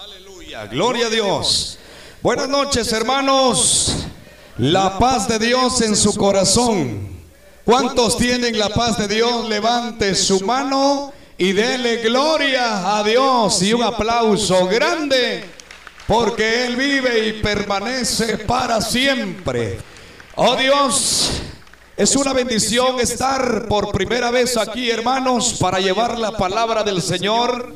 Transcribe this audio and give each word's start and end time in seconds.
Aleluya, 0.00 0.66
gloria 0.66 1.06
a 1.06 1.10
Dios. 1.10 1.76
Buenas 2.22 2.48
noches, 2.48 2.92
hermanos. 2.92 3.96
La 4.56 4.96
paz 4.96 5.26
de 5.26 5.40
Dios 5.40 5.80
en 5.80 5.96
su 5.96 6.14
corazón. 6.14 7.18
¿Cuántos 7.64 8.16
tienen 8.16 8.56
la 8.60 8.68
paz 8.68 8.96
de 8.96 9.08
Dios? 9.08 9.48
Levante 9.48 10.14
su 10.14 10.40
mano 10.42 11.12
y 11.36 11.50
dele 11.50 11.96
gloria 11.96 12.96
a 12.96 13.02
Dios 13.02 13.60
y 13.62 13.72
un 13.72 13.82
aplauso 13.82 14.66
grande 14.66 15.44
porque 16.06 16.66
Él 16.66 16.76
vive 16.76 17.26
y 17.26 17.32
permanece 17.42 18.38
para 18.38 18.80
siempre. 18.80 19.80
Oh 20.36 20.54
Dios, 20.54 21.28
es 21.96 22.14
una 22.14 22.32
bendición 22.32 23.00
estar 23.00 23.66
por 23.66 23.90
primera 23.90 24.30
vez 24.30 24.56
aquí, 24.58 24.90
hermanos, 24.90 25.56
para 25.58 25.80
llevar 25.80 26.20
la 26.20 26.36
palabra 26.36 26.84
del 26.84 27.02
Señor. 27.02 27.74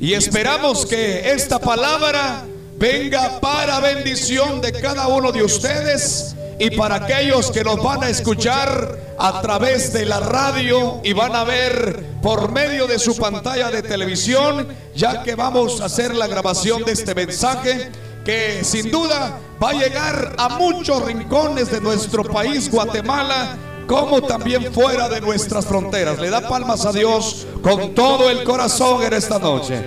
Y 0.00 0.14
esperamos 0.14 0.86
que 0.86 1.30
esta 1.30 1.58
palabra 1.58 2.46
venga 2.78 3.38
para 3.38 3.80
bendición 3.80 4.62
de 4.62 4.72
cada 4.72 5.08
uno 5.08 5.30
de 5.30 5.44
ustedes 5.44 6.34
y 6.58 6.70
para 6.70 6.94
aquellos 6.94 7.50
que 7.50 7.62
nos 7.62 7.82
van 7.82 8.04
a 8.04 8.08
escuchar 8.08 8.98
a 9.18 9.42
través 9.42 9.92
de 9.92 10.06
la 10.06 10.20
radio 10.20 11.02
y 11.04 11.12
van 11.12 11.36
a 11.36 11.44
ver 11.44 12.02
por 12.22 12.50
medio 12.50 12.86
de 12.86 12.98
su 12.98 13.14
pantalla 13.14 13.70
de 13.70 13.82
televisión, 13.82 14.68
ya 14.96 15.22
que 15.22 15.34
vamos 15.34 15.82
a 15.82 15.84
hacer 15.84 16.14
la 16.14 16.26
grabación 16.26 16.82
de 16.82 16.92
este 16.92 17.14
mensaje 17.14 17.90
que 18.24 18.64
sin 18.64 18.90
duda 18.90 19.38
va 19.62 19.70
a 19.70 19.74
llegar 19.74 20.34
a 20.38 20.48
muchos 20.48 21.04
rincones 21.04 21.70
de 21.70 21.82
nuestro 21.82 22.24
país, 22.24 22.70
Guatemala, 22.70 23.58
como 23.90 24.22
también 24.22 24.72
fuera 24.72 25.08
de 25.08 25.20
nuestras 25.20 25.66
fronteras. 25.66 26.16
Le 26.20 26.30
da 26.30 26.48
palmas 26.48 26.86
a 26.86 26.92
Dios 26.92 27.44
con 27.60 27.92
todo 27.92 28.30
el 28.30 28.44
corazón 28.44 29.02
en 29.02 29.12
esta 29.12 29.40
noche. 29.40 29.84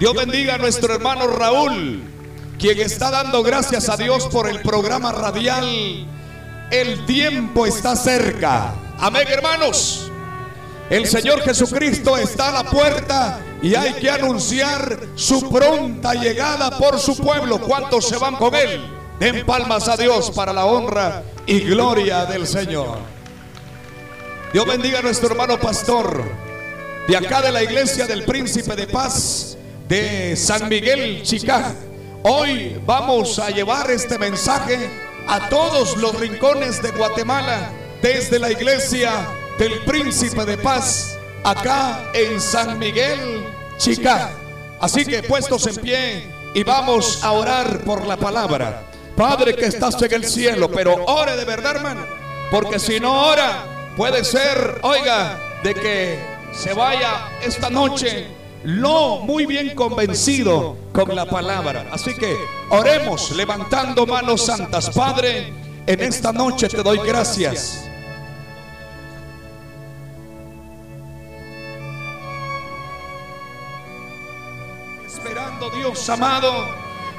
Dios 0.00 0.14
bendiga 0.14 0.54
a 0.54 0.58
nuestro 0.58 0.94
hermano 0.94 1.26
Raúl, 1.26 2.02
quien 2.58 2.80
está 2.80 3.10
dando 3.10 3.42
gracias 3.42 3.90
a 3.90 3.98
Dios 3.98 4.28
por 4.28 4.48
el 4.48 4.62
programa 4.62 5.12
radial. 5.12 6.08
El 6.70 7.04
tiempo 7.04 7.66
está 7.66 7.94
cerca. 7.96 8.76
Amén, 8.98 9.28
hermanos. 9.28 10.10
El 10.88 11.06
Señor 11.06 11.42
Jesucristo 11.42 12.16
está 12.16 12.48
a 12.48 12.62
la 12.62 12.70
puerta 12.70 13.40
y 13.60 13.74
hay 13.74 13.92
que 13.92 14.10
anunciar 14.10 14.98
su 15.16 15.50
pronta 15.50 16.14
llegada 16.14 16.78
por 16.78 16.98
su 16.98 17.14
pueblo. 17.14 17.60
¿Cuántos 17.60 18.08
se 18.08 18.16
van 18.16 18.36
con 18.36 18.54
él? 18.54 18.80
Den 19.20 19.44
palmas 19.44 19.86
a 19.88 19.98
Dios 19.98 20.30
para 20.30 20.54
la 20.54 20.64
honra 20.64 21.22
y 21.46 21.60
gloria 21.60 22.24
del 22.26 22.46
Señor. 22.46 22.98
Dios 24.52 24.66
bendiga 24.66 25.00
a 25.00 25.02
nuestro 25.02 25.30
hermano 25.30 25.58
pastor 25.58 26.24
de 27.08 27.16
acá 27.16 27.42
de 27.42 27.50
la 27.50 27.62
iglesia 27.62 28.06
del 28.06 28.24
Príncipe 28.24 28.76
de 28.76 28.86
Paz 28.86 29.56
de 29.88 30.36
San 30.36 30.68
Miguel 30.68 31.22
Chicá. 31.22 31.74
Hoy 32.22 32.80
vamos 32.86 33.38
a 33.38 33.50
llevar 33.50 33.90
este 33.90 34.18
mensaje 34.18 34.78
a 35.26 35.48
todos 35.48 35.96
los 35.96 36.14
rincones 36.18 36.82
de 36.82 36.90
Guatemala 36.92 37.72
desde 38.00 38.38
la 38.38 38.52
iglesia 38.52 39.26
del 39.58 39.80
Príncipe 39.84 40.44
de 40.44 40.58
Paz 40.58 41.18
acá 41.42 42.10
en 42.14 42.40
San 42.40 42.78
Miguel 42.78 43.44
Chicá. 43.78 44.30
Así 44.80 45.04
que 45.04 45.22
puestos 45.22 45.66
en 45.66 45.76
pie 45.76 46.22
y 46.54 46.62
vamos 46.62 47.24
a 47.24 47.32
orar 47.32 47.80
por 47.84 48.06
la 48.06 48.16
palabra. 48.16 48.91
Padre 49.16 49.54
que 49.54 49.66
estás 49.66 50.00
en 50.02 50.12
el 50.14 50.24
cielo, 50.24 50.70
pero 50.70 51.04
ore 51.04 51.36
de 51.36 51.44
verdad, 51.44 51.76
hermano, 51.76 52.06
porque 52.50 52.78
si 52.78 52.98
no 52.98 53.28
ora, 53.28 53.92
puede 53.96 54.24
ser, 54.24 54.80
oiga, 54.82 55.38
de 55.62 55.74
que 55.74 56.18
se 56.52 56.72
vaya 56.72 57.28
esta 57.42 57.70
noche 57.70 58.26
lo 58.64 59.18
muy 59.18 59.46
bien 59.46 59.74
convencido 59.74 60.76
con 60.92 61.14
la 61.14 61.26
palabra. 61.26 61.86
Así 61.90 62.14
que 62.14 62.36
oremos 62.70 63.32
levantando 63.32 64.06
manos 64.06 64.46
santas. 64.46 64.90
Padre, 64.90 65.52
en 65.86 66.00
esta 66.00 66.32
noche 66.32 66.68
te 66.68 66.82
doy 66.82 66.98
gracias. 66.98 67.84
Esperando 75.06 75.70
Dios 75.70 76.08
amado 76.08 76.68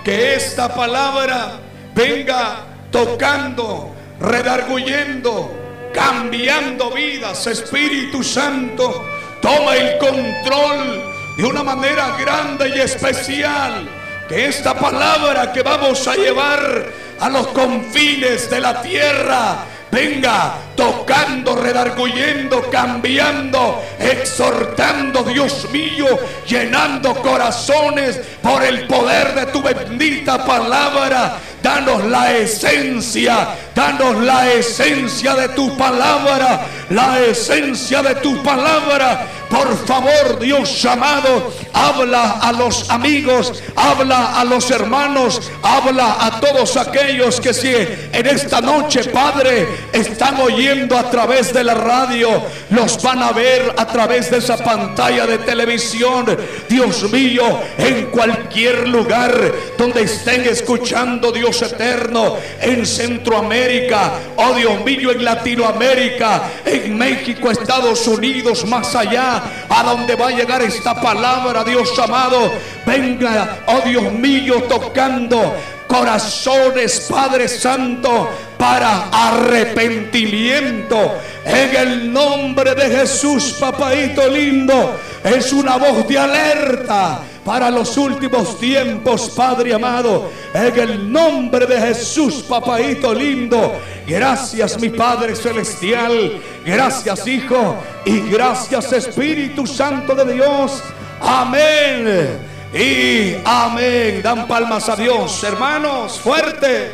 que 0.03 0.35
esta 0.35 0.73
palabra 0.73 1.59
venga 1.95 2.65
tocando, 2.91 3.93
redarguyendo, 4.19 5.51
cambiando 5.93 6.91
vidas. 6.91 7.47
Espíritu 7.47 8.23
Santo, 8.23 9.05
toma 9.41 9.75
el 9.75 9.97
control 9.97 11.03
de 11.37 11.45
una 11.45 11.63
manera 11.63 12.15
grande 12.19 12.73
y 12.75 12.79
especial. 12.79 13.87
Que 14.27 14.47
esta 14.47 14.73
palabra 14.73 15.51
que 15.51 15.61
vamos 15.61 16.07
a 16.07 16.15
llevar 16.15 16.85
a 17.19 17.29
los 17.29 17.47
confines 17.47 18.49
de 18.49 18.59
la 18.59 18.81
tierra 18.81 19.65
venga 19.93 20.55
tocando, 20.75 21.55
redarguyendo, 21.55 22.69
cambiando, 22.71 23.81
exhortando, 23.99 25.23
Dios 25.23 25.69
mío, 25.71 26.07
llenando 26.47 27.13
corazones 27.21 28.19
por 28.41 28.63
el 28.63 28.87
poder 28.87 29.35
de 29.35 29.45
tu 29.47 29.61
bendita 29.61 30.43
palabra. 30.43 31.37
Danos 31.63 32.03
la 32.03 32.35
esencia, 32.35 33.55
danos 33.73 34.17
la 34.17 34.51
esencia 34.51 35.33
de 35.33 35.47
tu 35.49 35.77
palabra, 35.77 36.65
la 36.89 37.21
esencia 37.21 38.03
de 38.03 38.15
tu 38.15 38.43
palabra. 38.43 39.25
Por 39.53 39.77
favor, 39.85 40.39
Dios 40.39 40.83
amado, 40.83 41.53
habla 41.73 42.39
a 42.41 42.51
los 42.53 42.89
amigos, 42.89 43.61
habla 43.75 44.39
a 44.39 44.43
los 44.43 44.71
hermanos, 44.71 45.39
habla 45.61 46.25
a 46.25 46.39
todos 46.39 46.75
aquellos 46.75 47.39
que 47.39 47.53
si 47.53 47.69
en 47.69 48.25
esta 48.25 48.61
noche, 48.61 49.03
Padre, 49.05 49.67
están 49.93 50.41
oyendo 50.41 50.97
a 50.97 51.07
través 51.11 51.53
de 51.53 51.63
la 51.63 51.75
radio, 51.75 52.41
los 52.71 52.99
van 53.03 53.21
a 53.21 53.31
ver 53.31 53.75
a 53.77 53.85
través 53.85 54.31
de 54.31 54.37
esa 54.37 54.57
pantalla 54.57 55.27
de 55.27 55.37
televisión. 55.37 56.25
Dios 56.67 57.11
mío, 57.11 57.43
en 57.77 58.07
cualquier 58.07 58.87
lugar 58.87 59.53
donde 59.77 60.01
estén 60.01 60.47
escuchando, 60.47 61.31
Dios 61.31 61.61
eterno, 61.61 62.37
en 62.59 62.87
Centroamérica, 62.87 64.13
oh 64.35 64.55
Dios 64.55 64.83
mío, 64.83 65.11
en 65.11 65.23
Latinoamérica, 65.23 66.41
en 66.65 66.97
México, 66.97 67.51
Estados 67.51 68.07
Unidos, 68.07 68.65
más 68.65 68.95
allá, 68.95 69.42
a 69.69 69.83
donde 69.83 70.15
va 70.15 70.27
a 70.27 70.31
llegar 70.31 70.61
esta 70.61 70.99
palabra, 70.99 71.63
Dios 71.63 71.97
amado, 71.99 72.51
venga, 72.85 73.59
oh 73.67 73.81
Dios 73.85 74.11
mío, 74.11 74.63
tocando 74.63 75.55
corazones, 75.87 77.07
Padre 77.09 77.47
Santo, 77.47 78.29
para 78.57 79.09
arrepentimiento. 79.11 81.19
En 81.45 81.75
el 81.75 82.11
nombre 82.11 82.73
de 82.73 82.89
Jesús, 82.89 83.57
papaito 83.59 84.27
lindo, 84.27 84.99
es 85.23 85.53
una 85.53 85.77
voz 85.77 86.05
de 86.07 86.19
alerta 86.19 87.21
para 87.45 87.69
los 87.69 87.95
últimos 87.97 88.59
tiempos, 88.59 89.29
Padre 89.29 89.73
amado. 89.73 90.29
En 90.53 90.79
el 90.79 91.11
nombre 91.11 91.65
de 91.65 91.79
Jesús, 91.79 92.43
papaito 92.47 93.13
lindo. 93.13 93.73
Gracias, 94.05 94.79
mi 94.79 94.89
Padre 94.89 95.35
celestial. 95.35 96.41
Gracias, 96.65 97.25
Hijo. 97.25 97.77
Y 98.05 98.19
gracias, 98.29 98.91
Espíritu 98.91 99.65
Santo 99.65 100.13
de 100.13 100.33
Dios. 100.33 100.83
Amén. 101.21 102.39
Y 102.73 103.35
amén. 103.45 104.21
Dan 104.21 104.45
palmas 104.47 104.89
a 104.89 104.95
Dios, 104.95 105.41
hermanos. 105.43 106.19
Fuerte. 106.19 106.91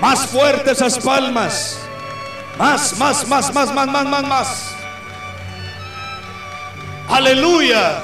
Más 0.00 0.26
fuertes 0.26 0.72
esas 0.72 0.98
palmas. 0.98 1.78
Más, 2.58 2.98
más, 2.98 3.26
más, 3.28 3.54
más, 3.54 3.74
más, 3.74 3.86
más, 3.86 4.06
más, 4.06 4.24
más. 4.24 4.73
Aleluya. 7.08 8.02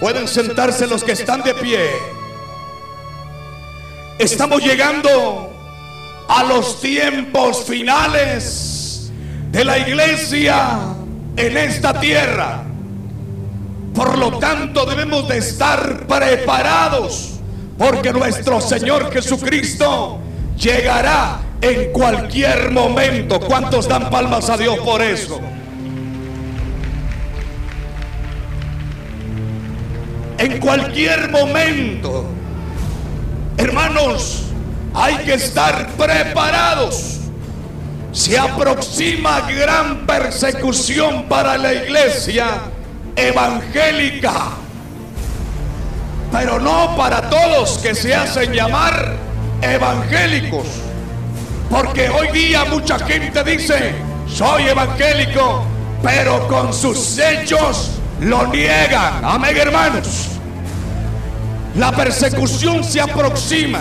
Pueden 0.00 0.26
sentarse 0.26 0.86
los 0.86 1.04
que 1.04 1.12
están 1.12 1.42
de 1.42 1.54
pie. 1.54 1.90
Estamos 4.18 4.62
llegando 4.62 5.52
a 6.28 6.44
los 6.44 6.80
tiempos 6.80 7.64
finales 7.64 9.10
de 9.50 9.64
la 9.64 9.78
iglesia 9.78 10.78
en 11.36 11.56
esta 11.56 11.98
tierra. 12.00 12.62
Por 13.94 14.18
lo 14.18 14.38
tanto 14.38 14.86
debemos 14.86 15.28
de 15.28 15.38
estar 15.38 16.06
preparados 16.06 17.34
porque 17.78 18.12
nuestro 18.12 18.60
Señor 18.60 19.12
Jesucristo 19.12 20.18
llegará 20.56 21.40
en 21.60 21.92
cualquier 21.92 22.70
momento. 22.70 23.38
¿Cuántos 23.40 23.88
dan 23.88 24.10
palmas 24.10 24.48
a 24.48 24.56
Dios 24.56 24.78
por 24.78 25.02
eso? 25.02 25.40
En 30.38 30.58
cualquier 30.58 31.30
momento, 31.30 32.26
hermanos, 33.56 34.44
hay 34.92 35.16
que 35.18 35.34
estar 35.34 35.88
preparados. 35.96 37.20
Se 38.12 38.38
aproxima 38.38 39.40
gran 39.42 40.06
persecución 40.06 41.24
para 41.28 41.56
la 41.58 41.72
iglesia 41.72 42.46
evangélica. 43.16 44.50
pero 46.32 46.58
no 46.58 46.96
para 46.96 47.30
todos 47.30 47.78
que 47.78 47.94
se 47.94 48.12
hacen 48.12 48.52
llamar 48.52 49.14
evangélicos. 49.62 50.66
Porque 51.70 52.08
hoy 52.08 52.28
día 52.32 52.64
mucha 52.64 52.98
gente 52.98 53.44
dice, 53.44 53.94
soy 54.26 54.64
evangélico, 54.64 55.64
pero 56.02 56.48
con 56.48 56.74
sus 56.74 57.18
hechos 57.18 57.92
lo 58.20 58.46
niegan. 58.48 59.24
Amén, 59.24 59.56
hermanos. 59.56 60.28
La 61.76 61.90
persecución 61.92 62.84
se 62.84 63.00
aproxima 63.00 63.80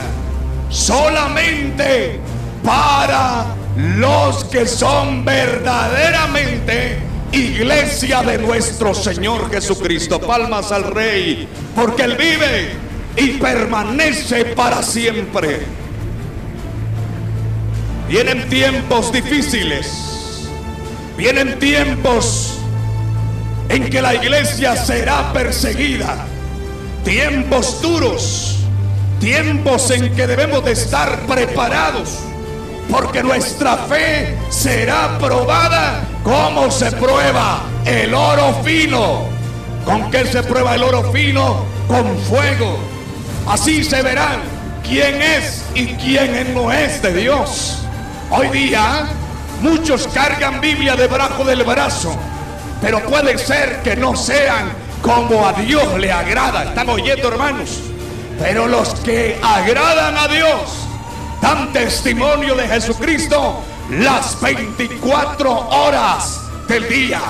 solamente 0.69 2.19
para 2.63 3.45
los 3.77 4.43
que 4.45 4.65
son 4.67 5.23
verdaderamente 5.23 6.97
iglesia 7.31 8.23
de 8.23 8.39
nuestro 8.39 8.93
Señor 8.93 9.51
Jesucristo. 9.51 10.19
Palmas 10.19 10.71
al 10.71 10.83
Rey, 10.83 11.47
porque 11.75 12.03
Él 12.03 12.15
vive 12.17 12.71
y 13.15 13.37
permanece 13.37 14.45
para 14.45 14.81
siempre. 14.81 15.61
Vienen 18.07 18.49
tiempos 18.49 19.11
difíciles, 19.11 20.47
vienen 21.17 21.57
tiempos 21.59 22.59
en 23.73 23.89
que 23.89 24.03
la 24.03 24.13
iglesia 24.13 24.75
será 24.75 25.33
perseguida, 25.33 26.27
tiempos 27.03 27.81
duros, 27.81 28.59
tiempos 29.19 29.89
en 29.89 30.15
que 30.15 30.27
debemos 30.27 30.63
de 30.63 30.73
estar 30.73 31.21
preparados 31.21 32.19
porque 32.91 33.23
nuestra 33.23 33.75
fe 33.77 34.37
será 34.51 35.17
probada 35.17 36.03
como 36.23 36.69
se 36.69 36.91
prueba 36.91 37.63
el 37.85 38.13
oro 38.13 38.61
fino. 38.63 39.23
¿Con 39.85 40.11
qué 40.11 40.25
se 40.27 40.43
prueba 40.43 40.75
el 40.75 40.83
oro 40.83 41.11
fino? 41.11 41.65
Con 41.87 42.15
fuego. 42.19 42.77
Así 43.47 43.83
se 43.83 44.03
verán 44.03 44.41
quién 44.87 45.19
es 45.19 45.63
y 45.73 45.87
quién 45.95 46.53
no 46.53 46.71
es 46.71 47.01
de 47.01 47.13
Dios. 47.13 47.79
Hoy 48.29 48.49
día 48.49 49.07
muchos 49.61 50.07
cargan 50.09 50.61
Biblia 50.61 50.95
debajo 50.95 51.43
del 51.43 51.63
brazo, 51.63 52.15
pero 52.83 52.99
puede 52.99 53.37
ser 53.37 53.81
que 53.81 53.95
no 53.95 54.13
sean 54.13 54.69
como 55.01 55.47
a 55.47 55.53
Dios 55.53 55.97
le 55.97 56.11
agrada. 56.11 56.65
¿Están 56.65 56.89
oyendo 56.89 57.29
hermanos? 57.29 57.79
Pero 58.37 58.67
los 58.67 58.93
que 58.95 59.39
agradan 59.41 60.17
a 60.17 60.27
Dios 60.27 60.85
dan 61.41 61.71
testimonio 61.71 62.55
de 62.55 62.67
Jesucristo 62.67 63.63
las 63.89 64.39
24 64.41 65.69
horas 65.69 66.41
del 66.67 66.89
día. 66.89 67.21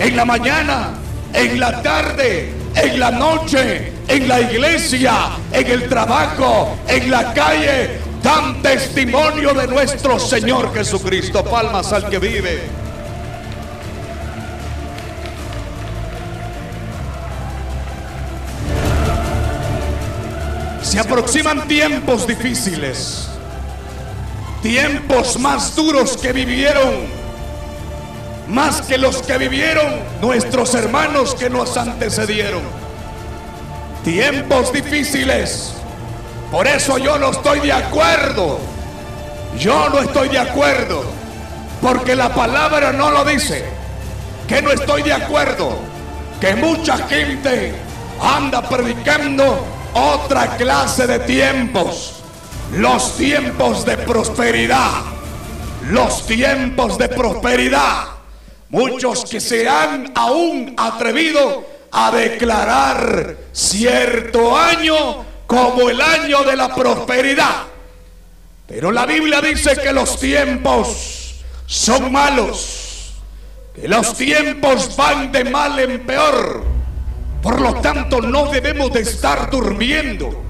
En 0.00 0.16
la 0.16 0.24
mañana, 0.24 0.94
en 1.32 1.60
la 1.60 1.80
tarde, 1.80 2.52
en 2.74 2.98
la 2.98 3.12
noche, 3.12 3.92
en 4.08 4.26
la 4.26 4.40
iglesia, 4.40 5.30
en 5.52 5.66
el 5.70 5.88
trabajo, 5.88 6.76
en 6.88 7.08
la 7.08 7.32
calle, 7.32 8.00
dan 8.20 8.60
testimonio 8.62 9.54
de 9.54 9.68
nuestro 9.68 10.18
Señor 10.18 10.74
Jesucristo. 10.74 11.44
Palmas 11.44 11.92
al 11.92 12.10
que 12.10 12.18
vive. 12.18 12.85
Se 20.86 21.00
aproximan 21.00 21.66
tiempos 21.66 22.28
difíciles, 22.28 23.26
tiempos 24.62 25.36
más 25.36 25.74
duros 25.74 26.16
que 26.16 26.32
vivieron, 26.32 27.08
más 28.46 28.82
que 28.82 28.96
los 28.96 29.20
que 29.20 29.36
vivieron 29.36 29.98
nuestros 30.20 30.76
hermanos 30.76 31.34
que 31.34 31.50
nos 31.50 31.76
antecedieron. 31.76 32.62
Tiempos 34.04 34.72
difíciles. 34.72 35.72
Por 36.52 36.68
eso 36.68 36.98
yo 36.98 37.18
no 37.18 37.32
estoy 37.32 37.58
de 37.58 37.72
acuerdo. 37.72 38.60
Yo 39.58 39.88
no 39.88 39.98
estoy 39.98 40.28
de 40.28 40.38
acuerdo. 40.38 41.02
Porque 41.82 42.14
la 42.14 42.32
palabra 42.32 42.92
no 42.92 43.10
lo 43.10 43.24
dice. 43.24 43.64
Que 44.46 44.62
no 44.62 44.70
estoy 44.70 45.02
de 45.02 45.14
acuerdo. 45.14 45.80
Que 46.40 46.54
mucha 46.54 46.96
gente 47.08 47.74
anda 48.22 48.62
predicando 48.68 49.75
otra 49.94 50.56
clase 50.56 51.06
de 51.06 51.20
tiempos. 51.20 52.14
Los 52.72 53.16
tiempos 53.16 53.84
de 53.84 53.96
prosperidad. 53.98 55.02
Los 55.90 56.26
tiempos 56.26 56.98
de 56.98 57.08
prosperidad. 57.08 58.04
Muchos 58.68 59.24
que 59.24 59.40
se 59.40 59.68
han 59.68 60.12
aún 60.14 60.74
atrevido 60.76 61.64
a 61.92 62.10
declarar 62.10 63.36
cierto 63.52 64.56
año 64.56 65.24
como 65.46 65.88
el 65.88 66.00
año 66.00 66.42
de 66.42 66.56
la 66.56 66.74
prosperidad. 66.74 67.64
Pero 68.66 68.90
la 68.90 69.06
Biblia 69.06 69.40
dice 69.40 69.76
que 69.76 69.92
los 69.92 70.18
tiempos 70.18 71.36
son 71.66 72.10
malos, 72.10 73.12
que 73.74 73.86
los 73.86 74.14
tiempos 74.14 74.96
van 74.96 75.30
de 75.30 75.44
mal 75.44 75.78
en 75.78 76.04
peor. 76.04 76.75
Por 77.42 77.60
lo 77.60 77.74
tanto, 77.74 78.20
no 78.20 78.46
debemos 78.50 78.92
de 78.92 79.00
estar 79.00 79.50
durmiendo. 79.50 80.42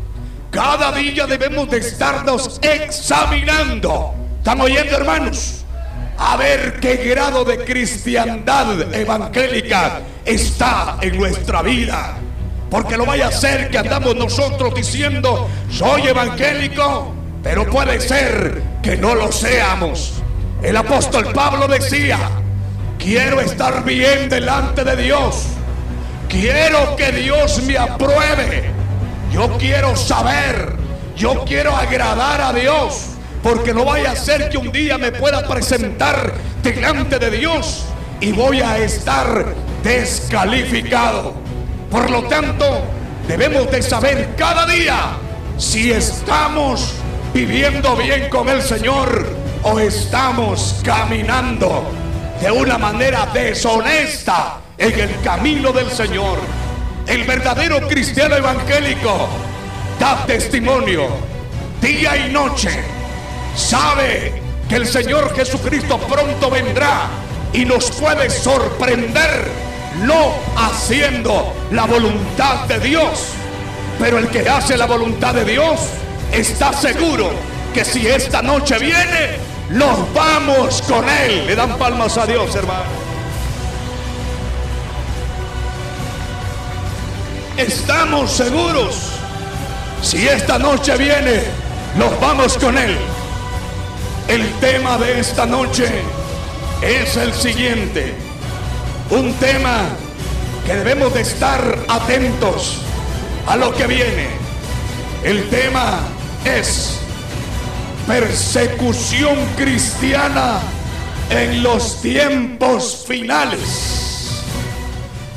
Cada 0.50 0.92
día 0.92 1.26
debemos 1.26 1.68
de 1.68 1.78
estarnos 1.78 2.58
examinando. 2.62 4.14
¿Están 4.38 4.60
oyendo, 4.60 4.96
hermanos? 4.96 5.64
A 6.18 6.36
ver 6.36 6.80
qué 6.80 6.96
grado 6.96 7.44
de 7.44 7.58
cristiandad 7.58 8.94
evangélica 8.94 10.00
está 10.24 10.96
en 11.02 11.18
nuestra 11.18 11.60
vida. 11.62 12.16
Porque 12.70 12.96
no 12.96 13.04
vaya 13.04 13.28
a 13.28 13.32
ser 13.32 13.70
que 13.70 13.78
andamos 13.78 14.16
nosotros 14.16 14.74
diciendo, 14.74 15.48
soy 15.70 16.06
evangélico, 16.08 17.12
pero 17.42 17.68
puede 17.68 18.00
ser 18.00 18.62
que 18.82 18.96
no 18.96 19.14
lo 19.14 19.30
seamos. 19.30 20.14
El 20.62 20.76
apóstol 20.76 21.32
Pablo 21.32 21.68
decía, 21.68 22.18
quiero 22.98 23.40
estar 23.40 23.84
bien 23.84 24.28
delante 24.28 24.84
de 24.84 24.96
Dios 24.96 25.55
Quiero 26.28 26.96
que 26.96 27.12
Dios 27.12 27.62
me 27.62 27.78
apruebe. 27.78 28.70
Yo 29.32 29.56
quiero 29.58 29.96
saber. 29.96 30.74
Yo 31.16 31.44
quiero 31.44 31.74
agradar 31.74 32.40
a 32.40 32.52
Dios. 32.52 33.06
Porque 33.42 33.72
no 33.72 33.84
vaya 33.84 34.12
a 34.12 34.16
ser 34.16 34.48
que 34.48 34.58
un 34.58 34.72
día 34.72 34.98
me 34.98 35.12
pueda 35.12 35.46
presentar 35.46 36.34
delante 36.62 37.18
de 37.18 37.30
Dios 37.30 37.84
y 38.20 38.32
voy 38.32 38.60
a 38.60 38.78
estar 38.78 39.54
descalificado. 39.82 41.34
Por 41.90 42.10
lo 42.10 42.24
tanto, 42.24 42.82
debemos 43.28 43.70
de 43.70 43.82
saber 43.82 44.30
cada 44.36 44.66
día 44.66 45.16
si 45.58 45.92
estamos 45.92 46.94
viviendo 47.32 47.94
bien 47.96 48.28
con 48.30 48.48
el 48.48 48.62
Señor 48.62 49.26
o 49.62 49.78
estamos 49.78 50.80
caminando 50.82 51.84
de 52.40 52.50
una 52.50 52.78
manera 52.78 53.26
deshonesta 53.32 54.60
en 54.78 55.00
el 55.00 55.20
camino 55.22 55.72
del 55.72 55.90
Señor. 55.90 56.38
El 57.06 57.24
verdadero 57.24 57.86
cristiano 57.88 58.36
evangélico 58.36 59.28
da 59.98 60.24
testimonio 60.26 61.08
día 61.80 62.16
y 62.16 62.32
noche. 62.32 62.70
Sabe 63.54 64.42
que 64.68 64.76
el 64.76 64.86
Señor 64.86 65.34
Jesucristo 65.34 65.98
pronto 65.98 66.50
vendrá 66.50 67.08
y 67.52 67.64
nos 67.64 67.90
puede 67.92 68.28
sorprender 68.28 69.48
no 70.02 70.34
haciendo 70.56 71.54
la 71.70 71.86
voluntad 71.86 72.66
de 72.66 72.80
Dios. 72.80 73.28
Pero 73.98 74.18
el 74.18 74.28
que 74.28 74.48
hace 74.48 74.76
la 74.76 74.86
voluntad 74.86 75.34
de 75.34 75.44
Dios 75.44 75.80
está 76.32 76.72
seguro 76.72 77.30
que 77.72 77.84
si 77.84 78.06
esta 78.06 78.42
noche 78.42 78.78
viene, 78.78 79.38
nos 79.70 80.12
vamos 80.12 80.82
con 80.82 81.08
Él. 81.08 81.46
Le 81.46 81.54
dan 81.54 81.78
palmas 81.78 82.18
a 82.18 82.26
Dios, 82.26 82.54
hermano. 82.54 83.05
Estamos 87.56 88.32
seguros. 88.32 89.12
Si 90.02 90.28
esta 90.28 90.58
noche 90.58 90.96
viene, 90.96 91.42
nos 91.96 92.18
vamos 92.20 92.56
con 92.58 92.76
Él. 92.76 92.96
El 94.28 94.48
tema 94.60 94.98
de 94.98 95.20
esta 95.20 95.46
noche 95.46 95.88
es 96.82 97.16
el 97.16 97.32
siguiente. 97.32 98.14
Un 99.10 99.32
tema 99.34 99.88
que 100.66 100.74
debemos 100.74 101.14
de 101.14 101.22
estar 101.22 101.78
atentos 101.88 102.78
a 103.46 103.56
lo 103.56 103.72
que 103.74 103.86
viene. 103.86 104.28
El 105.22 105.48
tema 105.48 106.00
es 106.44 106.98
persecución 108.06 109.36
cristiana 109.56 110.60
en 111.30 111.62
los 111.62 112.00
tiempos 112.02 113.04
finales 113.06 114.15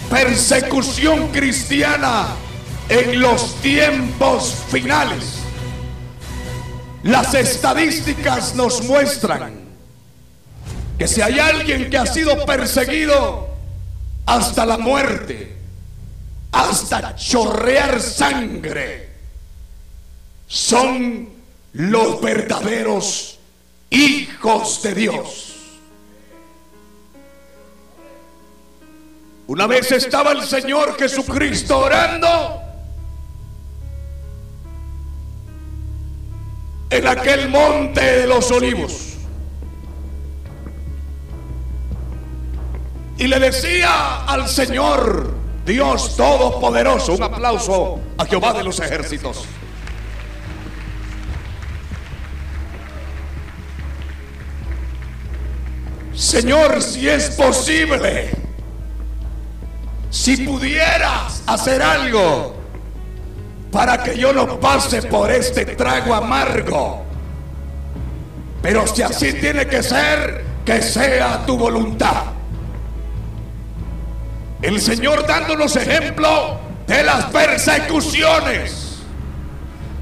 persecución 0.10 1.28
cristiana 1.30 2.36
en 2.90 3.20
los 3.20 3.56
tiempos 3.62 4.56
finales. 4.70 5.40
Las 7.04 7.34
estadísticas 7.34 8.56
nos 8.56 8.84
muestran 8.84 9.54
que 10.98 11.08
si 11.08 11.22
hay 11.22 11.40
alguien 11.40 11.90
que 11.90 11.98
ha 11.98 12.06
sido 12.06 12.46
perseguido 12.46 13.48
hasta 14.26 14.66
la 14.66 14.78
muerte, 14.78 15.56
hasta 16.52 17.16
chorrear 17.16 18.02
sangre, 18.02 19.10
son 20.48 21.30
los 21.74 22.22
verdaderos 22.22 23.40
hijos 23.90 24.82
de 24.82 24.94
Dios. 24.96 25.49
Una 29.50 29.66
vez 29.66 29.92
estaba 29.92 30.32
el 30.32 30.44
Señor 30.44 30.96
Jesucristo 30.96 31.80
orando 31.80 32.62
en 36.92 37.08
aquel 37.08 37.50
monte 37.50 38.00
de 38.00 38.28
los 38.28 38.52
olivos. 38.52 39.16
Y 43.18 43.26
le 43.26 43.40
decía 43.40 44.24
al 44.26 44.48
Señor, 44.48 45.34
Dios 45.66 46.16
Todopoderoso, 46.16 47.16
un 47.16 47.24
aplauso 47.24 48.00
a 48.20 48.26
Jehová 48.26 48.54
de 48.54 48.64
los 48.64 48.80
ejércitos. 48.80 49.46
Señor, 56.14 56.84
si 56.84 57.10
es 57.10 57.32
posible, 57.32 58.39
si 60.10 60.38
pudieras 60.38 61.44
hacer 61.46 61.82
algo 61.82 62.56
para 63.72 64.02
que 64.04 64.18
yo 64.18 64.34
no 64.34 64.60
pase 64.60 65.04
por 65.04 65.32
este 65.32 65.66
trago 65.66 66.14
amargo, 66.14 67.04
pero 68.62 68.88
si 68.88 69.04
así 69.04 69.34
tiene 69.34 69.68
que 69.68 69.84
ser, 69.84 70.44
que 70.66 70.82
sea 70.82 71.46
tu 71.46 71.58
voluntad. 71.58 72.24
El 74.62 74.82
Señor 74.82 75.26
dándonos 75.26 75.76
ejemplo 75.76 76.60
de 76.86 77.04
las 77.04 77.26
persecuciones, 77.26 78.98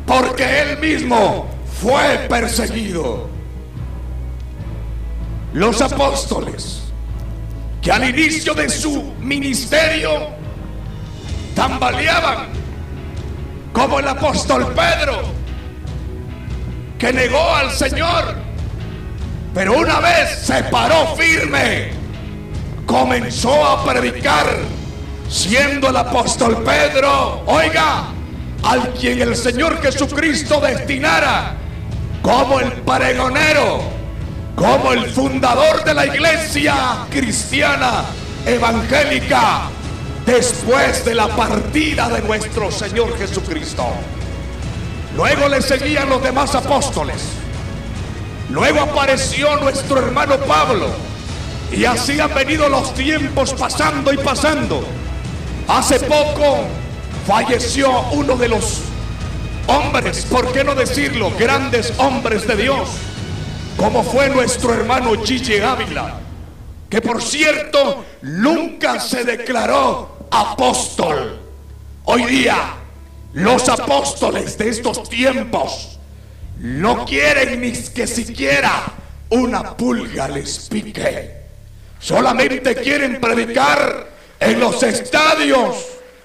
porque 0.06 0.62
Él 0.62 0.80
mismo 0.80 1.48
fue 1.82 2.26
perseguido. 2.30 3.30
Los 5.54 5.82
apóstoles, 5.82 6.77
que 7.88 7.94
al 7.94 8.04
inicio 8.04 8.54
de 8.54 8.68
su 8.68 9.02
ministerio 9.22 10.28
tambaleaban, 11.56 12.48
como 13.72 14.02
el 14.02 14.08
apóstol 14.10 14.74
Pedro, 14.76 15.22
que 17.00 17.14
negó 17.14 17.56
al 17.56 17.72
Señor, 17.72 18.36
pero 19.54 19.78
una 19.78 20.02
vez 20.02 20.38
se 20.38 20.64
paró 20.64 21.16
firme 21.16 21.92
comenzó 22.86 23.66
a 23.66 23.86
predicar, 23.86 24.48
siendo 25.30 25.88
el 25.88 25.96
apóstol 25.96 26.62
Pedro, 26.66 27.42
oiga, 27.46 28.08
al 28.64 28.96
quien 28.96 29.22
el 29.22 29.34
Señor 29.34 29.82
Jesucristo 29.82 30.60
destinara 30.60 31.56
como 32.22 32.60
el 32.60 32.70
pregonero, 32.74 33.97
como 34.58 34.92
el 34.92 35.12
fundador 35.12 35.84
de 35.84 35.94
la 35.94 36.08
iglesia 36.08 37.06
cristiana 37.12 38.06
evangélica, 38.44 39.70
después 40.26 41.06
de 41.06 41.14
la 41.14 41.28
partida 41.28 42.10
de 42.10 42.24
nuestro 42.24 42.72
Señor 42.72 43.16
Jesucristo. 43.20 43.86
Luego 45.16 45.48
le 45.48 45.62
seguían 45.62 46.10
los 46.10 46.24
demás 46.24 46.56
apóstoles. 46.56 47.22
Luego 48.50 48.82
apareció 48.82 49.58
nuestro 49.58 50.00
hermano 50.00 50.38
Pablo 50.40 50.88
y 51.72 51.86
así 51.86 52.20
han 52.20 52.34
venido 52.34 52.68
los 52.68 52.96
tiempos 52.96 53.54
pasando 53.54 54.12
y 54.12 54.18
pasando. 54.18 54.84
Hace 55.68 56.00
poco 56.00 56.66
falleció 57.28 57.92
uno 58.10 58.36
de 58.36 58.48
los 58.48 58.82
hombres, 59.68 60.26
¿por 60.26 60.52
qué 60.52 60.64
no 60.64 60.74
decirlo? 60.74 61.32
Grandes 61.38 61.94
hombres 62.00 62.48
de 62.48 62.56
Dios, 62.56 62.90
como 63.78 64.04
fue 64.04 64.28
nuestro 64.30 64.74
hermano 64.74 65.14
Gigi 65.24 65.60
Ávila, 65.60 66.20
que 66.90 67.00
por 67.00 67.22
cierto 67.22 68.04
nunca 68.24 69.00
se 69.00 69.24
declaró 69.24 70.28
apóstol. 70.32 71.40
Hoy 72.06 72.26
día 72.26 72.74
los 73.34 73.70
apóstoles 73.70 74.58
de 74.58 74.70
estos 74.70 75.08
tiempos 75.08 76.00
no 76.60 77.06
quieren 77.06 77.62
ni 77.62 77.72
que 77.72 78.08
siquiera 78.08 78.84
una 79.30 79.78
pulga 79.78 80.28
les 80.28 80.68
pique. 80.70 81.38
Solamente 82.00 82.76
quieren 82.76 83.22
predicar 83.22 84.08
en 84.40 84.60
los 84.60 84.82
estadios, 84.82 85.76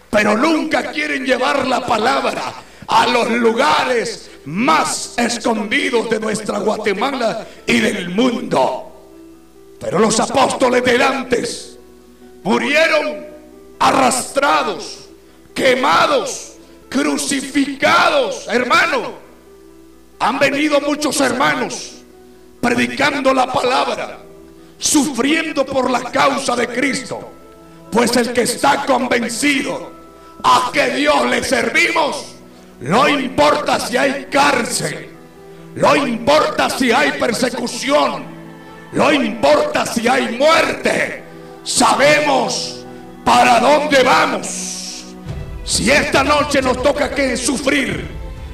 pero 0.08 0.36
nunca 0.36 0.90
quieren 0.90 1.24
llevar 1.26 1.66
la 1.66 1.84
palabra 1.84 2.54
a 2.86 3.06
los 3.06 3.30
lugares 3.30 4.31
más 4.44 5.14
escondidos 5.16 6.10
de 6.10 6.20
nuestra 6.20 6.58
Guatemala 6.58 7.46
y 7.66 7.80
del 7.80 8.10
mundo. 8.10 8.92
Pero 9.80 9.98
los 9.98 10.18
apóstoles 10.20 10.84
de 10.84 11.02
antes 11.02 11.78
murieron 12.42 13.26
arrastrados, 13.78 15.08
quemados, 15.54 16.54
crucificados, 16.88 18.46
hermano. 18.48 19.22
Han 20.20 20.38
venido 20.38 20.80
muchos 20.80 21.20
hermanos 21.20 21.94
predicando 22.60 23.34
la 23.34 23.52
palabra 23.52 24.20
sufriendo 24.78 25.64
por 25.64 25.90
la 25.90 26.10
causa 26.10 26.54
de 26.56 26.68
Cristo. 26.68 27.28
Pues 27.90 28.16
el 28.16 28.32
que 28.32 28.42
está 28.42 28.86
convencido 28.86 29.92
a 30.42 30.70
que 30.72 30.90
Dios 30.90 31.26
le 31.26 31.44
servimos, 31.44 32.34
no 32.82 33.08
importa 33.08 33.78
si 33.78 33.96
hay 33.96 34.26
cárcel, 34.30 35.08
no 35.76 35.94
importa 35.94 36.68
si 36.68 36.90
hay 36.90 37.12
persecución, 37.12 38.24
no 38.92 39.12
importa 39.12 39.86
si 39.86 40.08
hay 40.08 40.36
muerte, 40.36 41.22
sabemos 41.62 42.84
para 43.24 43.60
dónde 43.60 44.02
vamos. 44.02 45.04
Si 45.64 45.90
esta 45.92 46.24
noche 46.24 46.60
nos 46.60 46.82
toca 46.82 47.10
que 47.10 47.36
sufrir 47.36 48.08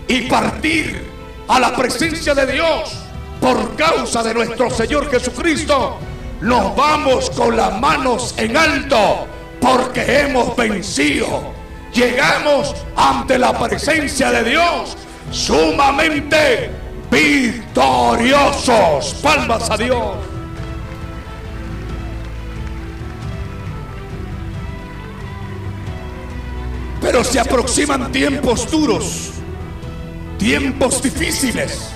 y 0.07 0.23
partir 0.23 1.03
a 1.49 1.59
la 1.59 1.75
presencia 1.75 2.35
de 2.35 2.53
Dios 2.53 2.93
por 3.41 3.77
causa 3.77 4.23
de 4.23 4.35
nuestro 4.35 4.69
Señor 4.69 5.11
Jesucristo, 5.11 5.97
nos 6.43 6.77
vamos 6.77 7.31
con 7.31 7.57
las 7.57 7.81
manos 7.81 8.35
en 8.37 8.59
alto 8.59 9.27
porque 9.59 10.21
hemos 10.21 10.55
vencido. 10.55 11.58
Llegamos 11.99 12.75
ante 12.95 13.39
la 13.41 13.59
presencia 13.59 14.31
de 14.31 14.51
Dios 14.51 14.97
sumamente 15.33 16.71
victoriosos. 17.11 19.15
Palmas 19.21 19.69
a 19.69 19.77
Dios. 19.77 20.15
Pero 27.01 27.25
se 27.25 27.41
aproximan 27.41 28.13
tiempos 28.13 28.71
duros, 28.71 29.33
tiempos 30.39 31.03
difíciles. 31.03 31.91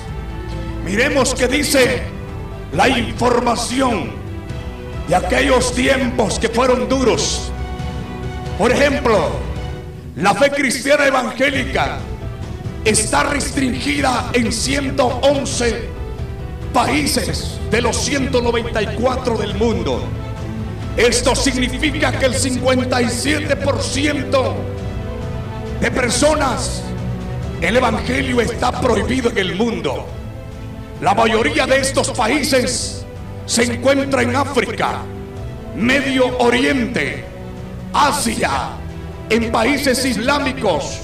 Miremos 0.85 1.33
que 1.33 1.47
dice 1.47 2.03
la 2.73 2.89
información 2.89 4.11
de 5.07 5.15
aquellos 5.15 5.73
tiempos 5.73 6.41
que 6.41 6.49
fueron 6.49 6.89
duros. 6.89 7.53
Por 8.59 8.73
ejemplo, 8.73 9.52
la 10.17 10.35
fe 10.35 10.51
cristiana 10.51 11.07
evangélica 11.07 11.99
está 12.85 13.23
restringida 13.23 14.31
en 14.35 14.53
111 14.53 15.89
países 16.73 17.59
de 17.71 17.81
los 17.81 17.97
194 17.97 19.39
del 19.39 19.55
mundo. 19.55 20.05
Esto 20.97 21.35
significa 21.35 22.13
que 22.13 22.27
el 22.27 22.35
57% 22.35 24.55
de 25.81 25.91
personas, 25.91 26.83
el 27.63 27.79
Evangelio 27.79 28.43
está 28.43 28.79
prohibido 28.81 29.31
en 29.31 29.39
el 29.39 29.57
mundo. 29.57 30.07
La 31.01 31.15
mayoría 31.15 31.67
de 31.67 31.79
estos 31.79 32.11
países 32.11 33.07
se 33.47 33.65
encuentra 33.65 34.21
en 34.23 34.37
África, 34.37 35.01
Medio 35.75 36.37
Oriente, 36.39 37.25
Asia, 37.95 38.82
en 39.31 39.51
países 39.51 40.05
islámicos 40.05 41.01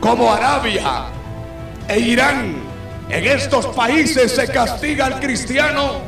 como 0.00 0.32
Arabia 0.32 1.06
e 1.88 1.98
Irán. 1.98 2.56
En 3.08 3.24
estos 3.24 3.66
países 3.66 4.32
se 4.32 4.48
castiga 4.48 5.06
al 5.06 5.20
cristiano 5.20 6.00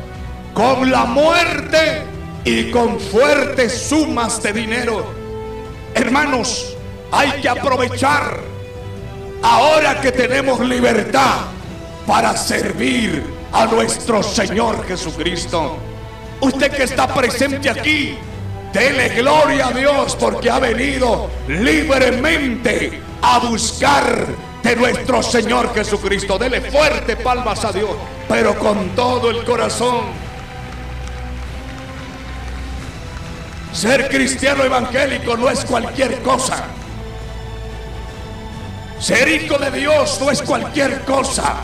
con 0.52 0.90
la 0.90 1.04
muerte 1.04 2.02
y 2.44 2.70
con 2.70 2.98
fuertes 2.98 3.88
sumas 3.88 4.42
de 4.42 4.52
dinero. 4.52 5.12
Hermanos, 5.94 6.76
hay 7.10 7.40
que 7.40 7.48
aprovechar 7.48 8.40
ahora 9.42 10.00
que 10.00 10.12
tenemos 10.12 10.60
libertad 10.60 11.46
para 12.06 12.36
servir 12.36 13.24
a 13.52 13.66
nuestro 13.66 14.22
Señor 14.22 14.86
Jesucristo. 14.86 15.76
Usted 16.40 16.72
que 16.72 16.82
está 16.82 17.06
presente 17.14 17.70
aquí, 17.70 18.18
Dele 18.74 19.08
gloria 19.10 19.68
a 19.68 19.70
Dios 19.70 20.16
porque 20.16 20.50
ha 20.50 20.58
venido 20.58 21.30
libremente 21.46 23.00
a 23.22 23.38
buscar 23.38 24.26
de 24.64 24.74
nuestro 24.74 25.22
Señor 25.22 25.72
Jesucristo. 25.72 26.36
Dele 26.36 26.60
fuerte 26.60 27.14
palmas 27.14 27.64
a 27.64 27.70
Dios, 27.70 27.90
pero 28.28 28.58
con 28.58 28.88
todo 28.96 29.30
el 29.30 29.44
corazón. 29.44 30.06
Ser 33.72 34.08
cristiano 34.08 34.64
evangélico 34.64 35.36
no 35.36 35.48
es 35.48 35.64
cualquier 35.64 36.20
cosa. 36.22 36.64
Ser 38.98 39.28
hijo 39.28 39.56
de 39.56 39.70
Dios 39.70 40.18
no 40.20 40.32
es 40.32 40.42
cualquier 40.42 41.02
cosa. 41.02 41.58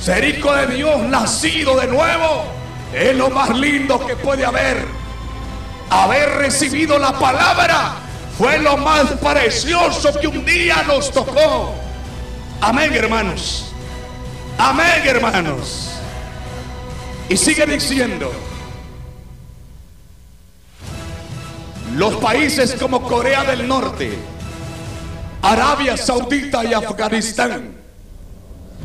Ser 0.00 0.24
hijo 0.24 0.54
de 0.54 0.76
Dios 0.76 1.00
nacido 1.08 1.76
de 1.76 1.88
nuevo 1.88 2.44
es 2.94 3.16
lo 3.16 3.30
más 3.30 3.50
lindo 3.58 4.06
que 4.06 4.14
puede 4.14 4.44
haber 4.44 5.00
haber 5.90 6.30
recibido 6.36 6.98
la 6.98 7.18
palabra 7.18 7.96
fue 8.38 8.58
lo 8.58 8.76
más 8.78 9.06
precioso 9.12 10.18
que 10.18 10.26
un 10.26 10.44
día 10.46 10.82
nos 10.86 11.10
tocó. 11.10 11.74
Amén, 12.60 12.94
hermanos. 12.94 13.66
Amén, 14.56 15.02
hermanos. 15.04 15.90
Y 17.28 17.36
sigue 17.36 17.66
diciendo, 17.66 18.32
los 21.96 22.14
países 22.16 22.74
como 22.74 23.02
Corea 23.02 23.44
del 23.44 23.66
Norte, 23.66 24.16
Arabia 25.42 25.96
Saudita 25.96 26.64
y 26.64 26.72
Afganistán 26.72 27.74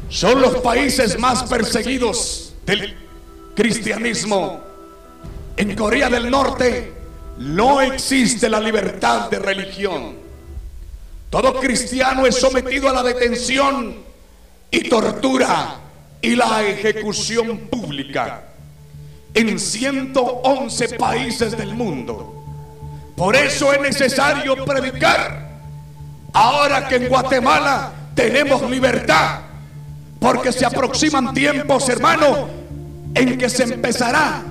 son 0.10 0.42
los 0.42 0.56
países 0.58 1.20
más 1.20 1.44
perseguidos 1.44 2.54
del 2.66 2.98
cristianismo. 3.56 4.64
En 5.58 5.76
Corea 5.76 6.10
del 6.10 6.30
Norte 6.30 6.95
no 7.38 7.82
existe 7.82 8.50
la 8.50 8.60
libertad 8.60 9.30
de 9.30 9.40
religión. 9.40 10.16
Todo 11.30 11.60
cristiano 11.60 12.26
es 12.26 12.36
sometido 12.36 12.90
a 12.90 12.94
la 12.94 13.04
detención 13.04 13.98
y 14.72 14.88
tortura 14.88 15.80
y 16.22 16.36
la 16.36 16.64
ejecución 16.64 17.58
pública 17.70 18.44
en 19.34 19.60
111 19.60 20.90
países 20.98 21.58
del 21.58 21.76
mundo. 21.76 22.44
Por 23.16 23.36
eso 23.36 23.74
es 23.74 23.82
necesario 23.82 24.64
predicar. 24.66 25.46
Ahora 26.34 26.88
que 26.88 26.96
en 26.96 27.08
Guatemala 27.10 27.92
tenemos 28.14 28.70
libertad, 28.70 29.42
porque 30.20 30.52
se 30.52 30.66
aproximan 30.66 31.34
tiempos, 31.34 31.88
hermano, 31.90 32.48
en 33.14 33.38
que 33.38 33.50
se 33.50 33.64
empezará 33.64 34.44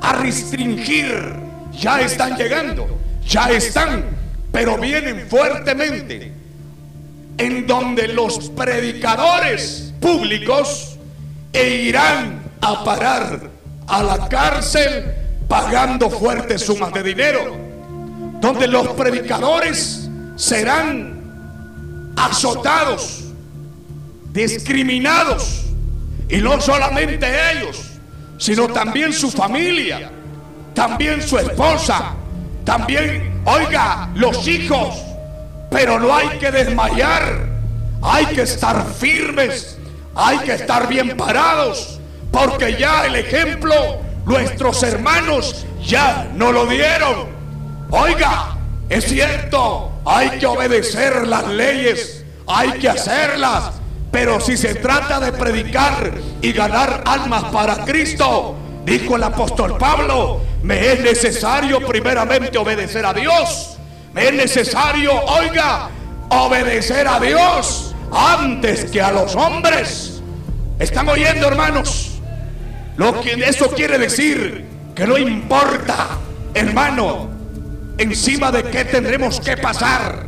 a 0.00 0.12
restringir 0.14 1.41
ya 1.78 2.00
están 2.00 2.36
llegando, 2.36 2.98
ya 3.26 3.50
están, 3.50 4.04
pero 4.50 4.78
vienen 4.78 5.26
fuertemente, 5.28 6.32
en 7.38 7.66
donde 7.66 8.08
los 8.08 8.50
predicadores 8.50 9.92
públicos 10.00 10.98
e 11.52 11.68
irán 11.86 12.42
a 12.60 12.84
parar 12.84 13.50
a 13.86 14.02
la 14.02 14.28
cárcel 14.28 15.04
pagando 15.48 16.10
fuertes 16.10 16.62
sumas 16.62 16.92
de 16.92 17.02
dinero, 17.02 17.56
donde 18.40 18.66
los 18.66 18.88
predicadores 18.88 20.08
serán 20.36 22.12
azotados, 22.16 23.24
discriminados, 24.32 25.64
y 26.28 26.38
no 26.38 26.60
solamente 26.60 27.26
ellos, 27.52 27.82
sino 28.38 28.68
también 28.68 29.12
su 29.12 29.30
familia 29.30 30.10
también 30.74 31.22
su 31.22 31.38
esposa, 31.38 32.14
también, 32.64 33.42
oiga, 33.44 34.10
los 34.14 34.46
hijos. 34.46 35.02
Pero 35.70 35.98
no 35.98 36.14
hay 36.14 36.38
que 36.38 36.50
desmayar, 36.50 37.48
hay 38.02 38.26
que 38.26 38.42
estar 38.42 38.84
firmes, 38.86 39.78
hay 40.14 40.38
que 40.38 40.54
estar 40.54 40.86
bien 40.86 41.16
parados, 41.16 41.98
porque 42.30 42.76
ya 42.78 43.06
el 43.06 43.16
ejemplo 43.16 43.74
nuestros 44.26 44.82
hermanos 44.82 45.66
ya 45.82 46.28
no 46.34 46.52
lo 46.52 46.66
dieron. 46.66 47.28
Oiga, 47.90 48.56
es 48.88 49.04
cierto, 49.04 49.92
hay 50.04 50.38
que 50.38 50.46
obedecer 50.46 51.26
las 51.26 51.48
leyes, 51.48 52.24
hay 52.46 52.72
que 52.72 52.88
hacerlas, 52.88 53.72
pero 54.10 54.40
si 54.40 54.56
se 54.56 54.74
trata 54.74 55.18
de 55.20 55.32
predicar 55.32 56.12
y 56.42 56.52
ganar 56.52 57.02
almas 57.06 57.44
para 57.44 57.84
Cristo, 57.84 58.56
dijo 58.84 59.16
el 59.16 59.22
apóstol 59.22 59.76
Pablo, 59.78 60.40
me 60.62 60.92
es 60.92 61.00
necesario 61.00 61.80
primeramente 61.86 62.58
obedecer 62.58 63.04
a 63.06 63.12
Dios. 63.12 63.76
Me 64.12 64.28
es 64.28 64.34
necesario, 64.34 65.12
oiga, 65.24 65.88
obedecer 66.28 67.08
a 67.08 67.18
Dios 67.18 67.94
antes 68.12 68.90
que 68.90 69.00
a 69.00 69.10
los 69.10 69.34
hombres. 69.34 70.22
¿Están 70.78 71.08
oyendo, 71.08 71.48
hermanos? 71.48 72.20
Lo 72.96 73.20
que 73.20 73.32
eso 73.32 73.70
quiere 73.70 73.98
decir 73.98 74.66
que 74.94 75.06
no 75.06 75.16
importa, 75.16 76.18
hermano, 76.54 77.30
encima 77.98 78.52
de 78.52 78.64
qué 78.64 78.84
tendremos 78.84 79.40
que 79.40 79.56
pasar 79.56 80.26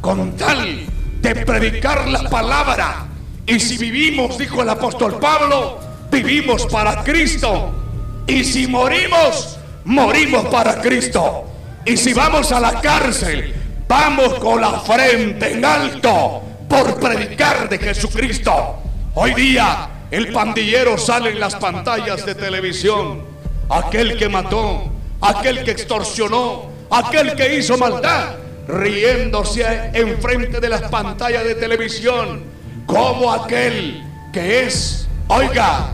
con 0.00 0.36
tal 0.36 0.86
de 1.20 1.34
predicar 1.36 2.08
la 2.08 2.28
palabra. 2.28 3.06
Y 3.46 3.60
si 3.60 3.78
vivimos, 3.78 4.36
dijo 4.36 4.62
el 4.62 4.68
apóstol 4.68 5.18
Pablo, 5.20 5.78
vivimos 6.10 6.66
para 6.66 7.04
Cristo. 7.04 7.81
Y 8.26 8.44
si 8.44 8.66
morimos, 8.66 9.58
morimos 9.84 10.46
para 10.46 10.80
Cristo. 10.80 11.44
Y 11.84 11.96
si 11.96 12.12
vamos 12.12 12.52
a 12.52 12.60
la 12.60 12.80
cárcel, 12.80 13.54
vamos 13.88 14.34
con 14.34 14.60
la 14.60 14.80
frente 14.80 15.52
en 15.52 15.64
alto 15.64 16.42
por 16.68 16.98
predicar 17.00 17.68
de 17.68 17.78
Jesucristo. 17.78 18.76
Hoy 19.14 19.34
día 19.34 19.88
el 20.10 20.32
pandillero 20.32 20.96
sale 20.96 21.30
en 21.30 21.40
las 21.40 21.56
pantallas 21.56 22.24
de 22.24 22.34
televisión. 22.34 23.22
Aquel 23.68 24.16
que 24.16 24.28
mató, 24.28 24.84
aquel 25.20 25.64
que 25.64 25.72
extorsionó, 25.72 26.66
aquel 26.90 27.34
que 27.34 27.56
hizo 27.56 27.76
maldad, 27.76 28.36
riéndose 28.68 29.90
enfrente 29.94 30.60
de 30.60 30.68
las 30.68 30.82
pantallas 30.82 31.44
de 31.44 31.54
televisión, 31.54 32.44
como 32.86 33.32
aquel 33.32 34.02
que 34.32 34.64
es, 34.66 35.08
oiga, 35.28 35.90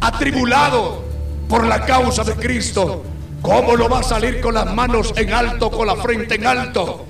atribulado 0.00 1.09
por 1.50 1.66
la 1.66 1.84
causa 1.84 2.22
de 2.22 2.34
Cristo, 2.34 3.04
¿cómo 3.42 3.74
lo 3.74 3.88
va 3.88 3.98
a 3.98 4.02
salir 4.04 4.40
con 4.40 4.54
las 4.54 4.72
manos 4.72 5.12
en 5.16 5.34
alto, 5.34 5.68
con 5.68 5.88
la 5.88 5.96
frente 5.96 6.36
en 6.36 6.46
alto? 6.46 7.04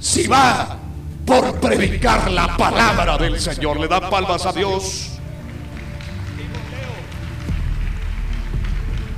Si 0.00 0.26
va 0.26 0.78
por 1.26 1.60
predicar 1.60 2.30
la 2.30 2.56
palabra 2.56 3.18
del 3.18 3.38
Señor, 3.38 3.78
le 3.78 3.88
da 3.88 4.08
palmas 4.08 4.46
a 4.46 4.52
Dios. 4.52 5.10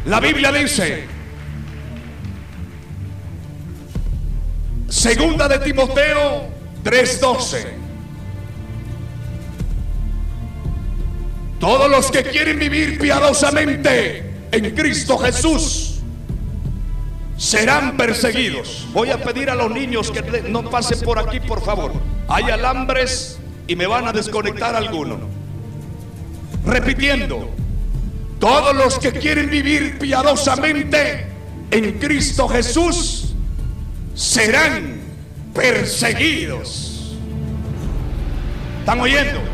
La 0.06 0.18
Biblia 0.18 0.50
dice, 0.50 1.06
segunda 4.88 5.46
de 5.46 5.60
Timoteo 5.60 6.48
3:12. 6.82 7.64
Todos 11.60 11.88
los 11.88 12.10
que 12.10 12.24
quieren 12.24 12.58
vivir 12.58 12.98
piadosamente 12.98 14.33
en 14.54 14.74
Cristo 14.74 15.18
Jesús 15.18 15.96
serán 17.36 17.96
perseguidos. 17.96 18.86
Voy 18.92 19.10
a 19.10 19.18
pedir 19.18 19.50
a 19.50 19.54
los 19.54 19.70
niños 19.70 20.10
que 20.10 20.22
no 20.48 20.70
pasen 20.70 21.00
por 21.00 21.18
aquí, 21.18 21.40
por 21.40 21.62
favor. 21.62 21.92
Hay 22.28 22.44
alambres 22.44 23.38
y 23.66 23.74
me 23.74 23.86
van 23.86 24.06
a 24.06 24.12
desconectar 24.12 24.76
alguno. 24.76 25.18
Repitiendo, 26.64 27.50
todos 28.38 28.74
los 28.76 28.98
que 28.98 29.12
quieren 29.12 29.50
vivir 29.50 29.98
piadosamente 29.98 31.26
en 31.70 31.98
Cristo 31.98 32.48
Jesús 32.48 33.34
serán 34.14 35.00
perseguidos. 35.52 37.16
¿Están 38.80 39.00
oyendo? 39.00 39.53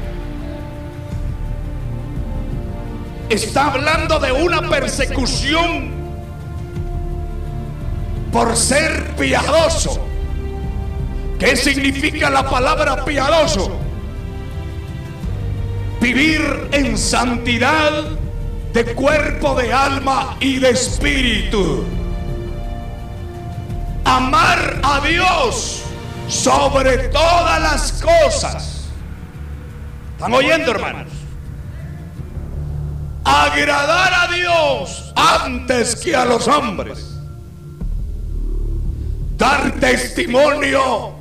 Está 3.30 3.72
hablando 3.72 4.18
de 4.18 4.32
una 4.32 4.68
persecución 4.68 5.92
por 8.32 8.56
ser 8.56 9.14
piadoso. 9.16 10.04
¿Qué 11.38 11.56
significa 11.56 12.28
la 12.28 12.50
palabra 12.50 13.04
piadoso? 13.04 13.70
Vivir 16.00 16.68
en 16.72 16.98
santidad 16.98 18.04
de 18.72 18.84
cuerpo, 18.94 19.54
de 19.54 19.72
alma 19.72 20.36
y 20.40 20.58
de 20.58 20.70
espíritu. 20.70 21.84
Amar 24.04 24.80
a 24.82 25.00
Dios 25.06 25.82
sobre 26.28 27.08
todas 27.08 27.60
las 27.62 28.02
cosas. 28.02 28.88
¿Están 30.16 30.34
oyendo, 30.34 30.72
hermanos? 30.72 31.19
Agradar 33.30 34.28
a 34.28 34.34
Dios 34.34 35.12
antes 35.14 35.96
que 35.96 36.14
a 36.16 36.24
los 36.24 36.48
hombres. 36.48 37.06
dar 39.36 39.72
testimonio 39.80 41.14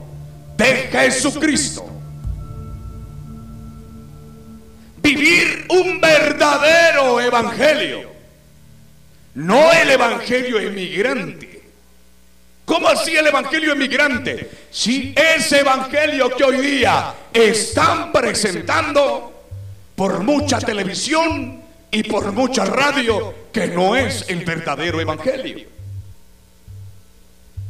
de 0.58 0.90
Jesucristo. 0.92 1.90
Vivir 5.02 5.66
un 5.70 6.02
verdadero 6.02 7.22
evangelio. 7.22 8.10
No 9.36 9.72
el 9.72 9.92
evangelio 9.92 10.60
emigrante. 10.60 11.64
¿Cómo 12.66 12.90
así 12.90 13.16
el 13.16 13.28
evangelio 13.28 13.72
emigrante? 13.72 14.52
Si 14.70 15.16
ese 15.16 15.62
evangelio 15.62 16.30
que 16.36 16.44
hoy 16.44 16.58
día 16.58 17.14
están 17.32 18.12
presentando 18.12 19.46
por 19.96 20.24
mucha 20.24 20.60
televisión 20.60 21.59
y 21.92 22.04
por 22.04 22.32
mucha 22.32 22.66
radio, 22.66 23.34
que 23.52 23.68
no 23.68 23.96
es 23.96 24.26
el 24.30 24.44
verdadero 24.46 25.02
evangelio. 25.02 25.68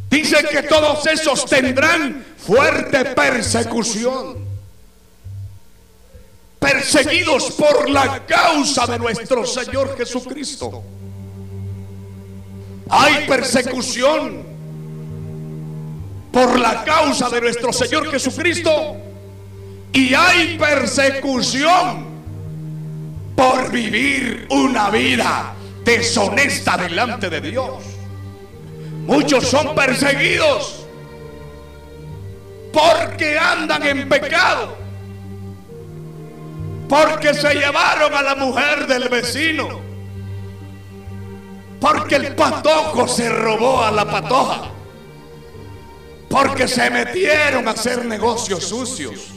Dice 0.10 0.38
que 0.50 0.64
todos 0.64 1.06
esos 1.06 1.46
tendrán 1.46 2.26
fuerte 2.38 3.06
persecución. 3.06 4.50
Perseguidos 6.60 7.52
por 7.52 7.90
la 7.90 8.26
causa 8.26 8.86
de 8.88 9.00
nuestro 9.00 9.46
Señor 9.46 9.96
Jesucristo. 9.96 10.84
Hay 12.90 13.28
persecución 13.28 14.44
por 16.32 16.60
la 16.60 16.84
causa 16.84 17.30
de 17.30 17.42
nuestro 17.42 17.72
Señor 17.72 18.12
Jesucristo. 18.12 18.98
Y 19.94 20.14
hay 20.14 20.58
persecución 20.58 22.09
por 23.40 23.72
vivir 23.72 24.48
una 24.50 24.90
vida 24.90 25.56
deshonesta 25.86 26.76
delante 26.76 27.30
de 27.30 27.40
Dios. 27.40 27.82
Muchos 29.06 29.48
son 29.48 29.74
perseguidos 29.74 30.86
porque 32.74 33.40
andan 33.40 33.84
en 33.84 34.10
pecado, 34.10 34.76
porque 36.90 37.34
se 37.34 37.54
llevaron 37.54 38.14
a 38.14 38.22
la 38.22 38.36
mujer 38.36 38.86
del 38.88 39.08
vecino, 39.08 39.80
porque 41.80 42.16
el 42.18 42.36
patojo 42.36 43.08
se 43.08 43.30
robó 43.30 43.82
a 43.82 43.90
la 43.90 44.04
patoja, 44.04 44.70
porque 46.30 46.68
se 46.68 46.90
metieron 46.90 47.70
a 47.70 47.72
hacer 47.72 48.04
negocios 48.04 48.66
sucios. 48.66 49.30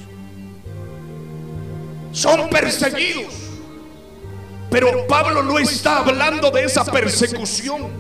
Son 2.11 2.51
perseguidos 2.51 3.52
pero 4.73 5.07
Pablo 5.07 5.43
no 5.43 5.59
está 5.59 5.99
hablando 5.99 6.51
de 6.51 6.65
esa 6.65 6.83
persecución. 6.83 7.91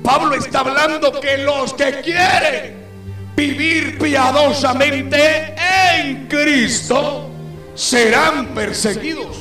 Pablo 0.00 0.36
está 0.36 0.60
hablando 0.60 1.20
que 1.20 1.38
los 1.38 1.74
que 1.74 2.00
quieren 2.02 2.86
vivir 3.34 3.98
piadosamente 3.98 5.56
en 5.92 6.28
Cristo 6.28 7.28
serán 7.74 8.54
perseguidos. 8.54 9.36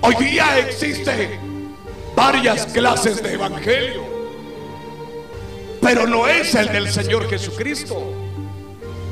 Hoy 0.00 0.16
día 0.16 0.58
existen 0.58 1.76
varias 2.16 2.66
clases 2.66 3.22
de 3.22 3.34
evangelio, 3.34 4.02
pero 5.80 6.08
no 6.08 6.26
es 6.26 6.56
el 6.56 6.72
del 6.72 6.90
Señor 6.90 7.30
Jesucristo. 7.30 8.12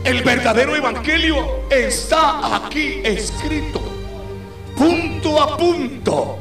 El 0.03 0.25
verdadero 0.25 0.75
evangelio 0.75 1.63
está 1.71 2.57
aquí 2.57 3.03
escrito 3.05 3.98
punto 4.79 5.43
a 5.43 5.57
punto 5.57 6.39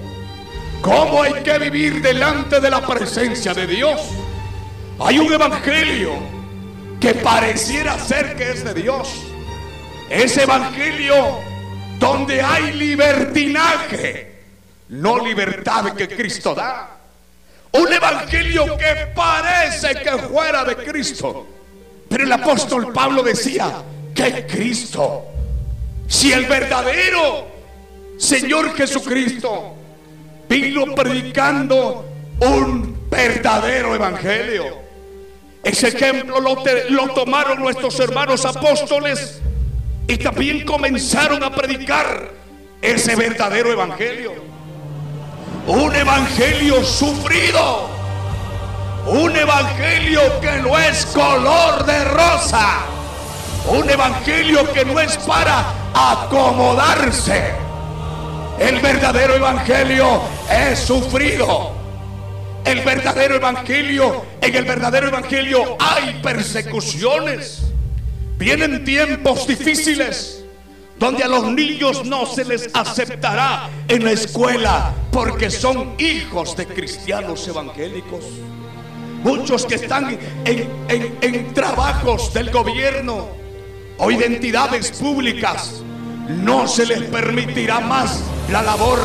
cómo 0.81 1.23
hay 1.23 1.41
que 1.43 1.57
vivir 1.57 2.01
delante 2.01 2.59
de 2.59 2.69
la 2.69 2.85
presencia 2.85 3.53
de 3.53 3.65
Dios. 3.65 3.99
Hay 4.99 5.19
un 5.19 5.33
evangelio 5.33 6.13
que 6.99 7.15
pareciera 7.15 7.97
ser 7.97 8.35
que 8.35 8.51
es 8.51 8.63
de 8.63 8.73
Dios. 8.73 9.09
Ese 10.09 10.43
evangelio 10.43 11.39
donde 11.99 12.41
hay 12.41 12.73
libertinaje, 12.73 14.43
no 14.89 15.25
libertad 15.25 15.93
que 15.93 16.07
Cristo 16.07 16.53
da. 16.53 16.91
Un 17.73 17.91
evangelio 17.91 18.77
que 18.77 19.11
parece 19.15 19.95
que 19.95 20.11
fuera 20.11 20.63
de 20.63 20.75
Cristo. 20.77 21.45
Pero 22.07 22.23
el 22.23 22.31
apóstol 22.31 22.93
Pablo 22.93 23.23
decía 23.23 23.83
que 24.15 24.47
Cristo, 24.47 25.25
si 26.07 26.31
el 26.31 26.45
verdadero 26.45 27.56
Señor 28.17 28.75
Jesucristo 28.75 29.75
vino 30.49 30.95
predicando 30.95 32.05
un 32.39 33.07
verdadero 33.09 33.93
evangelio. 33.93 34.65
Ese 35.63 35.89
ejemplo 35.89 36.39
lo, 36.39 36.63
lo, 36.89 37.09
tomaron 37.09 37.59
nuestros 37.59 37.99
hermanos 37.99 38.45
apóstoles 38.45 39.39
y 40.07 40.17
también 40.17 40.65
comenzaron 40.65 41.43
a 41.43 41.53
predicar 41.53 42.31
ese 42.81 43.15
verdadero 43.15 43.71
evangelio. 43.71 44.33
Un 45.67 45.95
evangelio 45.95 46.83
sufrido. 46.83 47.89
Un 49.05 49.35
evangelio 49.35 50.21
que 50.41 50.57
no 50.57 50.77
es 50.77 51.05
color 51.07 51.85
de 51.85 52.03
rosa. 52.05 52.79
Un 53.69 53.89
evangelio 53.89 54.71
que 54.73 54.85
no 54.85 54.99
es 54.99 55.17
para 55.17 55.65
acomodarse 55.93 57.66
el 58.59 58.79
verdadero 58.79 59.35
evangelio 59.35 60.21
es 60.51 60.79
sufrido. 60.79 61.75
El 62.65 62.81
verdadero 62.81 63.35
evangelio, 63.35 64.25
en 64.41 64.55
el 64.55 64.65
verdadero 64.65 65.07
evangelio 65.07 65.77
hay 65.79 66.19
persecuciones. 66.21 67.71
Vienen 68.37 68.83
tiempos 68.83 69.47
difíciles 69.47 70.43
donde 70.99 71.23
a 71.23 71.27
los 71.27 71.51
niños 71.51 72.05
no 72.05 72.25
se 72.25 72.43
les 72.43 72.69
aceptará 72.73 73.69
en 73.87 74.03
la 74.03 74.11
escuela 74.11 74.93
porque 75.11 75.49
son 75.49 75.95
hijos 75.99 76.57
de 76.57 76.65
cristianos 76.65 77.47
evangélicos. 77.47 78.25
Muchos 79.23 79.65
que 79.65 79.75
están 79.75 80.17
en, 80.45 81.17
en 81.21 81.53
trabajos 81.53 82.33
del 82.33 82.51
gobierno 82.51 83.27
o 83.97 84.11
identidades 84.11 84.91
públicas 84.91 85.83
no 86.29 86.67
se 86.67 86.85
les 86.85 87.03
permitirá 87.03 87.79
más 87.79 88.21
la 88.51 88.61
labor. 88.61 88.99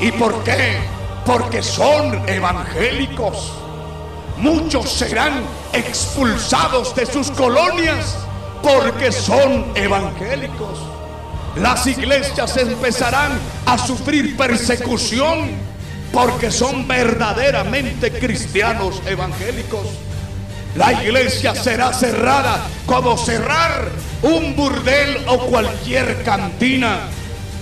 ¿Y 0.00 0.10
por 0.12 0.42
qué? 0.44 0.78
Porque 1.24 1.62
son 1.62 2.28
evangélicos. 2.28 3.52
Muchos 4.38 4.90
serán 4.90 5.42
expulsados 5.72 6.94
de 6.94 7.04
sus 7.06 7.30
colonias 7.30 8.16
porque 8.62 9.12
son 9.12 9.66
evangélicos. 9.74 10.78
Las 11.56 11.86
iglesias 11.86 12.56
empezarán 12.56 13.32
a 13.66 13.76
sufrir 13.76 14.36
persecución 14.36 15.50
porque 16.12 16.50
son 16.50 16.88
verdaderamente 16.88 18.10
cristianos 18.12 19.02
evangélicos. 19.06 19.86
La 20.74 21.02
iglesia 21.02 21.54
será 21.54 21.92
cerrada 21.92 22.66
como 22.86 23.16
cerrar 23.18 23.88
un 24.22 24.54
burdel 24.54 25.18
o 25.26 25.38
cualquier 25.46 26.22
cantina. 26.22 27.08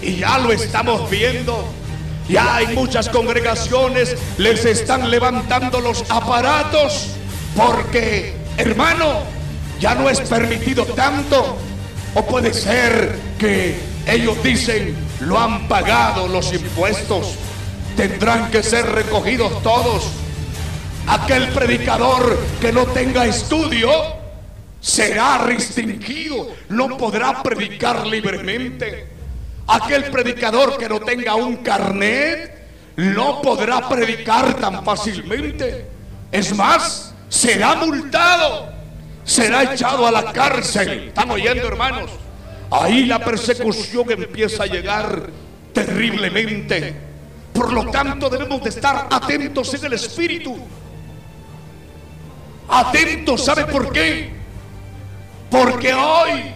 Y 0.03 0.17
ya 0.17 0.39
lo 0.39 0.53
estamos 0.53 1.09
viendo. 1.11 1.65
Ya 2.29 2.57
hay 2.57 2.75
muchas 2.75 3.09
congregaciones, 3.09 4.15
les 4.37 4.65
están 4.67 5.11
levantando 5.11 5.81
los 5.81 6.05
aparatos 6.11 7.09
porque, 7.57 8.37
hermano, 8.59 9.23
ya 9.81 9.95
no 9.95 10.11
es 10.11 10.21
permitido 10.21 10.85
tanto. 10.85 11.57
O 12.15 12.27
puede 12.27 12.53
ser 12.53 13.19
que 13.39 13.81
ellos 14.07 14.43
dicen, 14.43 14.95
lo 15.21 15.39
han 15.39 15.69
pagado 15.69 16.29
los 16.29 16.53
impuestos, 16.53 17.35
tendrán 17.97 18.51
que 18.51 18.63
ser 18.63 18.87
recogidos 18.87 19.63
todos. 19.63 20.09
Aquel 21.09 21.49
predicador 21.49 22.39
que 22.61 22.71
no 22.71 22.85
tenga 22.87 23.25
estudio 23.25 23.91
será 24.79 25.39
restringido, 25.39 26.55
no 26.69 26.99
podrá 26.99 27.43
predicar 27.43 28.07
libremente. 28.07 29.09
Aquel 29.67 30.05
predicador 30.05 30.77
que 30.77 30.87
no 30.87 31.01
tenga 31.01 31.35
un 31.35 31.57
carnet 31.57 32.59
no 32.97 33.41
podrá 33.41 33.89
predicar 33.89 34.55
tan 34.61 34.85
fácilmente. 34.85 35.87
Es 36.31 36.55
más, 36.55 37.15
será 37.31 37.75
multado, 37.77 38.71
será 39.25 39.73
echado 39.73 40.07
a 40.07 40.11
la 40.11 40.31
cárcel. 40.31 41.09
¿Están 41.09 41.31
oyendo, 41.31 41.69
hermanos? 41.69 42.11
Ahí 42.71 43.07
la 43.07 43.19
persecución 43.19 44.11
empieza 44.11 44.65
a 44.65 44.67
llegar 44.67 45.31
terriblemente. 45.73 46.95
Por 47.55 47.73
lo 47.73 47.91
tanto, 47.91 48.29
debemos 48.29 48.63
de 48.63 48.69
estar 48.69 49.09
atentos 49.11 49.73
en 49.73 49.87
el 49.87 49.95
espíritu 49.95 50.59
Atento, 52.69 53.39
¿sabe 53.39 53.65
por 53.65 53.93
qué? 53.93 54.31
Porque 55.51 55.95
hoy 55.95 56.55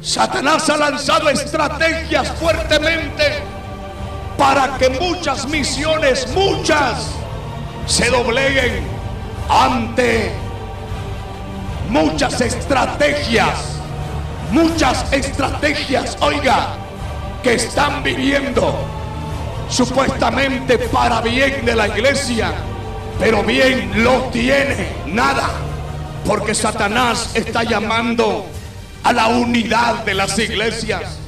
Satanás 0.00 0.68
ha 0.68 0.76
lanzado 0.76 1.28
estrategias 1.28 2.28
fuertemente 2.32 3.40
para 4.36 4.76
que 4.78 4.90
muchas 4.90 5.48
misiones, 5.48 6.26
muchas, 6.34 7.06
se 7.86 8.10
dobleguen 8.10 8.84
ante 9.48 10.32
muchas 11.88 12.40
estrategias, 12.40 13.78
muchas 14.50 15.12
estrategias, 15.12 16.16
oiga, 16.20 16.74
que 17.44 17.54
están 17.54 18.02
viviendo 18.02 18.74
supuestamente 19.68 20.78
para 20.78 21.20
bien 21.20 21.64
de 21.64 21.76
la 21.76 21.86
iglesia, 21.86 22.52
pero 23.22 23.44
bien 23.44 24.02
lo 24.02 24.30
tiene 24.32 24.88
nada, 25.06 25.48
porque 26.26 26.56
Satanás 26.56 27.30
está 27.34 27.62
llamando 27.62 28.46
a 29.04 29.12
la 29.12 29.28
unidad 29.28 30.04
de 30.04 30.14
las 30.14 30.36
iglesias. 30.40 31.18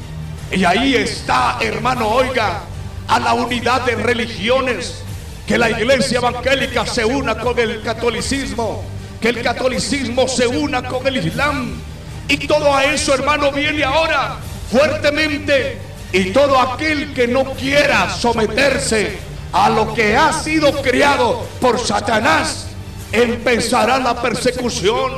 Y 0.51 0.65
ahí 0.65 0.97
está, 0.97 1.59
hermano, 1.61 2.09
oiga, 2.09 2.63
a 3.07 3.21
la 3.21 3.35
unidad 3.35 3.83
de 3.83 3.95
religiones, 3.95 5.05
que 5.47 5.57
la 5.57 5.71
iglesia 5.71 6.19
evangélica 6.19 6.85
se 6.85 7.05
una 7.05 7.39
con 7.39 7.57
el 7.61 7.81
catolicismo, 7.83 8.83
que 9.21 9.29
el 9.29 9.41
catolicismo 9.41 10.27
se 10.27 10.49
una 10.49 10.83
con 10.83 11.07
el 11.07 11.25
islam. 11.25 11.81
Y 12.27 12.39
todo 12.39 12.75
a 12.75 12.87
eso, 12.87 13.15
hermano, 13.15 13.53
viene 13.53 13.85
ahora 13.85 14.39
fuertemente. 14.69 15.79
Y 16.13 16.33
todo 16.33 16.59
aquel 16.59 17.15
que 17.15 17.29
no 17.29 17.45
quiera 17.53 18.11
someterse 18.11 19.34
a 19.55 19.71
lo 19.71 19.95
que 19.95 20.17
ha 20.17 20.33
sido 20.33 20.83
criado 20.83 21.47
por 21.61 21.79
Satanás, 21.79 22.67
empezará 23.13 23.99
la 23.99 24.21
persecución. 24.21 25.13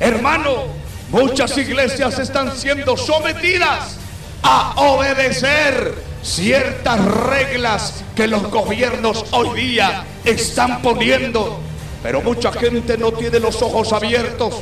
Hermano, 0.00 0.68
muchas 1.10 1.58
iglesias 1.58 2.18
están 2.18 2.56
siendo 2.56 2.96
sometidas 2.96 3.98
a 4.42 4.72
obedecer 4.76 5.94
ciertas 6.22 7.04
reglas 7.04 8.02
que 8.16 8.26
los 8.26 8.50
gobiernos 8.50 9.26
hoy 9.32 9.60
día 9.60 10.06
están 10.24 10.80
poniendo. 10.80 11.60
Pero 12.02 12.22
mucha 12.22 12.52
gente 12.52 12.96
no 12.96 13.12
tiene 13.12 13.38
los 13.38 13.60
ojos 13.60 13.92
abiertos, 13.92 14.54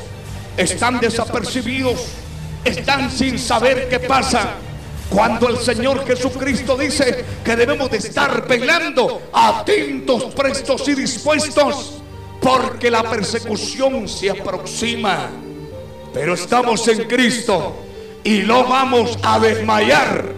están 0.56 0.98
desapercibidos, 0.98 2.06
están 2.64 3.08
sin 3.08 3.38
saber 3.38 3.88
qué 3.88 4.00
pasa. 4.00 4.54
Cuando 5.10 5.48
el 5.48 5.58
Señor 5.58 6.06
Jesucristo 6.06 6.76
dice 6.76 7.24
que 7.44 7.56
debemos 7.56 7.90
de 7.90 7.98
estar 7.98 8.46
velando, 8.46 9.22
atentos, 9.32 10.26
prestos 10.34 10.86
y 10.88 10.94
dispuestos, 10.94 12.00
porque 12.40 12.90
la 12.90 13.02
persecución 13.02 14.08
se 14.08 14.30
aproxima. 14.30 15.30
Pero 16.14 16.34
estamos 16.34 16.86
en 16.86 17.08
Cristo 17.08 17.74
y 18.22 18.38
no 18.38 18.64
vamos 18.68 19.18
a 19.22 19.40
desmayar 19.40 20.32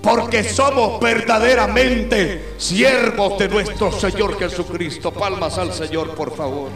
porque 0.00 0.44
somos 0.44 1.00
verdaderamente 1.00 2.54
siervos 2.58 3.38
de 3.38 3.48
nuestro 3.48 3.90
Señor 3.90 4.38
Jesucristo. 4.38 5.10
Palmas 5.10 5.58
al 5.58 5.72
Señor, 5.72 6.14
por 6.14 6.36
favor. 6.36 6.68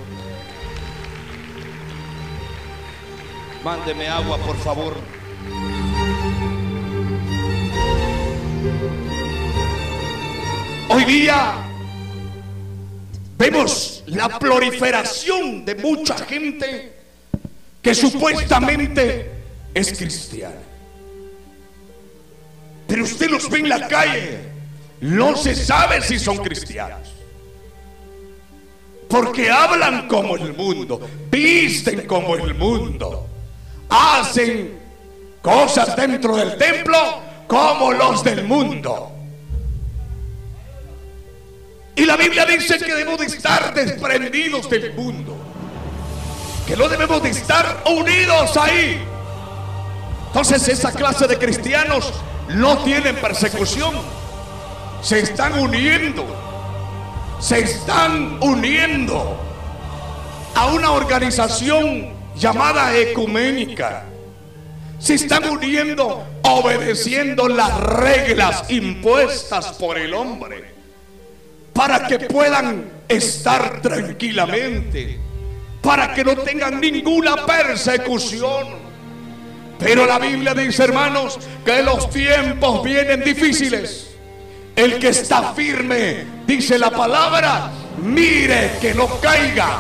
Mándeme 3.63 4.09
agua, 4.09 4.39
por 4.39 4.57
favor. 4.57 5.18
Hoy 10.91 11.05
día 11.05 11.55
vemos 13.37 14.03
la 14.07 14.39
proliferación 14.39 15.65
de 15.65 15.75
mucha 15.75 16.17
gente 16.17 16.95
que 17.83 17.95
supuestamente 17.95 19.31
es 19.75 19.93
cristiana. 19.93 20.63
Pero 22.87 23.05
usted 23.05 23.29
los 23.29 23.51
ve 23.51 23.59
en 23.59 23.69
la 23.69 23.87
calle. 23.87 24.39
No 25.03 25.37
se 25.37 25.55
sabe 25.55 26.01
si 26.01 26.19
son 26.19 26.39
cristianos. 26.39 27.13
Porque 29.11 29.51
hablan 29.51 30.09
como 30.09 30.37
el 30.37 30.55
mundo, 30.55 31.01
visten 31.31 32.07
como 32.07 32.35
el 32.35 32.55
mundo, 32.55 33.27
hacen 33.89 34.79
cosas 35.41 35.95
dentro 35.97 36.37
del 36.37 36.57
templo 36.57 36.99
como 37.47 37.93
los 37.93 38.25
del 38.25 38.45
mundo. 38.45 39.18
Y 41.99 42.05
la 42.05 42.17
Biblia 42.17 42.47
dice 42.47 42.79
que 42.79 42.95
debemos 42.95 43.19
de 43.19 43.27
estar 43.27 43.75
desprendidos 43.75 44.71
del 44.71 44.95
mundo. 44.95 45.37
Que 46.65 46.77
no 46.77 46.89
debemos 46.89 47.21
de 47.21 47.31
estar 47.31 47.83
unidos 47.87 48.57
ahí. 48.57 49.03
Entonces 50.29 50.69
esa 50.69 50.93
clase 50.93 51.27
de 51.27 51.37
cristianos 51.37 52.13
no 52.51 52.85
tienen 52.85 53.17
persecución. 53.17 53.97
Se 55.03 55.19
están 55.19 55.59
uniendo. 55.59 56.25
Se 57.41 57.59
están 57.59 58.39
uniendo 58.41 59.37
a 60.55 60.67
una 60.67 60.93
organización 60.93 62.13
llamada 62.37 62.97
ecuménica. 62.97 64.05
Se 65.01 65.15
están 65.15 65.49
uniendo 65.49 66.25
obedeciendo 66.43 67.49
las 67.49 67.77
reglas 67.81 68.71
impuestas 68.71 69.73
por 69.73 69.99
el 69.99 70.15
hombre 70.15 70.78
para 71.79 72.09
que 72.09 72.19
puedan 72.19 72.91
estar 73.07 73.81
tranquilamente, 73.81 75.17
para 75.81 76.13
que 76.13 76.25
no 76.25 76.37
tengan 76.39 76.81
ninguna 76.81 77.47
persecución. 77.47 78.67
Pero 79.79 80.05
la 80.05 80.19
Biblia 80.19 80.55
dice, 80.55 80.83
hermanos, 80.83 81.39
que 81.65 81.81
los 81.85 82.11
tiempos 82.11 82.83
vienen 82.83 83.23
difíciles. 83.23 84.17
El 84.75 84.99
que 84.99 85.11
está 85.11 85.55
firme, 85.55 86.25
dice 86.49 86.81
la 86.81 86.91
palabra, 86.91 87.71
mire 88.03 88.73
que 88.81 88.93
no 88.93 89.07
caiga. 89.21 89.79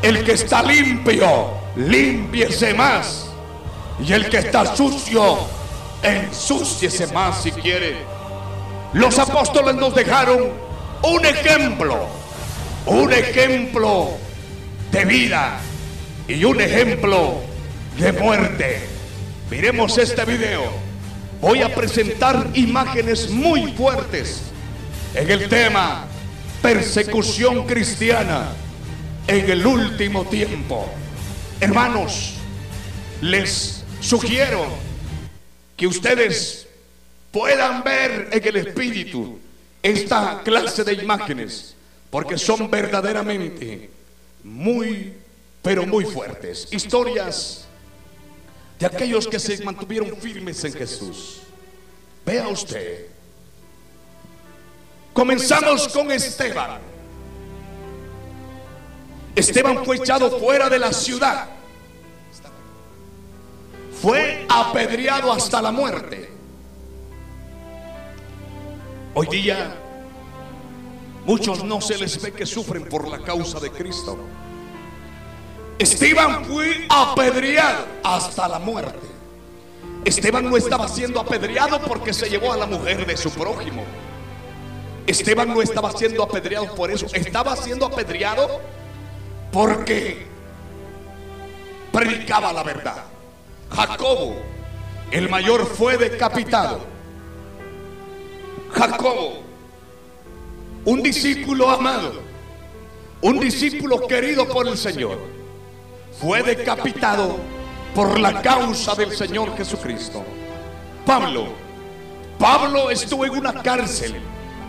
El 0.00 0.24
que 0.24 0.32
está 0.32 0.62
limpio, 0.62 1.50
limpiese 1.76 2.72
más. 2.72 3.26
Y 4.02 4.10
el 4.14 4.30
que 4.30 4.38
está 4.38 4.74
sucio, 4.74 5.36
ensúciese 6.02 7.08
más 7.08 7.42
si 7.42 7.52
quiere. 7.52 7.98
Los 8.94 9.18
apóstoles 9.18 9.74
nos 9.74 9.94
dejaron 9.94 10.69
un 11.02 11.24
ejemplo, 11.24 12.08
un 12.86 13.12
ejemplo 13.12 14.10
de 14.92 15.04
vida 15.04 15.60
y 16.28 16.44
un 16.44 16.60
ejemplo 16.60 17.40
de 17.98 18.12
muerte. 18.12 18.80
Miremos 19.50 19.98
este 19.98 20.24
video. 20.24 20.70
Voy 21.40 21.62
a 21.62 21.74
presentar 21.74 22.48
imágenes 22.54 23.30
muy 23.30 23.72
fuertes 23.72 24.42
en 25.14 25.30
el 25.30 25.48
tema 25.48 26.06
persecución 26.62 27.66
cristiana 27.66 28.52
en 29.26 29.50
el 29.50 29.66
último 29.66 30.24
tiempo. 30.26 30.88
Hermanos, 31.60 32.34
les 33.22 33.84
sugiero 34.00 34.66
que 35.76 35.86
ustedes 35.86 36.66
puedan 37.32 37.82
ver 37.82 38.28
en 38.32 38.48
el 38.48 38.56
espíritu 38.56 39.38
esta 39.82 40.42
clase 40.42 40.84
de 40.84 40.94
imágenes, 40.94 41.74
porque 42.10 42.36
son 42.36 42.70
verdaderamente 42.70 43.90
muy, 44.42 45.14
pero 45.62 45.86
muy 45.86 46.04
fuertes. 46.04 46.68
Historias 46.70 47.66
de 48.78 48.86
aquellos 48.86 49.26
que 49.26 49.38
se 49.38 49.62
mantuvieron 49.64 50.16
firmes 50.16 50.64
en 50.64 50.72
Jesús. 50.72 51.42
Vea 52.24 52.48
usted. 52.48 53.06
Comenzamos 55.12 55.88
con 55.88 56.10
Esteban. 56.10 56.80
Esteban 59.34 59.84
fue 59.84 59.96
echado 59.96 60.38
fuera 60.38 60.68
de 60.68 60.78
la 60.78 60.92
ciudad. 60.92 61.48
Fue 64.00 64.46
apedreado 64.48 65.32
hasta 65.32 65.60
la 65.60 65.72
muerte. 65.72 66.29
Hoy 69.20 69.26
día 69.26 69.76
muchos 71.26 71.62
no 71.62 71.82
se 71.82 71.98
les 71.98 72.22
ve 72.22 72.32
que 72.32 72.46
sufren 72.46 72.84
por 72.84 73.06
la 73.06 73.18
causa 73.18 73.60
de 73.60 73.70
Cristo. 73.70 74.16
Esteban 75.78 76.46
fue 76.46 76.86
apedreado 76.88 77.84
hasta 78.02 78.48
la 78.48 78.58
muerte. 78.58 79.06
Esteban 80.06 80.48
no 80.48 80.56
estaba 80.56 80.88
siendo 80.88 81.20
apedreado 81.20 81.82
porque 81.82 82.14
se 82.14 82.30
llevó 82.30 82.54
a 82.54 82.56
la 82.56 82.64
mujer 82.64 83.04
de 83.04 83.14
su 83.18 83.30
prójimo. 83.30 83.84
Esteban 85.06 85.48
no 85.48 85.60
estaba 85.60 85.92
siendo 85.92 86.22
apedreado 86.22 86.74
por 86.74 86.90
eso. 86.90 87.04
Estaba 87.12 87.56
siendo 87.56 87.84
apedreado 87.84 88.62
porque 89.52 90.26
predicaba 91.92 92.54
la 92.54 92.62
verdad. 92.62 93.04
Jacobo, 93.70 94.36
el 95.10 95.28
mayor, 95.28 95.66
fue 95.66 95.98
decapitado. 95.98 96.99
Jacobo, 98.72 99.42
un 100.84 101.02
discípulo 101.02 101.70
amado, 101.70 102.12
un 103.22 103.38
discípulo 103.38 104.06
querido 104.06 104.48
por 104.48 104.66
el 104.66 104.76
Señor 104.76 105.18
fue 106.20 106.42
decapitado 106.42 107.38
por 107.94 108.18
la 108.18 108.42
causa 108.42 108.94
del 108.94 109.12
Señor 109.16 109.56
Jesucristo. 109.56 110.24
Pablo, 111.06 111.48
Pablo 112.38 112.90
estuvo 112.90 113.24
en 113.24 113.32
una 113.32 113.62
cárcel 113.62 114.20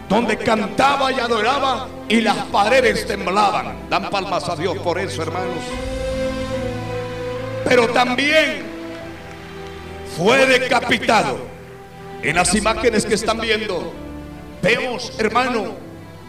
donde 0.10 0.38
cantaba 0.38 1.12
y 1.12 1.20
adoraba 1.20 1.88
y 2.10 2.22
las 2.22 2.38
paredes 2.46 3.06
temblaban. 3.06 3.90
Dan 3.90 4.10
palmas 4.10 4.48
a 4.50 4.56
Dios 4.56 4.78
por 4.80 5.00
eso, 5.00 5.22
hermanos. 5.22 5.64
Pero 7.66 7.88
también 7.90 8.64
fue 10.18 10.46
decapitado. 10.46 11.51
En 12.24 12.36
las 12.36 12.54
imágenes 12.54 13.06
que 13.06 13.16
están 13.16 13.40
viendo, 13.40 13.94
vemos, 14.62 15.12
hermano, 15.18 15.74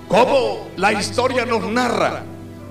cómo 0.09 0.69
la 0.77 0.93
historia 0.95 1.45
nos 1.45 1.65
narra, 1.65 2.23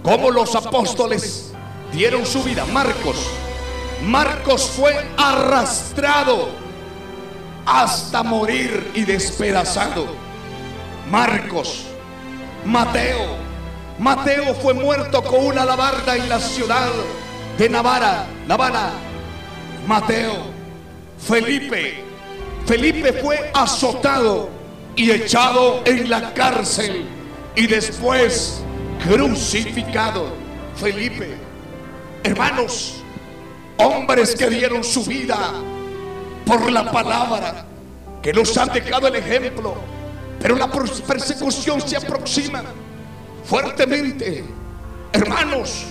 cómo 0.01 0.31
los 0.31 0.55
apóstoles 0.55 1.51
dieron 1.91 2.25
su 2.25 2.43
vida. 2.43 2.65
Marcos, 2.65 3.27
Marcos 4.03 4.71
fue 4.75 4.95
arrastrado 5.17 6.49
hasta 7.65 8.23
morir 8.23 8.91
y 8.95 9.03
despedazado. 9.03 10.07
Marcos, 11.11 11.85
Mateo, 12.65 13.37
Mateo 13.99 14.55
fue 14.55 14.73
muerto 14.73 15.21
con 15.23 15.45
una 15.45 15.63
labarda 15.63 16.15
en 16.15 16.27
la 16.27 16.39
ciudad 16.39 16.89
de 17.57 17.69
Navarra, 17.69 18.25
Navarra. 18.47 18.93
Mateo, 19.85 20.33
Felipe, 21.19 22.10
Felipe 22.71 23.11
fue 23.11 23.51
azotado 23.53 24.49
y 24.95 25.11
echado 25.11 25.81
en 25.83 26.09
la 26.09 26.33
cárcel 26.33 27.05
y 27.53 27.67
después 27.67 28.61
crucificado. 29.03 30.33
Felipe, 30.77 31.35
hermanos, 32.23 33.03
hombres 33.75 34.33
que 34.35 34.49
dieron 34.49 34.85
su 34.85 35.03
vida 35.03 35.51
por 36.45 36.71
la 36.71 36.89
palabra, 36.89 37.65
que 38.21 38.31
nos 38.31 38.57
han 38.57 38.71
dejado 38.71 39.07
el 39.07 39.17
ejemplo, 39.17 39.75
pero 40.39 40.55
la 40.55 40.71
persecución 40.71 41.81
se 41.81 41.97
aproxima 41.97 42.63
fuertemente. 43.43 44.45
Hermanos, 45.11 45.87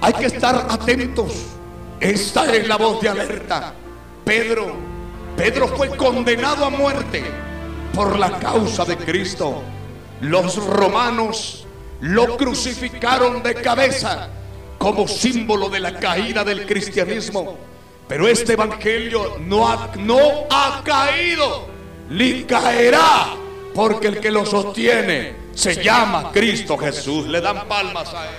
hay 0.00 0.14
que 0.14 0.24
estar 0.24 0.68
atentos. 0.70 1.34
Esta 2.00 2.50
es 2.50 2.66
la 2.66 2.78
voz 2.78 3.02
de 3.02 3.10
alerta. 3.10 3.74
Pedro, 4.24 4.93
Pedro 5.36 5.68
fue 5.68 5.88
condenado 5.96 6.64
a 6.64 6.70
muerte 6.70 7.24
por 7.92 8.18
la 8.18 8.38
causa 8.38 8.84
de 8.84 8.96
Cristo. 8.96 9.62
Los 10.20 10.56
romanos 10.64 11.66
lo 12.00 12.36
crucificaron 12.36 13.42
de 13.42 13.54
cabeza 13.54 14.28
como 14.78 15.08
símbolo 15.08 15.68
de 15.68 15.80
la 15.80 15.98
caída 15.98 16.44
del 16.44 16.66
cristianismo. 16.66 17.56
Pero 18.06 18.28
este 18.28 18.52
evangelio 18.52 19.38
no 19.40 19.66
ha, 19.68 19.90
no 19.96 20.18
ha 20.50 20.82
caído, 20.84 21.66
ni 22.10 22.44
caerá, 22.44 23.34
porque 23.74 24.08
el 24.08 24.20
que 24.20 24.30
lo 24.30 24.44
sostiene 24.44 25.34
se 25.54 25.82
llama 25.82 26.30
Cristo 26.30 26.76
Jesús. 26.76 27.26
Le 27.26 27.40
dan 27.40 27.66
palmas 27.66 28.12
a 28.12 28.26
él. 28.26 28.34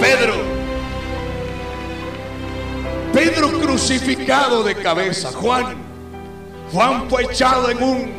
Pedro, 0.00 0.59
Pedro 3.12 3.60
crucificado 3.60 4.62
de 4.62 4.74
cabeza, 4.76 5.30
Juan, 5.32 5.76
Juan 6.72 7.08
fue 7.10 7.24
echado 7.24 7.70
en 7.70 7.82
un, 7.82 8.12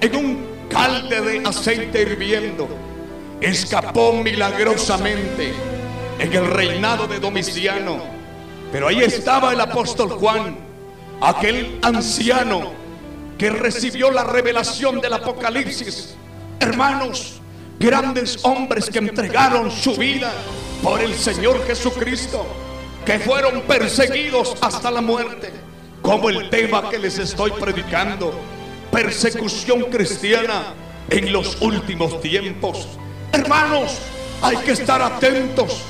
en 0.00 0.16
un 0.16 0.46
calde 0.68 1.20
de 1.20 1.46
aceite 1.46 2.02
hirviendo 2.02 2.68
escapó 3.42 4.12
milagrosamente 4.12 5.52
en 6.18 6.32
el 6.32 6.46
reinado 6.46 7.06
de 7.06 7.18
Domiciano. 7.18 8.00
Pero 8.70 8.88
ahí 8.88 9.00
estaba 9.00 9.52
el 9.52 9.60
apóstol 9.60 10.10
Juan, 10.10 10.56
aquel 11.20 11.78
anciano 11.82 12.72
que 13.36 13.50
recibió 13.50 14.10
la 14.10 14.24
revelación 14.24 15.00
del 15.00 15.12
Apocalipsis. 15.14 16.14
Hermanos, 16.60 17.40
grandes 17.78 18.38
hombres 18.44 18.88
que 18.88 19.00
entregaron 19.00 19.70
su 19.70 19.96
vida 19.96 20.32
por 20.82 21.00
el 21.00 21.14
Señor 21.14 21.66
Jesucristo, 21.66 22.46
que 23.04 23.18
fueron 23.18 23.62
perseguidos 23.62 24.54
hasta 24.60 24.90
la 24.90 25.00
muerte, 25.00 25.52
como 26.00 26.30
el 26.30 26.50
tema 26.50 26.88
que 26.88 26.98
les 26.98 27.18
estoy 27.18 27.50
predicando, 27.52 28.32
persecución 28.90 29.82
cristiana 29.90 30.74
en 31.10 31.32
los 31.32 31.60
últimos 31.60 32.20
tiempos. 32.20 32.88
Hermanos, 33.32 33.98
hay 34.40 34.56
que 34.58 34.72
estar 34.72 35.00
atentos 35.02 35.82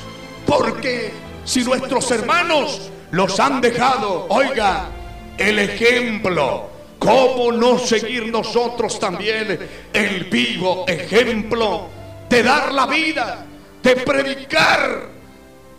porque 0.45 1.11
si 1.45 1.63
nuestros 1.63 2.09
hermanos 2.11 2.89
los 3.11 3.39
han 3.39 3.61
dejado, 3.61 4.25
oiga, 4.29 4.89
el 5.37 5.59
ejemplo, 5.59 6.69
¿cómo 6.99 7.51
no 7.51 7.77
seguir 7.77 8.31
nosotros 8.31 8.99
también 8.99 9.59
el 9.93 10.23
vivo 10.25 10.85
ejemplo 10.87 11.87
de 12.29 12.43
dar 12.43 12.73
la 12.73 12.87
vida, 12.87 13.45
de 13.81 13.95
predicar, 13.97 15.12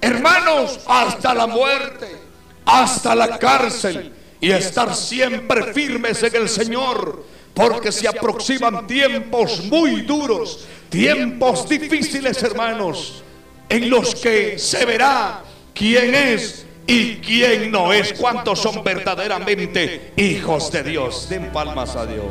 hermanos, 0.05 0.81
hasta 0.87 1.35
la 1.35 1.47
muerte, 1.47 2.17
hasta 2.65 3.15
la 3.15 3.39
cárcel 3.39 4.13
y 4.41 4.51
estar 4.51 4.95
siempre 4.95 5.73
firmes 5.73 6.23
en 6.23 6.37
el 6.37 6.49
Señor? 6.49 7.25
Porque 7.55 7.93
se 7.93 8.09
aproximan 8.09 8.87
tiempos 8.87 9.65
muy 9.65 10.03
duros, 10.03 10.67
tiempos 10.89 11.69
difíciles, 11.69 12.43
hermanos, 12.43 13.23
en 13.69 13.89
los 13.89 14.15
que 14.17 14.59
se 14.59 14.85
verá 14.85 15.43
quién 15.73 16.15
es 16.15 16.67
y 16.87 17.17
quién 17.17 17.71
no 17.71 17.93
es. 17.93 18.13
¿Cuántos 18.15 18.61
son 18.61 18.83
verdaderamente 18.83 20.13
hijos 20.17 20.71
de 20.73 20.83
Dios? 20.83 21.29
Den 21.29 21.53
palmas 21.53 21.95
a 21.97 22.07
Dios. 22.07 22.25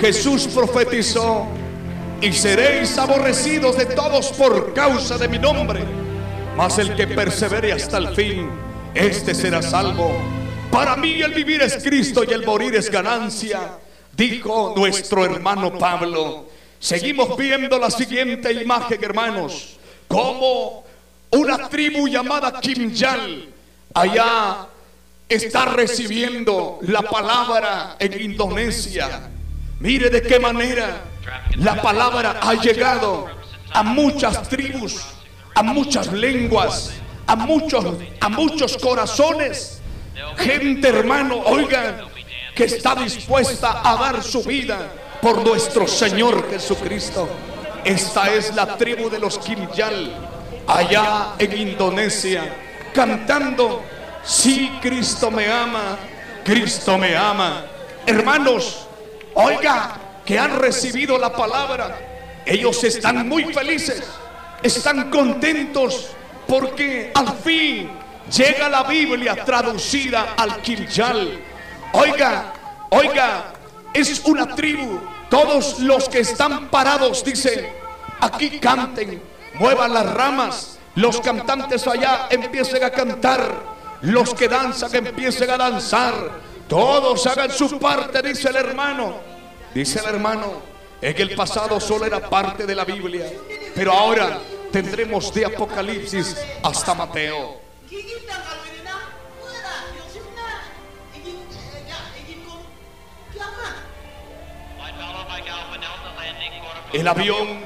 Jesús 0.00 0.48
profetizó, 0.48 1.46
y 2.22 2.32
seréis 2.32 2.98
aborrecidos 2.98 3.76
de 3.76 3.86
todos 3.86 4.28
por 4.32 4.74
causa 4.74 5.16
de 5.16 5.28
mi 5.28 5.38
nombre, 5.38 5.82
mas 6.56 6.78
el 6.78 6.94
que 6.94 7.06
persevere 7.06 7.72
hasta 7.72 7.98
el 7.98 8.14
fin, 8.14 8.50
este 8.94 9.34
será 9.34 9.62
salvo. 9.62 10.12
Para 10.70 10.96
mí 10.96 11.22
el 11.22 11.32
vivir 11.32 11.62
es 11.62 11.82
Cristo 11.82 12.22
y 12.28 12.32
el 12.32 12.44
morir 12.44 12.74
es 12.74 12.90
ganancia, 12.90 13.78
dijo 14.16 14.74
nuestro 14.76 15.24
hermano 15.24 15.78
Pablo. 15.78 16.46
Seguimos 16.78 17.36
viendo 17.36 17.78
la 17.78 17.90
siguiente 17.90 18.52
imagen, 18.52 19.02
hermanos, 19.02 19.76
como 20.06 20.84
una 21.30 21.68
tribu 21.68 22.06
llamada 22.06 22.60
Kimjal 22.60 23.48
allá 23.94 24.66
está 25.28 25.66
recibiendo 25.66 26.78
la 26.82 27.02
palabra 27.02 27.96
en 27.98 28.20
Indonesia. 28.20 29.30
Mire 29.80 30.10
de 30.10 30.20
qué 30.20 30.38
manera 30.38 31.04
la 31.56 31.80
palabra 31.80 32.38
ha 32.42 32.52
llegado 32.52 33.28
a 33.72 33.82
muchas 33.82 34.46
tribus, 34.46 35.00
a 35.54 35.62
muchas 35.62 36.12
lenguas, 36.12 36.92
a 37.26 37.34
muchos, 37.34 37.86
a 38.20 38.28
muchos 38.28 38.76
corazones. 38.76 39.80
Gente, 40.36 40.86
hermano, 40.86 41.40
oigan, 41.46 41.96
que 42.54 42.64
está 42.64 42.94
dispuesta 42.94 43.80
a 43.82 43.96
dar 43.96 44.22
su 44.22 44.42
vida 44.42 44.80
por 45.22 45.46
nuestro 45.46 45.88
Señor 45.88 46.50
Jesucristo. 46.50 47.26
Esta 47.82 48.30
es 48.34 48.54
la 48.54 48.76
tribu 48.76 49.08
de 49.08 49.18
los 49.18 49.38
Kimyal, 49.38 50.12
allá 50.66 51.36
en 51.38 51.56
Indonesia, 51.56 52.54
cantando, 52.92 53.82
sí, 54.22 54.78
Cristo 54.82 55.30
me 55.30 55.50
ama, 55.50 55.96
Cristo 56.44 56.98
me 56.98 57.16
ama. 57.16 57.64
Hermanos, 58.06 58.88
oiga, 59.34 59.96
que 60.24 60.38
han 60.38 60.58
recibido 60.58 61.18
la 61.18 61.32
palabra, 61.32 61.98
ellos 62.46 62.82
están 62.84 63.28
muy 63.28 63.52
felices, 63.52 64.02
están 64.62 65.10
contentos 65.10 66.10
porque 66.46 67.12
al 67.14 67.36
fin 67.38 67.90
llega 68.30 68.68
la 68.68 68.84
Biblia 68.84 69.44
traducida 69.44 70.34
al 70.36 70.60
Kiljal. 70.62 71.40
Oiga, 71.92 72.52
oiga, 72.90 73.52
es 73.92 74.20
una 74.24 74.54
tribu. 74.54 75.00
Todos 75.28 75.78
los 75.80 76.08
que 76.08 76.20
están 76.20 76.68
parados 76.68 77.24
dicen, 77.24 77.68
aquí 78.20 78.58
canten, 78.58 79.22
muevan 79.54 79.94
las 79.94 80.12
ramas. 80.12 80.78
Los 80.96 81.20
cantantes 81.20 81.86
allá 81.86 82.26
empiecen 82.30 82.82
a 82.82 82.90
cantar. 82.90 83.70
Los 84.02 84.34
que 84.34 84.48
danzan 84.48 84.94
empiecen 84.94 85.50
a 85.50 85.56
danzar. 85.56 86.14
Todos 86.70 87.26
hagan 87.26 87.50
su 87.50 87.80
parte, 87.80 88.22
dice 88.22 88.48
el 88.48 88.54
hermano. 88.54 89.16
Dice 89.74 89.98
el 89.98 90.06
hermano, 90.06 90.62
en 91.02 91.20
el 91.20 91.34
pasado 91.34 91.80
solo 91.80 92.06
era 92.06 92.20
parte 92.30 92.64
de 92.64 92.76
la 92.76 92.84
Biblia, 92.84 93.26
pero 93.74 93.92
ahora 93.92 94.38
tendremos 94.70 95.34
de 95.34 95.46
Apocalipsis 95.46 96.36
hasta 96.62 96.94
Mateo. 96.94 97.60
El 106.92 107.08
avión, 107.08 107.60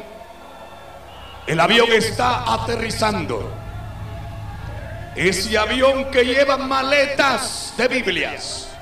el 1.47 1.61
avión 1.61 1.93
está 1.93 2.55
aterrizando. 2.55 3.53
Ese 5.15 5.57
avión 5.59 6.11
que 6.11 6.25
lleva 6.25 6.57
maletas 6.57 7.75
de 7.77 7.89
Biblias, 7.89 8.74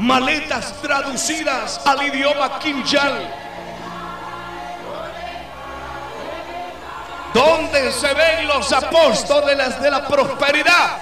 maletas 0.00 0.80
traducidas 0.80 1.80
al 1.84 2.06
idioma 2.06 2.58
Kinjal. 2.58 3.34
Donde 7.34 7.92
se 7.92 8.14
ven 8.14 8.48
los 8.48 8.72
apóstoles 8.72 9.80
de 9.80 9.90
la 9.90 10.06
prosperidad 10.08 10.98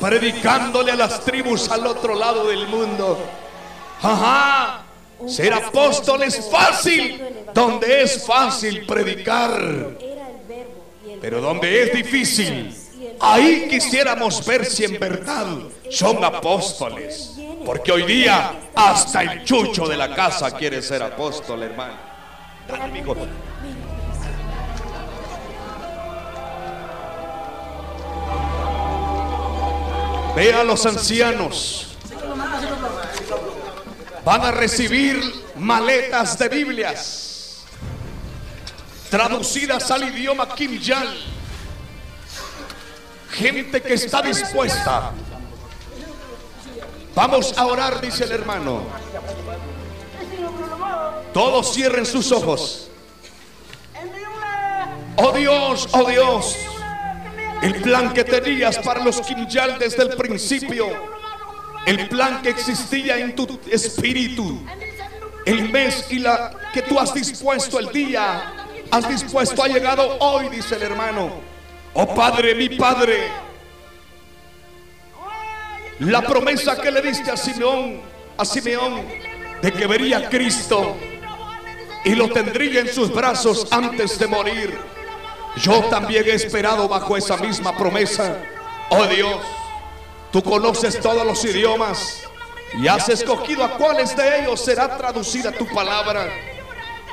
predicándole 0.00 0.92
a 0.92 0.96
las 0.96 1.20
tribus 1.20 1.70
al 1.70 1.86
otro 1.86 2.14
lado 2.14 2.48
del 2.48 2.66
mundo. 2.66 3.18
Ajá. 4.02 4.82
Ser 5.26 5.52
apóstol 5.52 6.22
es 6.24 6.50
fácil, 6.50 7.22
donde 7.54 8.02
es 8.02 8.26
fácil 8.26 8.84
predicar. 8.86 9.96
Pero 11.20 11.40
donde 11.40 11.82
es 11.82 11.92
difícil, 11.94 12.76
ahí 13.20 13.66
quisiéramos 13.70 14.44
ver 14.44 14.66
si 14.66 14.84
en 14.84 14.98
verdad 14.98 15.46
son 15.90 16.22
apóstoles. 16.22 17.35
Porque 17.66 17.90
hoy 17.90 18.04
día 18.04 18.54
hasta 18.76 19.22
el 19.22 19.44
chucho 19.44 19.88
de 19.88 19.96
la 19.96 20.14
casa 20.14 20.52
quiere 20.52 20.80
ser 20.80 21.02
apóstol, 21.02 21.64
hermano. 21.64 21.94
Ve 30.36 30.54
a 30.54 30.62
los 30.62 30.86
ancianos. 30.86 31.96
Van 34.24 34.42
a 34.42 34.52
recibir 34.52 35.20
maletas 35.56 36.38
de 36.38 36.48
Biblias 36.48 37.64
traducidas 39.10 39.90
al 39.90 40.04
idioma 40.04 40.54
Kimyal. 40.54 41.16
Gente 43.30 43.82
que 43.82 43.94
está 43.94 44.22
dispuesta. 44.22 45.12
Vamos 47.16 47.54
a 47.56 47.64
orar, 47.64 47.98
dice 48.02 48.24
el 48.24 48.32
hermano. 48.32 48.82
Todos 51.32 51.72
cierren 51.72 52.04
sus 52.04 52.30
ojos. 52.30 52.90
Oh 55.16 55.32
Dios, 55.32 55.88
oh 55.92 56.04
Dios. 56.04 56.54
El 57.62 57.80
plan 57.80 58.12
que 58.12 58.22
tenías 58.22 58.78
para 58.80 59.02
los 59.02 59.22
Kimyal 59.22 59.78
desde 59.78 60.02
el 60.02 60.10
principio. 60.10 60.88
El 61.86 62.06
plan 62.10 62.42
que 62.42 62.50
existía 62.50 63.16
en 63.16 63.34
tu 63.34 63.60
espíritu. 63.70 64.60
El 65.46 65.70
mes 65.70 66.04
que 66.74 66.82
tú 66.82 67.00
has 67.00 67.14
dispuesto 67.14 67.78
el 67.78 67.90
día. 67.92 68.52
Has 68.90 69.08
dispuesto 69.08 69.62
ha 69.62 69.68
llegado 69.68 70.18
hoy, 70.20 70.50
dice 70.50 70.74
el 70.74 70.82
hermano. 70.82 71.30
Oh 71.94 72.14
Padre, 72.14 72.54
mi 72.54 72.68
Padre. 72.76 73.45
La 76.00 76.22
promesa 76.22 76.76
que 76.76 76.90
le 76.90 77.00
diste 77.00 77.30
a 77.30 77.36
Simeón, 77.36 78.00
a 78.36 78.44
Simeón, 78.44 79.02
de 79.62 79.72
que 79.72 79.86
vería 79.86 80.18
a 80.18 80.28
Cristo 80.28 80.96
y 82.04 82.14
lo 82.14 82.28
tendría 82.30 82.80
en 82.80 82.92
sus 82.92 83.12
brazos 83.12 83.66
antes 83.70 84.18
de 84.18 84.26
morir. 84.26 84.78
Yo 85.56 85.84
también 85.84 86.24
he 86.26 86.34
esperado 86.34 86.86
bajo 86.86 87.16
esa 87.16 87.36
misma 87.38 87.76
promesa. 87.76 88.36
Oh 88.90 89.06
Dios, 89.06 89.40
tú 90.30 90.42
conoces 90.42 91.00
todos 91.00 91.26
los 91.26 91.42
idiomas 91.44 92.22
y 92.78 92.86
has 92.88 93.08
escogido 93.08 93.64
a 93.64 93.70
cuáles 93.70 94.14
de 94.14 94.40
ellos 94.40 94.60
será 94.60 94.96
traducida 94.96 95.50
tu 95.50 95.66
palabra. 95.66 96.28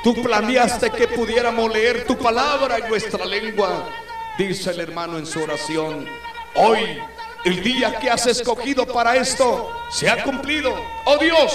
Tú 0.02 0.14
planeaste 0.22 0.90
que 0.90 1.08
pudiéramos 1.08 1.72
leer 1.72 2.04
tu 2.06 2.18
palabra 2.18 2.76
en 2.76 2.88
nuestra 2.88 3.24
lengua, 3.24 3.88
dice 4.36 4.72
el 4.72 4.80
hermano 4.80 5.16
en 5.16 5.24
su 5.24 5.42
oración. 5.42 6.06
Hoy, 6.54 7.00
el 7.44 7.62
día 7.62 7.98
que 7.98 8.10
has 8.10 8.26
escogido 8.26 8.86
para 8.86 9.16
esto 9.16 9.70
se 9.90 10.08
ha 10.08 10.22
cumplido. 10.22 10.74
Oh 11.04 11.18
Dios, 11.18 11.54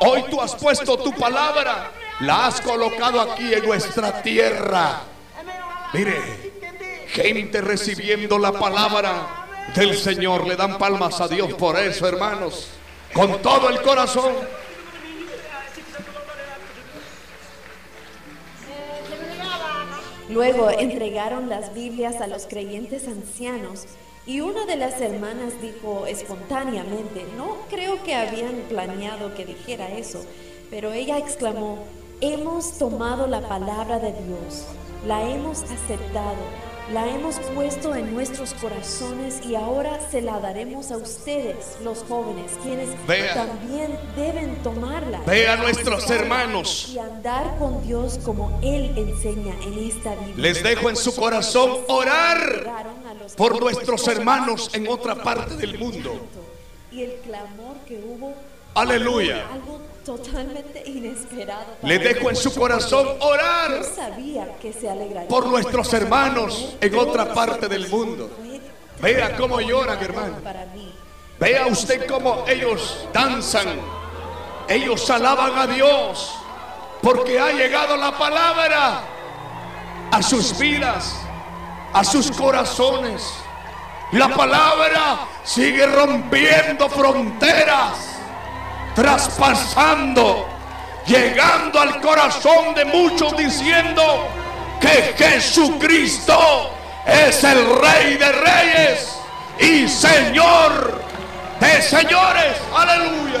hoy 0.00 0.24
tú 0.30 0.40
has 0.40 0.54
puesto 0.54 0.96
tu 0.96 1.12
palabra, 1.12 1.92
la 2.20 2.46
has 2.46 2.60
colocado 2.60 3.20
aquí 3.20 3.52
en 3.52 3.64
nuestra 3.64 4.22
tierra. 4.22 5.02
Mire, 5.92 6.16
gente 7.08 7.60
recibiendo 7.60 8.38
la 8.38 8.52
palabra 8.52 9.46
del 9.74 9.96
Señor. 9.96 10.46
Le 10.46 10.56
dan 10.56 10.78
palmas 10.78 11.20
a 11.20 11.28
Dios 11.28 11.52
por 11.54 11.78
eso, 11.78 12.08
hermanos. 12.08 12.68
Con 13.12 13.40
todo 13.42 13.68
el 13.68 13.80
corazón. 13.82 14.34
Luego 20.28 20.70
entregaron 20.70 21.48
las 21.48 21.72
Biblias 21.72 22.20
a 22.20 22.26
los 22.26 22.46
creyentes 22.46 23.06
ancianos 23.06 23.86
y 24.26 24.40
una 24.40 24.66
de 24.66 24.76
las 24.76 25.00
hermanas 25.00 25.60
dijo 25.62 26.06
espontáneamente, 26.06 27.24
no 27.36 27.58
creo 27.70 28.02
que 28.02 28.14
habían 28.14 28.56
planeado 28.68 29.34
que 29.34 29.46
dijera 29.46 29.92
eso, 29.96 30.24
pero 30.70 30.92
ella 30.92 31.18
exclamó, 31.18 31.84
hemos 32.20 32.78
tomado 32.78 33.26
la 33.26 33.48
palabra 33.48 33.98
de 33.98 34.12
Dios 34.12 34.66
la 35.06 35.22
hemos 35.22 35.62
aceptado, 35.62 36.36
la 36.92 37.08
hemos 37.08 37.36
puesto 37.54 37.94
en 37.94 38.12
nuestros 38.14 38.54
corazones 38.54 39.40
y 39.44 39.54
ahora 39.54 40.00
se 40.10 40.20
la 40.20 40.40
daremos 40.40 40.90
a 40.90 40.96
ustedes, 40.96 41.76
los 41.82 42.04
jóvenes, 42.08 42.52
quienes 42.62 42.88
también 43.34 43.96
deben 44.16 44.56
tomarla. 44.62 45.20
Ve 45.26 45.48
a 45.48 45.56
nuestros 45.56 46.10
hermanos. 46.10 46.90
Y 46.92 46.98
andar 46.98 47.56
con 47.58 47.86
Dios 47.86 48.18
como 48.24 48.58
Él 48.62 48.92
enseña 48.96 49.54
en 49.64 49.78
esta 49.78 50.14
Biblia. 50.14 50.34
Les 50.36 50.62
dejo 50.62 50.90
en 50.90 50.96
su 50.96 51.14
corazón 51.14 51.70
orar 51.88 52.95
por 53.36 53.60
nuestros 53.60 54.06
hermanos 54.08 54.70
en 54.72 54.88
otra 54.88 55.14
parte 55.14 55.56
del 55.56 55.78
mundo. 55.78 56.26
Y 56.92 57.02
el 57.02 57.14
clamor 57.24 57.76
que 57.86 57.96
hubo. 57.98 58.34
Aleluya. 58.74 59.46
Algo 59.52 59.80
totalmente 60.04 60.82
inesperado. 60.86 61.76
Le 61.82 61.98
dejo 61.98 62.30
en 62.30 62.36
su 62.36 62.54
corazón 62.54 63.08
orar 63.20 63.82
por 65.28 65.46
nuestros 65.46 65.92
hermanos 65.94 66.76
en 66.80 66.98
otra 66.98 67.32
parte 67.34 67.68
del 67.68 67.88
mundo. 67.88 68.30
Vea 69.00 69.36
cómo 69.36 69.60
lloran, 69.60 70.02
hermano. 70.02 70.36
Vea 71.38 71.66
usted 71.66 72.06
cómo 72.06 72.44
ellos 72.46 73.06
danzan. 73.12 73.80
Ellos 74.68 75.08
alaban 75.10 75.58
a 75.58 75.66
Dios 75.66 76.32
porque 77.02 77.38
ha 77.38 77.52
llegado 77.52 77.96
la 77.96 78.16
palabra 78.16 79.02
a 80.10 80.22
sus 80.22 80.58
vidas, 80.58 81.14
a 81.96 82.04
sus 82.04 82.30
corazones. 82.30 83.22
La 84.12 84.28
palabra 84.28 85.20
sigue 85.42 85.86
rompiendo 85.86 86.90
fronteras 86.90 88.16
traspasando, 88.94 90.46
llegando 91.06 91.80
al 91.80 92.00
corazón 92.00 92.74
de 92.74 92.84
muchos 92.84 93.34
diciendo 93.36 94.28
que 94.78 95.14
Jesucristo 95.16 96.70
es 97.06 97.42
el 97.44 97.64
Rey 97.80 98.16
de 98.16 98.32
Reyes 98.32 99.18
y 99.58 99.88
Señor 99.88 101.02
de 101.60 101.82
señores. 101.82 102.56
Aleluya. 102.74 103.40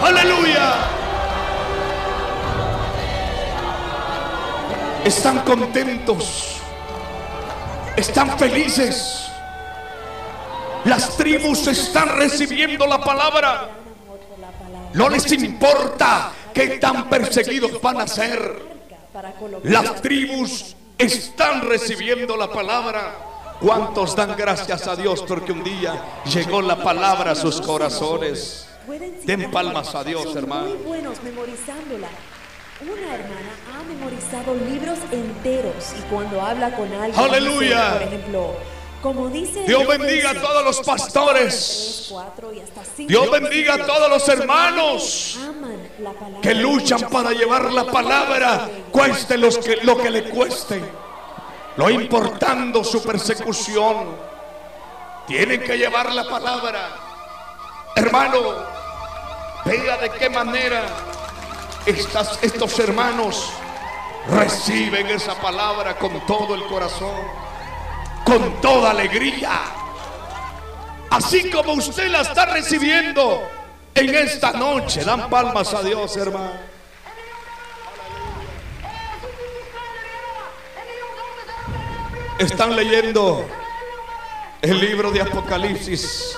Aleluya. 0.00 1.01
Están 5.04 5.40
contentos. 5.40 6.56
Están 7.96 8.38
felices 8.38 9.22
las 10.84 11.16
tribus 11.16 11.66
están 11.68 12.16
recibiendo 12.16 12.86
la 12.86 13.00
palabra. 13.00 13.70
No 14.94 15.08
les 15.08 15.30
importa 15.32 16.32
que 16.52 16.78
tan 16.78 17.08
perseguidos 17.08 17.80
van 17.80 18.00
a 18.00 18.06
ser. 18.06 18.72
Las 19.64 20.02
tribus 20.02 20.74
están 20.98 21.62
recibiendo 21.62 22.36
la 22.36 22.50
palabra. 22.50 23.14
¿Cuántos 23.60 24.16
dan 24.16 24.36
gracias 24.36 24.88
a 24.88 24.96
Dios 24.96 25.22
porque 25.22 25.52
un 25.52 25.62
día 25.62 26.22
llegó 26.24 26.60
la 26.60 26.82
palabra 26.82 27.30
a 27.32 27.34
sus 27.36 27.60
corazones? 27.60 28.66
Den 29.24 29.52
palmas 29.52 29.94
a 29.94 30.02
Dios, 30.02 30.34
hermano. 30.34 30.72
Una 32.82 33.14
hermana 33.14 33.52
ha 33.74 33.82
memorizado 33.84 34.54
libros 34.54 34.98
enteros 35.12 35.92
y 35.96 36.02
cuando 36.10 36.40
habla 36.40 36.74
con 36.74 36.92
alguien, 36.92 37.18
aleluya, 37.18 37.92
por 37.92 38.02
ejemplo, 38.02 38.56
Dios 39.66 39.86
bendiga 39.88 40.30
a 40.30 40.34
todos 40.34 40.64
los 40.64 40.80
pastores. 40.80 42.12
Dios 42.98 43.30
bendiga 43.30 43.74
a 43.74 43.86
todos 43.86 44.08
los 44.08 44.28
hermanos 44.28 45.38
que 46.40 46.54
luchan 46.54 47.08
para 47.10 47.30
llevar 47.32 47.72
la 47.72 47.84
palabra, 47.84 48.68
cueste 48.90 49.36
los 49.38 49.58
que, 49.58 49.76
lo 49.82 49.96
que 49.96 50.10
le 50.10 50.30
cueste. 50.30 50.80
No 51.76 51.90
importando 51.90 52.84
su 52.84 53.02
persecución, 53.02 54.16
tienen 55.26 55.62
que 55.62 55.76
llevar 55.76 56.12
la 56.12 56.28
palabra. 56.28 56.90
Hermano, 57.96 58.38
vea 59.64 59.96
de 59.98 60.10
qué 60.10 60.30
manera 60.30 61.11
estos 61.86 62.78
hermanos 62.78 63.50
reciben 64.28 65.08
esa 65.08 65.34
palabra 65.40 65.98
con 65.98 66.24
todo 66.26 66.54
el 66.54 66.64
corazón 66.66 67.42
con 68.24 68.60
toda 68.60 68.90
alegría. 68.90 69.50
Así 71.10 71.50
como 71.50 71.74
usted 71.74 72.08
la 72.08 72.22
está 72.22 72.46
recibiendo 72.46 73.42
en 73.94 74.14
esta 74.14 74.52
noche. 74.52 75.04
Dan 75.04 75.28
palmas 75.28 75.74
a 75.74 75.82
Dios, 75.82 76.16
hermano. 76.16 76.72
Están 82.38 82.74
leyendo 82.74 83.46
el 84.62 84.80
libro 84.80 85.10
de 85.10 85.20
Apocalipsis 85.20 86.36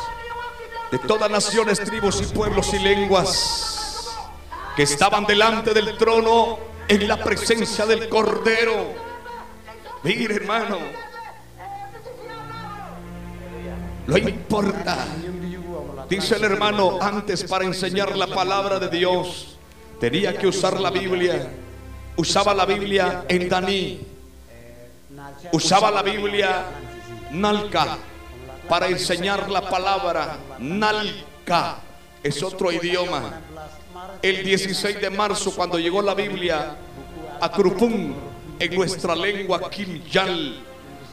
de 0.90 0.98
todas 0.98 1.30
naciones, 1.30 1.80
tribus 1.80 2.20
y 2.20 2.26
pueblos 2.34 2.74
y 2.74 2.78
lenguas 2.78 3.73
que 4.76 4.82
estaban 4.82 5.24
delante 5.24 5.72
del 5.72 5.96
trono 5.96 6.58
en 6.88 7.08
la 7.08 7.22
presencia 7.22 7.86
del 7.86 8.08
Cordero. 8.08 8.92
Mire, 10.02 10.34
hermano, 10.34 10.78
lo 14.06 14.18
importa. 14.18 15.06
Dice 16.08 16.36
el 16.36 16.44
hermano, 16.44 16.98
antes 17.00 17.44
para 17.44 17.64
enseñar 17.64 18.16
la 18.16 18.26
palabra 18.26 18.78
de 18.78 18.88
Dios, 18.88 19.56
tenía 19.98 20.36
que 20.36 20.46
usar 20.46 20.78
la 20.78 20.90
Biblia. 20.90 21.50
Usaba 22.16 22.52
la 22.52 22.66
Biblia 22.66 23.24
en 23.28 23.48
Daní. 23.48 24.00
Usaba 25.52 25.90
la 25.90 26.02
Biblia 26.02 26.66
Nalca 27.30 27.98
para 28.68 28.88
enseñar 28.88 29.50
la 29.50 29.68
palabra. 29.68 30.36
Nalca 30.58 31.78
es 32.22 32.42
otro 32.42 32.70
idioma. 32.70 33.40
El 34.24 34.42
16 34.42 35.00
de 35.00 35.10
marzo, 35.10 35.54
cuando 35.54 35.78
llegó 35.78 36.00
la 36.00 36.14
Biblia 36.14 36.76
a 37.40 37.52
Krupun, 37.52 38.14
en 38.58 38.74
nuestra 38.74 39.14
lengua 39.14 39.68
Kimyal, 39.68 40.64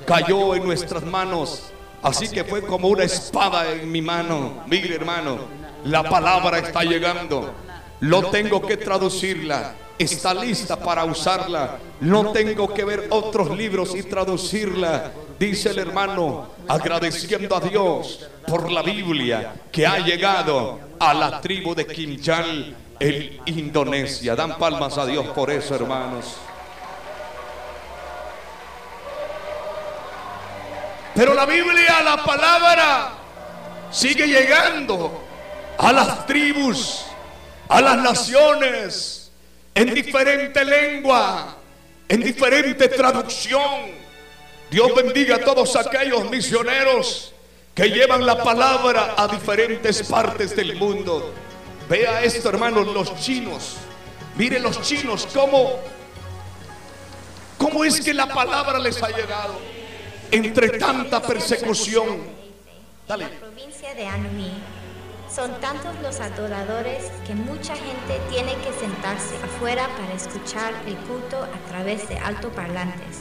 cayó 0.05 0.55
en 0.55 0.63
nuestras 0.63 1.03
manos 1.03 1.71
Así 2.01 2.27
que 2.29 2.43
fue 2.43 2.61
como 2.61 2.87
una 2.87 3.03
espada 3.03 3.71
en 3.71 3.91
mi 3.91 4.01
mano. 4.01 4.63
Mire 4.67 4.95
hermano, 4.95 5.39
la 5.85 6.03
palabra 6.03 6.57
está 6.57 6.83
llegando. 6.83 7.53
Lo 7.99 8.29
tengo 8.29 8.61
que 8.61 8.77
traducirla. 8.77 9.75
Está 9.99 10.33
lista 10.33 10.79
para 10.79 11.05
usarla. 11.05 11.77
No 11.99 12.31
tengo 12.31 12.73
que 12.73 12.83
ver 12.83 13.07
otros 13.11 13.55
libros 13.55 13.93
y 13.95 14.01
traducirla. 14.01 15.11
Dice 15.37 15.69
el 15.69 15.77
hermano, 15.77 16.47
agradeciendo 16.67 17.55
a 17.55 17.59
Dios 17.59 18.27
por 18.47 18.71
la 18.71 18.81
Biblia 18.81 19.53
que 19.71 19.85
ha 19.85 19.99
llegado 19.99 20.79
a 20.99 21.13
la 21.13 21.39
tribu 21.39 21.75
de 21.75 21.85
Kimjal 21.85 22.75
en 23.01 23.41
Indonesia. 23.47 24.35
Dan 24.35 24.57
palmas 24.57 24.97
a 24.97 25.05
Dios 25.05 25.25
por 25.27 25.49
eso, 25.49 25.75
hermanos. 25.75 26.37
Pero 31.15 31.33
la 31.33 31.45
Biblia, 31.45 32.01
la 32.03 32.23
palabra, 32.23 33.11
sigue 33.91 34.27
llegando 34.27 35.23
a 35.77 35.91
las 35.91 36.25
tribus, 36.27 37.05
a 37.67 37.81
las 37.81 37.97
naciones, 37.97 39.31
en 39.73 39.93
diferente 39.93 40.63
lengua, 40.63 41.57
en 42.07 42.21
diferente 42.21 42.87
traducción. 42.87 43.99
Dios 44.69 44.95
bendiga 44.95 45.37
a 45.37 45.39
todos 45.39 45.75
aquellos 45.75 46.29
misioneros 46.29 47.33
que 47.73 47.89
llevan 47.89 48.25
la 48.25 48.41
palabra 48.41 49.15
a 49.17 49.27
diferentes 49.27 50.03
partes 50.03 50.55
del 50.55 50.75
mundo. 50.75 51.33
Vea 51.91 52.23
esto, 52.23 52.47
hermanos, 52.47 52.87
los 52.87 53.13
chinos. 53.19 53.75
Miren 54.37 54.63
los 54.63 54.81
chinos, 54.81 55.27
cómo, 55.33 55.77
cómo 57.57 57.83
es 57.83 57.99
que 57.99 58.13
la 58.13 58.27
palabra 58.27 58.79
les 58.79 59.03
ha 59.03 59.09
llegado 59.09 59.59
entre 60.31 60.79
tanta 60.79 61.21
persecución. 61.21 62.21
Dale. 63.05 63.25
En 63.25 63.31
la 63.33 63.39
provincia 63.41 63.93
de 63.93 64.07
Anhui 64.07 64.53
son 65.35 65.59
tantos 65.59 65.93
los 66.01 66.21
adoradores 66.21 67.11
que 67.27 67.35
mucha 67.35 67.75
gente 67.75 68.21
tiene 68.29 68.55
que 68.55 68.71
sentarse 68.79 69.35
afuera 69.43 69.89
para 69.97 70.13
escuchar 70.13 70.73
el 70.87 70.95
culto 70.95 71.43
a 71.43 71.69
través 71.69 72.07
de 72.07 72.17
altoparlantes. 72.19 73.19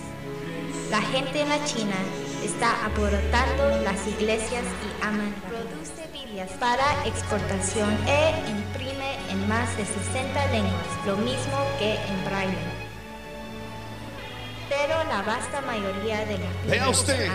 La 0.93 1.03
gente 1.03 1.41
en 1.41 1.49
la 1.49 1.65
China 1.65 1.97
está 2.45 2.87
aportando 2.87 3.83
las 3.83 4.07
iglesias 4.07 4.63
y 4.63 5.05
aman. 5.05 5.35
Produce 5.49 6.00
Para 6.59 7.07
exportación 7.07 7.91
e 8.07 8.51
imprime 8.51 9.17
en 9.31 9.49
más 9.49 9.77
de 9.77 9.85
60 9.85 10.47
lenguas, 10.53 11.07
lo 11.07 11.17
mismo 11.17 11.59
que 11.79 11.95
en 11.95 12.25
braille 12.25 12.81
pero 14.71 15.03
la 15.05 15.23
vasta 15.23 15.61
mayoría 15.63 16.25
de 16.25 16.39
las 16.39 16.67
Vea 16.67 16.89
usted. 16.89 17.29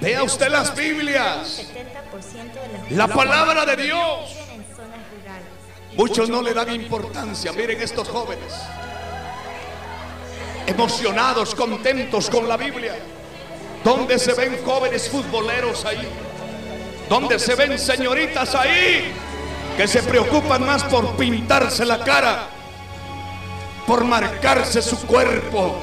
Vea 0.00 0.22
usted 0.22 0.48
las 0.48 0.74
Biblias. 0.74 1.66
La 2.90 3.08
palabra 3.08 3.66
de 3.66 3.82
Dios. 3.82 4.36
Muchos 5.96 6.28
no 6.28 6.42
le 6.42 6.54
dan 6.54 6.72
importancia. 6.72 7.52
Miren 7.52 7.82
estos 7.82 8.08
jóvenes. 8.08 8.54
Emocionados, 10.66 11.54
contentos 11.54 12.30
con 12.30 12.48
la 12.48 12.56
Biblia. 12.56 12.94
Donde 13.82 14.18
se 14.18 14.32
ven 14.32 14.64
jóvenes 14.64 15.10
futboleros 15.10 15.84
ahí. 15.84 16.08
Donde 17.08 17.38
se 17.38 17.54
ven 17.54 17.78
señoritas 17.78 18.54
ahí 18.54 19.12
que 19.76 19.86
se 19.86 20.02
preocupan 20.02 20.64
más 20.64 20.84
por 20.84 21.16
pintarse 21.16 21.84
la 21.84 22.02
cara 22.04 22.48
por 23.86 24.04
marcarse 24.04 24.80
su 24.82 24.96
cuerpo 25.06 25.80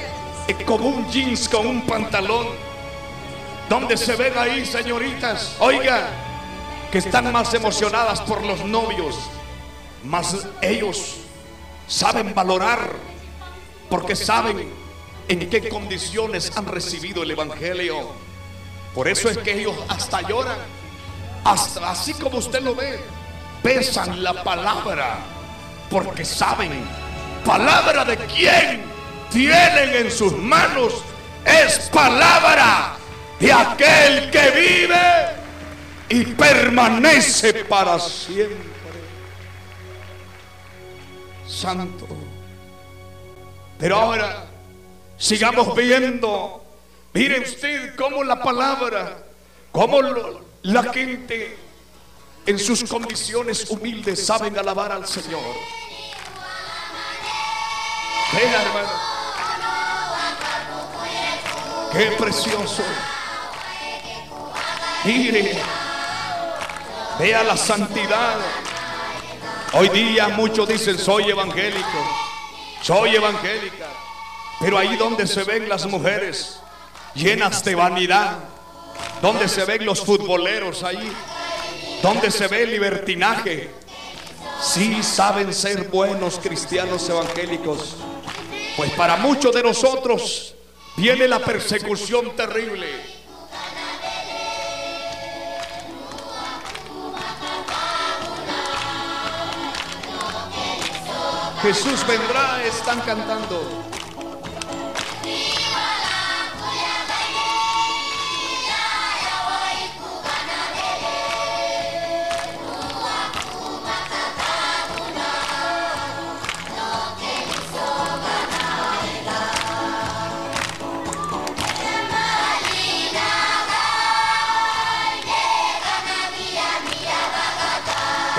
como 0.66 0.88
un 0.88 1.10
jeans 1.10 1.48
con 1.48 1.66
un 1.66 1.82
pantalón. 1.82 2.46
Donde 3.68 3.96
se 3.96 4.16
ven 4.16 4.36
ahí, 4.36 4.66
señoritas, 4.66 5.56
oiga, 5.58 6.10
que 6.90 6.98
están 6.98 7.32
más 7.32 7.54
emocionadas 7.54 8.20
por 8.20 8.44
los 8.44 8.64
novios, 8.64 9.16
más 10.04 10.46
ellos 10.60 11.16
saben 11.86 12.34
valorar, 12.34 12.90
porque 13.88 14.14
saben 14.14 14.68
en 15.28 15.48
qué 15.48 15.68
condiciones 15.68 16.52
han 16.54 16.66
recibido 16.66 17.22
el 17.22 17.30
Evangelio. 17.30 18.10
Por 18.94 19.08
eso 19.08 19.30
es 19.30 19.38
que 19.38 19.60
ellos 19.60 19.76
hasta 19.88 20.20
lloran, 20.28 20.58
hasta 21.44 21.90
así 21.90 22.14
como 22.14 22.38
usted 22.38 22.60
lo 22.62 22.74
ve, 22.74 23.00
pesan 23.62 24.22
la 24.22 24.42
palabra, 24.44 25.18
porque 25.90 26.24
saben 26.24 26.84
palabra 27.44 28.04
de 28.04 28.16
quien 28.18 28.82
tienen 29.30 30.06
en 30.06 30.10
sus 30.10 30.36
manos 30.36 31.02
es 31.44 31.90
palabra 31.92 32.96
de 33.40 33.52
aquel 33.52 34.30
que 34.30 34.50
vive 34.50 35.42
y 36.08 36.24
permanece 36.34 37.64
para 37.64 37.98
siempre. 37.98 38.70
Santo. 41.48 42.06
Pero 43.78 43.96
ahora 43.96 44.44
sigamos 45.18 45.74
viendo. 45.74 46.64
Mire 47.12 47.40
usted 47.40 47.94
cómo 47.96 48.22
la 48.24 48.42
palabra, 48.42 49.18
cómo 49.70 50.00
la 50.62 50.92
gente 50.92 51.58
en 52.46 52.58
sus 52.58 52.84
condiciones 52.84 53.70
humildes 53.70 54.24
saben 54.24 54.58
alabar 54.58 54.92
al 54.92 55.06
Señor. 55.06 55.40
Vea, 58.32 58.62
hermano. 58.62 59.12
Qué 61.92 62.06
precioso. 62.18 62.82
Mire. 65.04 65.58
Vea 67.18 67.42
la 67.44 67.56
santidad. 67.56 68.38
Hoy 69.74 69.88
día 69.90 70.28
muchos 70.28 70.68
dicen 70.68 70.98
soy 70.98 71.30
evangélico. 71.30 71.88
Soy 72.82 73.16
evangélica. 73.16 73.86
Pero 74.60 74.78
ahí 74.78 74.96
donde 74.96 75.26
se 75.26 75.44
ven 75.44 75.68
las 75.68 75.86
mujeres 75.86 76.60
llenas 77.14 77.62
de 77.64 77.74
vanidad. 77.74 78.38
Donde 79.20 79.48
se 79.48 79.64
ven 79.64 79.84
los 79.86 80.00
futboleros 80.00 80.82
ahí. 80.82 81.12
Donde 82.02 82.30
se 82.30 82.48
ve 82.48 82.64
el 82.64 82.70
libertinaje. 82.70 83.70
Sí 84.62 85.02
saben 85.02 85.52
ser 85.52 85.88
buenos 85.88 86.38
cristianos 86.42 87.08
evangélicos. 87.08 87.96
Pues 88.76 88.90
para 88.92 89.16
muchos 89.16 89.54
de 89.54 89.62
nosotros 89.62 90.54
viene 90.96 91.28
la 91.28 91.40
persecución 91.40 92.34
terrible. 92.36 92.86
Jesús 101.62 102.04
vendrá, 102.08 102.64
están 102.64 103.00
cantando. 103.02 103.84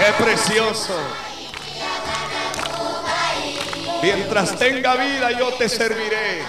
Qué 0.03 0.11
precioso. 0.21 0.93
Mientras 4.01 4.57
tenga 4.57 4.95
vida 4.97 5.31
yo 5.31 5.53
te 5.53 5.69
serviré. 5.69 6.43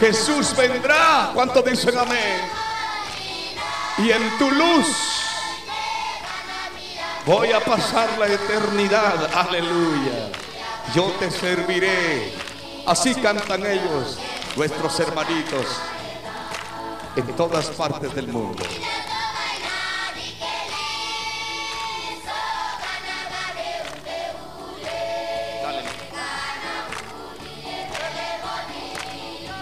Jesús 0.00 0.56
vendrá. 0.56 1.32
¿Cuántos 1.34 1.62
dicen 1.66 1.98
amén? 1.98 2.40
Y 3.98 4.10
en 4.10 4.38
tu 4.38 4.50
luz 4.50 4.86
voy 7.26 7.52
a 7.52 7.60
pasar 7.60 8.18
la 8.18 8.28
eternidad. 8.28 9.30
Aleluya. 9.34 10.30
Yo 10.94 11.12
te 11.18 11.30
serviré. 11.30 12.32
Así 12.86 13.14
cantan 13.16 13.66
ellos, 13.66 14.18
nuestros 14.56 14.98
hermanitos, 14.98 15.66
en 17.16 17.36
todas 17.36 17.66
partes 17.66 18.14
del 18.14 18.28
mundo. 18.28 18.64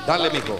Dale, 0.07 0.30
mijo. 0.30 0.59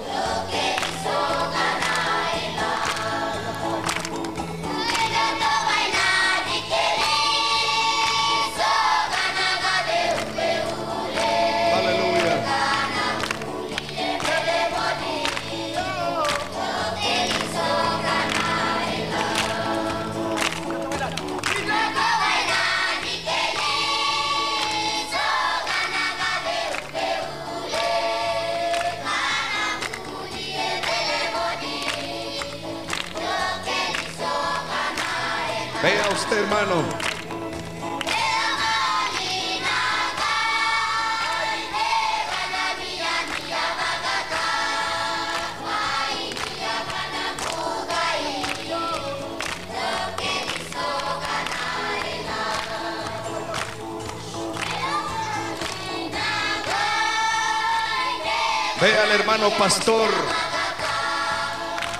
Hermano 59.33 59.57
pastor. 59.57 60.11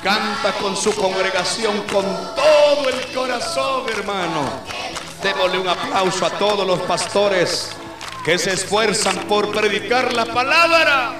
Canta 0.03 0.53
con 0.61 0.77
su 0.77 0.95
congregación 0.95 1.83
con 1.85 2.05
todo 2.05 2.89
el 2.91 3.15
corazón, 3.15 3.89
hermano. 3.89 4.63
Démosle 5.23 5.59
un 5.59 5.69
aplauso 5.69 6.27
a 6.27 6.31
todos 6.31 6.67
los 6.67 6.81
pastores 6.81 7.71
que 8.23 8.39
se 8.39 8.53
esfuerzan 8.53 9.17
por 9.29 9.51
predicar 9.51 10.13
la 10.13 10.27
palabra 10.27 11.19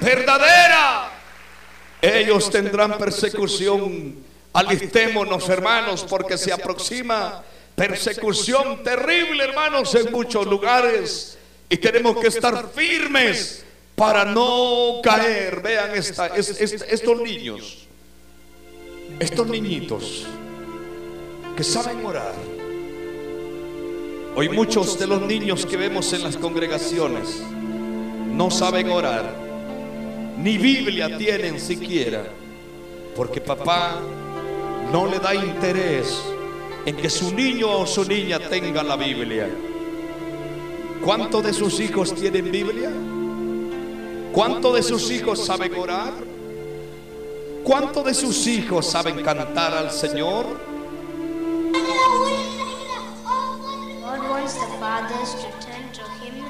verdadera. 0.00 1.10
Ellos 2.00 2.48
tendrán 2.48 2.96
persecución. 2.96 4.14
Alistémonos, 4.52 5.48
hermanos, 5.48 6.06
porque 6.08 6.38
se 6.38 6.52
aproxima 6.52 7.42
persecución 7.74 8.84
terrible, 8.84 9.42
hermanos, 9.42 9.92
en 9.96 10.12
muchos 10.12 10.46
lugares. 10.46 11.36
Y 11.68 11.78
tenemos 11.78 12.16
que 12.18 12.28
estar 12.28 12.68
firmes 12.68 13.64
para 14.02 14.24
no 14.24 15.00
caer. 15.00 15.62
Vean 15.62 15.92
esta, 15.94 16.26
es- 16.26 16.60
es- 16.60 16.82
estos 16.88 17.20
niños, 17.20 17.86
estos 19.20 19.46
niñitos 19.46 20.26
que 21.56 21.62
saben 21.62 22.04
orar. 22.04 22.34
Hoy 24.34 24.48
muchos 24.48 24.98
de 24.98 25.06
los 25.06 25.22
niños 25.22 25.64
que 25.66 25.76
vemos 25.76 26.12
en 26.14 26.24
las 26.24 26.36
congregaciones 26.36 27.42
no 28.34 28.50
saben 28.50 28.90
orar, 28.90 29.24
ni 30.36 30.58
Biblia 30.58 31.16
tienen 31.16 31.60
siquiera, 31.60 32.24
porque 33.14 33.40
papá 33.40 34.00
no 34.90 35.06
le 35.06 35.20
da 35.20 35.32
interés 35.32 36.20
en 36.86 36.96
que 36.96 37.08
su 37.08 37.32
niño 37.32 37.70
o 37.70 37.86
su 37.86 38.04
niña 38.04 38.40
tenga 38.48 38.82
la 38.82 38.96
Biblia. 38.96 39.48
¿Cuántos 41.04 41.44
de 41.44 41.52
sus 41.52 41.78
hijos 41.78 42.12
tienen 42.14 42.50
Biblia? 42.50 42.90
¿Cuántos 44.32 44.74
de 44.74 44.82
sus 44.82 45.10
hijos 45.10 45.44
saben 45.44 45.74
orar? 45.74 46.14
¿Cuántos 47.64 48.04
de 48.04 48.14
sus 48.14 48.46
hijos 48.46 48.86
saben 48.86 49.22
cantar 49.22 49.74
al 49.74 49.90
Señor? 49.90 50.46
God 54.00 54.20
wants 54.30 54.54
the 54.54 54.66
fathers 54.80 55.34
to 55.34 55.50
turn 55.60 55.92
to 55.92 56.02
Him 56.24 56.46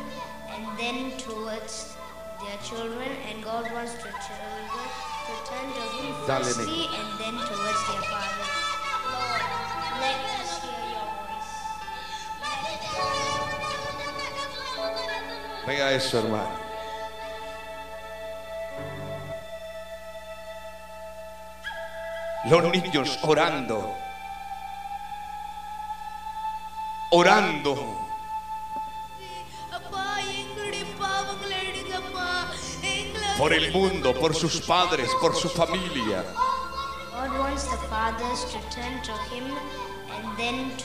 and 0.54 0.78
then 0.78 1.10
towards 1.18 1.96
their 2.40 2.58
children, 2.62 3.10
and 3.28 3.42
God 3.42 3.68
wants 3.72 3.94
the 3.94 4.12
children 4.22 4.62
to 5.26 5.32
turn 5.50 5.66
to 5.74 5.82
Him 5.98 6.14
Dale, 6.26 6.44
firstly 6.44 6.86
and 6.86 7.18
then 7.18 7.34
towards 7.34 7.82
their 7.88 8.02
fathers. 8.08 8.52
Lord, 9.10 9.42
let 10.00 10.18
us 10.40 10.50
hear 10.62 10.84
your 10.94 11.08
voice. 11.18 11.50
Vea 15.66 15.96
eso, 15.96 16.22
hermano. 16.22 16.71
Los 22.44 22.64
niños 22.64 23.18
orando. 23.22 23.96
Orando. 27.10 28.08
Por 33.38 33.52
el 33.52 33.72
mundo, 33.72 34.12
por 34.14 34.34
sus 34.34 34.60
padres, 34.60 35.08
por 35.20 35.36
su 35.36 35.48
familia. 35.48 36.24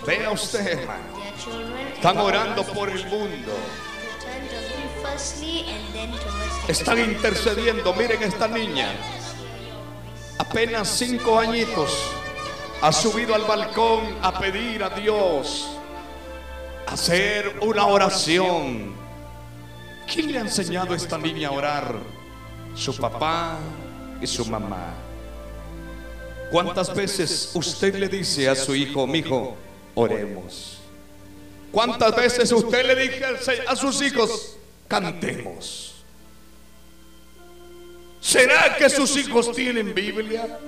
Vea 0.06 0.32
usted, 0.32 0.68
hermano. 0.68 1.04
Están 1.96 2.18
orando 2.20 2.64
por 2.66 2.90
el 2.90 3.06
mundo. 3.08 3.52
Están 6.68 7.00
intercediendo. 7.00 7.94
Miren 7.96 8.22
esta 8.22 8.48
niña. 8.48 9.17
Apenas 10.50 10.88
cinco 10.88 11.38
añitos. 11.38 11.92
Ha 12.82 12.94
subido 12.94 13.36
al 13.36 13.44
balcón 13.44 14.18
a 14.22 14.40
pedir 14.40 14.82
a 14.82 14.90
Dios. 14.90 15.68
Hacer 16.88 17.60
una 17.62 17.86
oración. 17.86 18.96
¿Quién 20.12 20.32
le 20.32 20.38
ha 20.38 20.42
enseñado 20.42 20.94
a 20.94 20.96
esta 20.96 21.18
niña 21.18 21.50
a 21.50 21.52
orar? 21.52 21.96
Su 22.74 22.96
papá 22.96 23.58
y 24.22 24.28
su 24.28 24.46
mamá. 24.46 24.94
¿Cuántas 26.50 26.96
veces 26.96 27.52
usted 27.54 27.96
le 27.96 28.08
dice 28.08 28.48
a 28.48 28.56
su 28.56 28.74
hijo, 28.74 29.06
mi 29.06 29.20
hijo, 29.20 29.58
oremos? 29.96 30.78
¿Cuántas 31.74 32.16
veces 32.16 32.50
usted 32.54 32.86
le 32.86 32.96
dice 32.96 33.26
a 33.68 33.76
sus 33.76 34.02
hijos, 34.02 34.56
cantemos? 34.88 35.97
¿Será 38.28 38.76
que 38.76 38.90
sus 38.90 39.16
hijos 39.16 39.54
tienen 39.54 39.96
Biblia? 39.96 40.60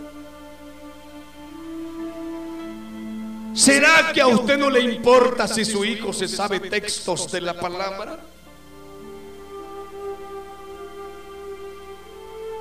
¿Será 3.54 4.14
que 4.14 4.22
a 4.22 4.28
usted 4.28 4.58
no 4.58 4.70
le 4.70 4.80
importa 4.80 5.46
si 5.46 5.66
su 5.66 5.84
hijo 5.84 6.14
se 6.14 6.30
sabe 6.30 6.62
textos 6.62 7.30
de 7.30 7.42
la 7.42 7.54
palabra? 7.60 8.18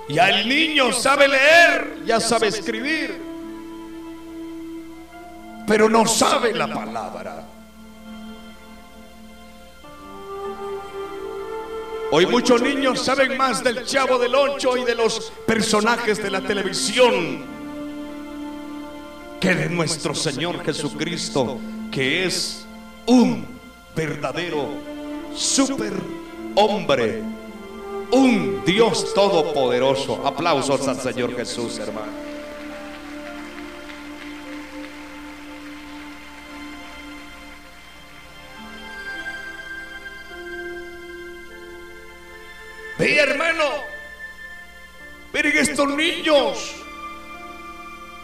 Ya 0.09 0.31
el 0.31 0.49
niño 0.49 0.93
sabe 0.93 1.29
leer, 1.29 1.99
ya 2.05 2.19
sabe 2.19 2.49
escribir, 2.49 3.23
pero 5.65 5.89
no 5.89 6.07
sabe 6.07 6.53
la 6.53 6.67
palabra. 6.67 7.58
Hoy 12.11 12.25
muchos 12.25 12.63
niños 12.63 13.05
saben 13.05 13.37
más 13.37 13.63
del 13.63 13.85
chavo 13.85 14.19
del 14.19 14.35
ocho 14.35 14.79
y 14.79 14.85
de 14.85 14.95
los 14.95 15.31
personajes 15.47 16.23
de 16.23 16.31
la 16.31 16.41
televisión 16.41 17.45
que 19.39 19.55
de 19.55 19.69
nuestro 19.69 20.15
Señor 20.15 20.65
Jesucristo, 20.65 21.59
que 21.93 22.25
es 22.25 22.67
un 23.05 23.47
verdadero 23.95 24.69
super 25.35 25.93
hombre, 26.55 27.23
un 28.11 28.63
Dios 28.65 29.13
todopoderoso. 29.13 30.27
Aplausos 30.27 30.89
al 30.89 30.99
Señor 30.99 31.37
Jesús, 31.37 31.79
hermano. 31.79 32.28
Ve 42.99 43.17
hermano, 43.17 43.65
miren 45.33 45.57
estos 45.57 45.89
niños 45.91 46.75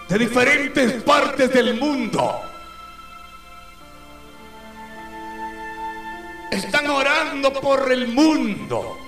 de 0.08 0.18
diferentes 0.18 1.02
partes 1.04 1.52
del 1.52 1.78
mundo. 1.78 2.40
Están 6.50 6.90
orando 6.90 7.52
por 7.52 7.92
el 7.92 8.08
mundo. 8.08 8.98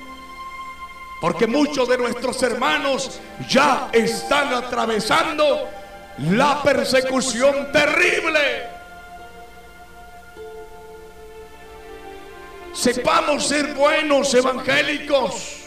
Porque 1.21 1.49
muchos 1.49 1.89
de 1.89 1.99
nuestros 1.99 2.41
hermanos 2.45 3.21
ya 3.49 3.89
están 3.93 4.55
atravesando 4.55 5.69
la 6.19 6.63
persecución 6.63 7.73
terrible. 7.73 8.76
Sepamos 12.77 13.49
ser 13.49 13.73
buenos 13.73 14.35
evangélicos. 14.35 15.63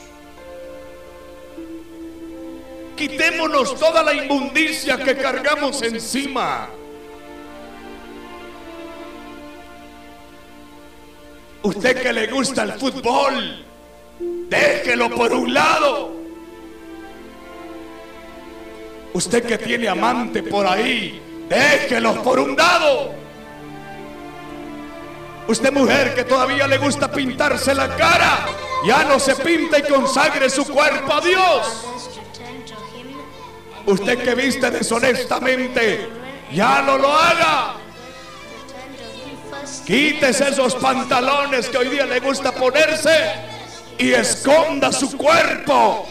Quitémonos 2.95 3.80
toda 3.80 4.03
la 4.03 4.14
inmundicia 4.14 4.95
que 4.95 5.18
cargamos 5.18 5.82
encima. 5.82 6.70
Usted 11.64 11.99
que 11.99 12.14
le 12.14 12.28
gusta 12.28 12.62
el 12.64 12.74
fútbol, 12.74 13.66
déjelo 14.47 15.10
por 15.10 15.34
un 15.34 15.51
lado. 15.51 16.12
Usted 19.14 19.45
que 19.47 19.57
tiene 19.57 19.88
amante 19.88 20.43
por 20.43 20.68
ahí, 20.68 21.20
déjelo 21.49 22.22
por 22.22 22.39
un 22.39 22.55
lado. 22.55 23.29
Usted 25.50 25.74
mujer 25.74 26.14
que 26.14 26.26
todavía 26.26 26.68
le 26.68 26.78
gusta 26.78 27.12
pintarse 27.12 27.74
la 27.74 27.95
cara, 27.95 28.45
ya 28.86 29.04
no 29.06 29.18
se 29.20 29.36
pinta 29.36 29.80
y 29.80 29.82
consagre 29.82 30.47
su 30.47 30.64
cuerpo 30.64 31.12
a 31.12 31.22
Dios. 31.22 31.86
Usted 33.88 34.24
que 34.24 34.36
viste 34.36 34.70
deshonestamente, 34.70 36.08
ya 36.52 36.84
no 36.84 37.00
lo 37.00 37.12
haga. 37.12 37.78
Quítese 39.88 40.50
esos 40.50 40.76
pantalones 40.76 41.68
que 41.68 41.80
hoy 41.80 41.88
día 41.88 42.06
le 42.06 42.20
gusta 42.20 42.52
ponerse 42.52 43.34
y 43.97 44.14
esconda 44.14 44.91
su 44.91 45.18
cuerpo. 45.18 46.06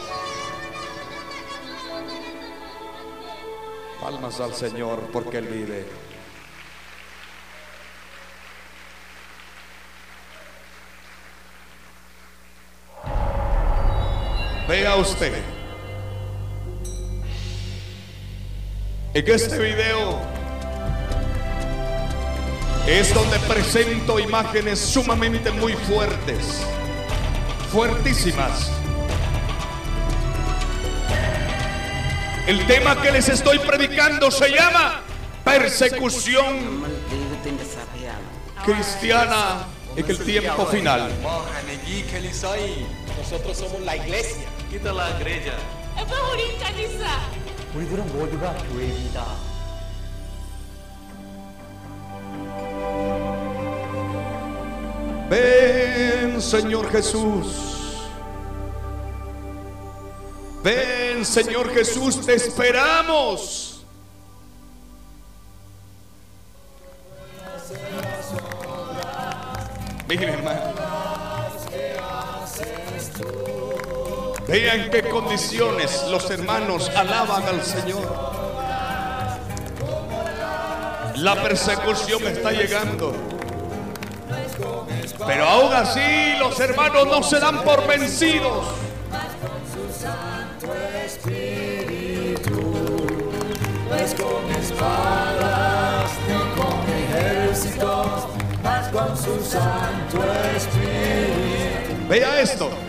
Palmas 4.01 4.41
al 4.41 4.53
Señor 4.53 4.99
porque 5.13 5.39
Él 5.39 5.47
vive. 5.47 6.08
Vea 14.69 14.97
usted. 14.97 15.33
En 19.15 19.27
este 19.27 19.59
video 19.59 20.21
es 22.87 23.15
donde 23.15 23.39
presento 23.41 24.21
imágenes 24.21 24.79
sumamente 24.79 25.51
muy 25.53 25.73
fuertes, 25.73 26.67
fuertísimas. 27.73 28.71
El 32.47 32.67
tema 32.67 33.01
que 33.01 33.11
les 33.11 33.31
estoy 33.31 33.59
predicando 33.61 34.31
se 34.31 34.51
llama 34.51 35.01
persecución 35.45 36.85
cristiana 38.67 39.67
en 39.97 40.11
el 40.11 40.19
tiempo 40.19 40.67
final. 40.67 41.11
Nosotros 43.19 43.57
somos 43.57 43.81
la 43.81 43.97
iglesia. 43.97 44.58
Kita 44.70 44.94
la 44.94 45.10
igreja. 45.18 45.58
우리들은 47.74 48.06
모두가 48.14 48.54
교회입니다. 48.70 49.26
Ven, 55.30 56.40
Señor 56.40 56.92
Jesús. 56.92 57.74
Ven, 60.64 61.26
Señor 61.26 61.74
Jesús, 61.74 62.24
te 62.26 62.36
esperamos. 62.36 63.84
Miren, 70.08 70.30
hermano. 70.30 71.17
Vean 74.49 74.89
qué 74.91 75.03
condiciones 75.03 76.05
los 76.09 76.31
hermanos 76.31 76.91
alaban 76.97 77.43
al 77.43 77.63
Señor. 77.63 78.01
La 81.17 81.43
persecución 81.43 82.27
está 82.27 82.53
llegando. 82.53 83.13
Pero 85.27 85.45
aún 85.45 85.73
así 85.75 86.39
los 86.39 86.59
hermanos 86.61 87.07
no 87.09 87.23
se 87.23 87.39
dan 87.39 87.63
por 87.63 87.87
vencidos. 87.87 88.67
Vea 102.09 102.41
esto. 102.41 102.88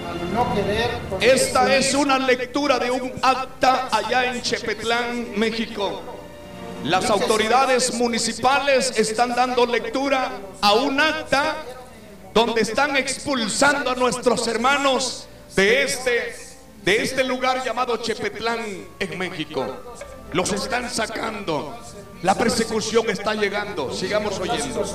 Esta 1.21 1.75
es 1.75 1.93
una 1.93 2.17
lectura 2.19 2.79
de 2.79 2.91
un 2.91 3.11
acta 3.21 3.89
allá 3.91 4.25
en 4.25 4.41
Chepetlán, 4.41 5.37
México. 5.37 6.01
Las 6.83 7.09
autoridades 7.09 7.93
municipales 7.93 8.93
están 8.97 9.35
dando 9.35 9.65
lectura 9.65 10.31
a 10.61 10.73
un 10.73 10.99
acta 10.99 11.57
donde 12.33 12.61
están 12.61 12.95
expulsando 12.95 13.91
a 13.91 13.95
nuestros 13.95 14.47
hermanos 14.47 15.27
de 15.55 15.83
este, 15.83 16.35
de 16.83 17.01
este 17.03 17.23
lugar 17.23 17.63
llamado 17.65 17.97
Chepetlán 17.97 18.87
en 18.99 19.17
México. 19.17 19.65
Los 20.31 20.53
están 20.53 20.89
sacando. 20.89 21.77
La 22.21 22.35
persecución 22.35 23.09
está 23.09 23.33
llegando. 23.33 23.93
Sigamos 23.93 24.39
oyendo. 24.39 24.85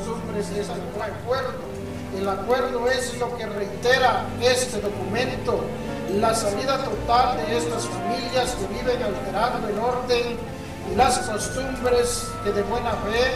El 2.17 2.29
acuerdo 2.29 2.89
es 2.89 3.19
lo 3.19 3.37
que 3.37 3.47
reitera 3.47 4.25
este 4.41 4.81
documento, 4.81 5.65
la 6.19 6.35
salida 6.35 6.83
total 6.85 7.37
de 7.37 7.59
estas 7.59 7.87
familias 7.87 8.55
que 8.55 8.67
viven 8.69 9.03
alterando 9.03 9.69
el 9.69 9.79
orden 9.79 10.39
y 10.91 10.95
las 10.95 11.19
costumbres 11.19 12.29
que 12.45 12.53
de 12.53 12.63
buena 12.63 12.93
fe 12.93 13.33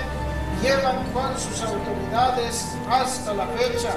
llevan 0.63 1.05
con 1.13 1.37
sus 1.39 1.61
autoridades 1.63 2.67
hasta 2.89 3.35
la 3.35 3.47
fecha. 3.49 3.91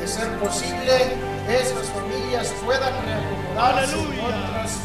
De 0.00 0.06
ser 0.06 0.28
posible, 0.38 1.16
estas 1.48 1.88
familias 1.88 2.52
puedan 2.64 2.92
reacomodarse 3.04 3.94
en, 3.94 4.00
Aleluya. 4.00 4.26
otras, 4.26 4.76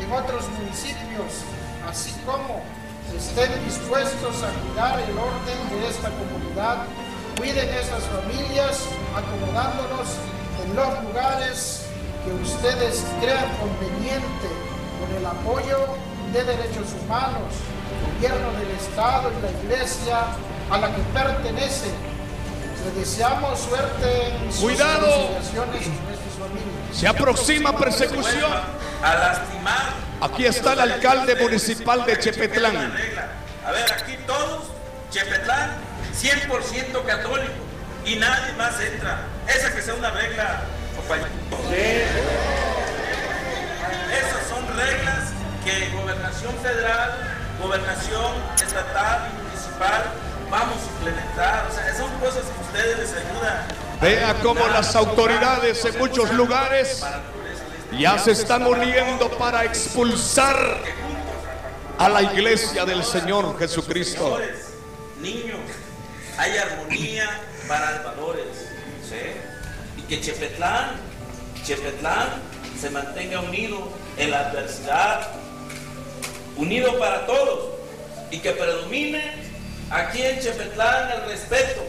en 0.00 0.12
otros 0.12 0.48
municipios, 0.58 1.44
así 1.88 2.12
como 2.24 2.62
estén 3.16 3.64
dispuestos 3.64 4.42
a 4.42 4.50
cuidar 4.60 5.00
el 5.00 5.18
orden 5.18 5.80
de 5.80 5.88
esta 5.88 6.10
comunidad. 6.10 6.86
Cuiden 7.36 7.68
estas 7.68 8.02
familias 8.04 8.80
acomodándonos 9.14 10.08
en 10.64 10.74
los 10.74 11.02
lugares 11.04 11.82
que 12.24 12.32
ustedes 12.32 13.04
crean 13.20 13.48
conveniente 13.58 14.48
con 14.98 15.16
el 15.16 15.26
apoyo 15.26 15.86
de 16.32 16.44
derechos 16.44 16.88
humanos, 17.02 17.52
el 17.92 18.14
gobierno 18.14 18.52
del 18.58 18.70
Estado 18.70 19.30
y 19.38 19.42
la 19.42 19.50
iglesia 19.62 20.18
a 20.70 20.78
la 20.78 20.94
que 20.94 21.02
pertenecen. 21.12 21.92
Les 22.84 22.94
deseamos 22.96 23.58
suerte 23.58 24.28
en 24.28 24.52
sus 24.52 24.62
Cuidado. 24.62 25.06
con 25.28 25.36
estas 25.36 25.52
familias. 26.38 26.76
Se 26.92 27.08
aproxima 27.08 27.76
persecución. 27.76 28.50
A 29.02 29.14
lastimar. 29.14 29.92
Aquí 30.22 30.46
está 30.46 30.72
el 30.72 30.80
alcalde 30.80 31.36
municipal 31.36 32.06
de 32.06 32.18
Chepetlán. 32.18 32.94
A 33.66 33.72
ver, 33.72 33.92
aquí 33.92 34.16
todos, 34.26 34.64
Chepetlán, 35.10 35.70
100% 36.20 37.04
católico. 37.04 37.52
Y 38.04 38.16
nadie 38.16 38.52
más 38.54 38.80
entra. 38.80 39.24
Esa 39.48 39.74
que 39.74 39.82
sea 39.82 39.94
una 39.94 40.10
regla, 40.10 40.62
compañero. 40.96 41.28
Esas 44.12 44.48
son 44.48 44.64
reglas 44.76 45.30
que 45.64 45.90
gobernación 45.90 46.54
federal, 46.62 47.18
gobernación 47.60 48.32
estatal 48.56 49.28
y 49.28 49.42
municipal 49.42 50.04
vamos 50.50 50.76
a 50.76 50.86
implementar. 50.98 51.66
O 51.68 51.74
sea, 51.74 51.94
son 51.96 52.10
cosas 52.18 52.44
que 52.44 52.64
ustedes 52.64 52.98
les 52.98 53.12
ayudan. 53.12 53.66
Vea 54.00 54.34
cómo 54.42 54.66
las 54.68 54.94
autoridades 54.94 55.84
en 55.84 55.98
muchos 55.98 56.32
lugares 56.32 57.02
ya 57.98 58.18
se 58.18 58.32
están 58.32 58.66
uniendo 58.66 59.30
para 59.38 59.64
expulsar 59.64 60.56
a 61.98 62.08
la 62.08 62.22
iglesia 62.22 62.84
del 62.84 63.02
Señor 63.02 63.58
Jesucristo. 63.58 64.38
niños, 65.20 65.58
hay 66.38 66.56
armonía 66.56 67.28
para 67.66 68.02
valores, 68.02 68.46
¿sí? 69.08 70.00
Y 70.00 70.02
que 70.02 70.20
Chepetlán, 70.20 70.96
Chepetlán 71.64 72.28
se 72.80 72.90
mantenga 72.90 73.40
unido 73.40 73.88
en 74.18 74.30
la 74.30 74.50
adversidad, 74.50 75.28
unido 76.56 76.98
para 76.98 77.26
todos 77.26 77.74
y 78.30 78.38
que 78.38 78.52
predomine 78.52 79.32
aquí 79.90 80.22
en 80.22 80.40
Chepetlán 80.40 81.10
el 81.10 81.28
respeto, 81.30 81.82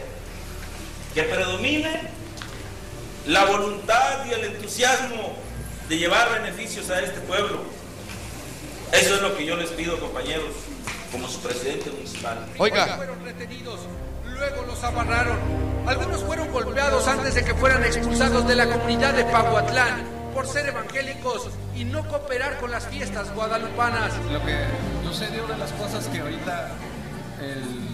que 1.14 1.22
predomine 1.24 2.00
la 3.26 3.44
voluntad 3.44 4.24
y 4.26 4.32
el 4.32 4.44
entusiasmo 4.44 5.36
de 5.88 5.98
llevar 5.98 6.32
beneficios 6.42 6.90
a 6.90 7.00
este 7.00 7.20
pueblo. 7.20 7.62
Eso 8.92 9.16
es 9.16 9.22
lo 9.22 9.36
que 9.36 9.44
yo 9.44 9.56
les 9.56 9.68
pido, 9.70 10.00
compañeros, 10.00 10.54
como 11.12 11.28
su 11.28 11.40
presidente 11.40 11.90
municipal. 11.90 12.46
Oiga. 12.56 12.96
Fueron 12.96 13.22
retenidos, 13.22 13.80
luego 14.38 14.62
los 14.66 14.82
amarraron. 14.84 15.36
Algunos 15.86 16.22
fueron 16.24 16.50
golpeados 16.52 17.06
antes 17.08 17.34
de 17.34 17.44
que 17.44 17.54
fueran 17.54 17.82
expulsados 17.84 18.46
de 18.46 18.54
la 18.56 18.66
comunidad 18.66 19.14
de 19.14 19.24
Pahuatlán 19.24 20.02
por 20.34 20.46
ser 20.46 20.68
evangélicos 20.68 21.48
y 21.74 21.84
no 21.84 22.06
cooperar 22.08 22.58
con 22.58 22.70
las 22.70 22.86
fiestas 22.86 23.34
guadalupanas. 23.34 24.12
Lo 24.30 24.44
que 24.44 24.56
sucede, 25.04 25.40
una 25.40 25.54
de 25.54 25.60
las 25.60 25.72
cosas 25.72 26.06
que 26.08 26.20
ahorita, 26.20 26.68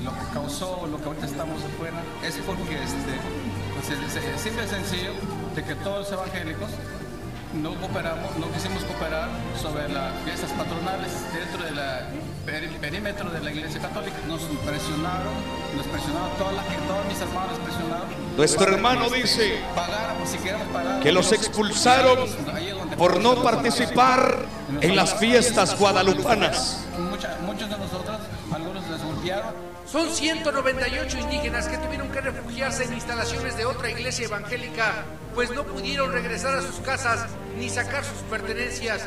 lo 0.04 0.10
que 0.10 0.32
causó, 0.32 0.86
lo 0.90 0.98
que 0.98 1.04
ahorita 1.04 1.26
estamos 1.26 1.62
afuera, 1.62 2.02
es 2.24 2.34
porque 2.46 2.74
este, 2.82 3.14
pues, 3.74 3.98
es, 3.98 4.16
es- 4.16 4.34
es 4.34 4.40
simple 4.40 4.64
y 4.64 4.68
sencillo 4.68 5.10
de 5.54 5.62
que 5.62 5.74
todos 5.76 6.00
los 6.10 6.12
evangélicos 6.12 6.68
no 7.62 7.74
cooperamos, 7.76 8.36
no 8.36 8.50
quisimos 8.52 8.82
cooperar 8.84 9.28
sobre 9.60 9.88
las 9.88 10.12
fiestas 10.24 10.50
patronales 10.52 11.12
dentro 11.32 11.64
del 11.64 12.68
perímetro 12.80 13.30
de 13.30 13.40
la 13.40 13.52
iglesia 13.52 13.80
católica. 13.80 14.16
Nos 14.26 14.42
presionaron, 14.42 15.32
nos 15.76 15.86
presionaron, 15.86 16.30
toda 16.38 16.52
la, 16.52 16.62
todos 16.62 17.06
mis 17.06 17.20
hermanos 17.20 17.58
presionaron. 17.64 18.08
Nuestro 18.36 18.72
hermano 18.72 19.10
dice 19.10 19.60
pagáramos, 19.74 20.28
si 20.28 20.38
pagar, 20.72 21.00
que 21.00 21.12
los 21.12 21.32
expulsaron 21.32 22.18
por 22.98 23.20
no 23.20 23.42
participar 23.42 24.46
en 24.80 24.96
las 24.96 25.14
fiestas 25.14 25.78
guadalupanas. 25.78 26.84
Muchos 27.46 27.70
de 27.70 27.78
nosotros, 27.78 28.18
algunos 28.52 28.88
les 28.88 29.02
golpearon. 29.02 29.73
Son 29.94 30.10
198 30.10 31.18
indígenas 31.20 31.68
que 31.68 31.78
tuvieron 31.78 32.08
que 32.08 32.20
refugiarse 32.20 32.82
en 32.82 32.94
instalaciones 32.94 33.56
de 33.56 33.64
otra 33.64 33.88
iglesia 33.88 34.24
evangélica, 34.24 35.04
pues 35.36 35.52
no 35.52 35.62
pudieron 35.62 36.10
regresar 36.10 36.52
a 36.58 36.62
sus 36.62 36.80
casas 36.80 37.28
ni 37.56 37.70
sacar 37.70 38.04
sus 38.04 38.18
pertenencias. 38.28 39.06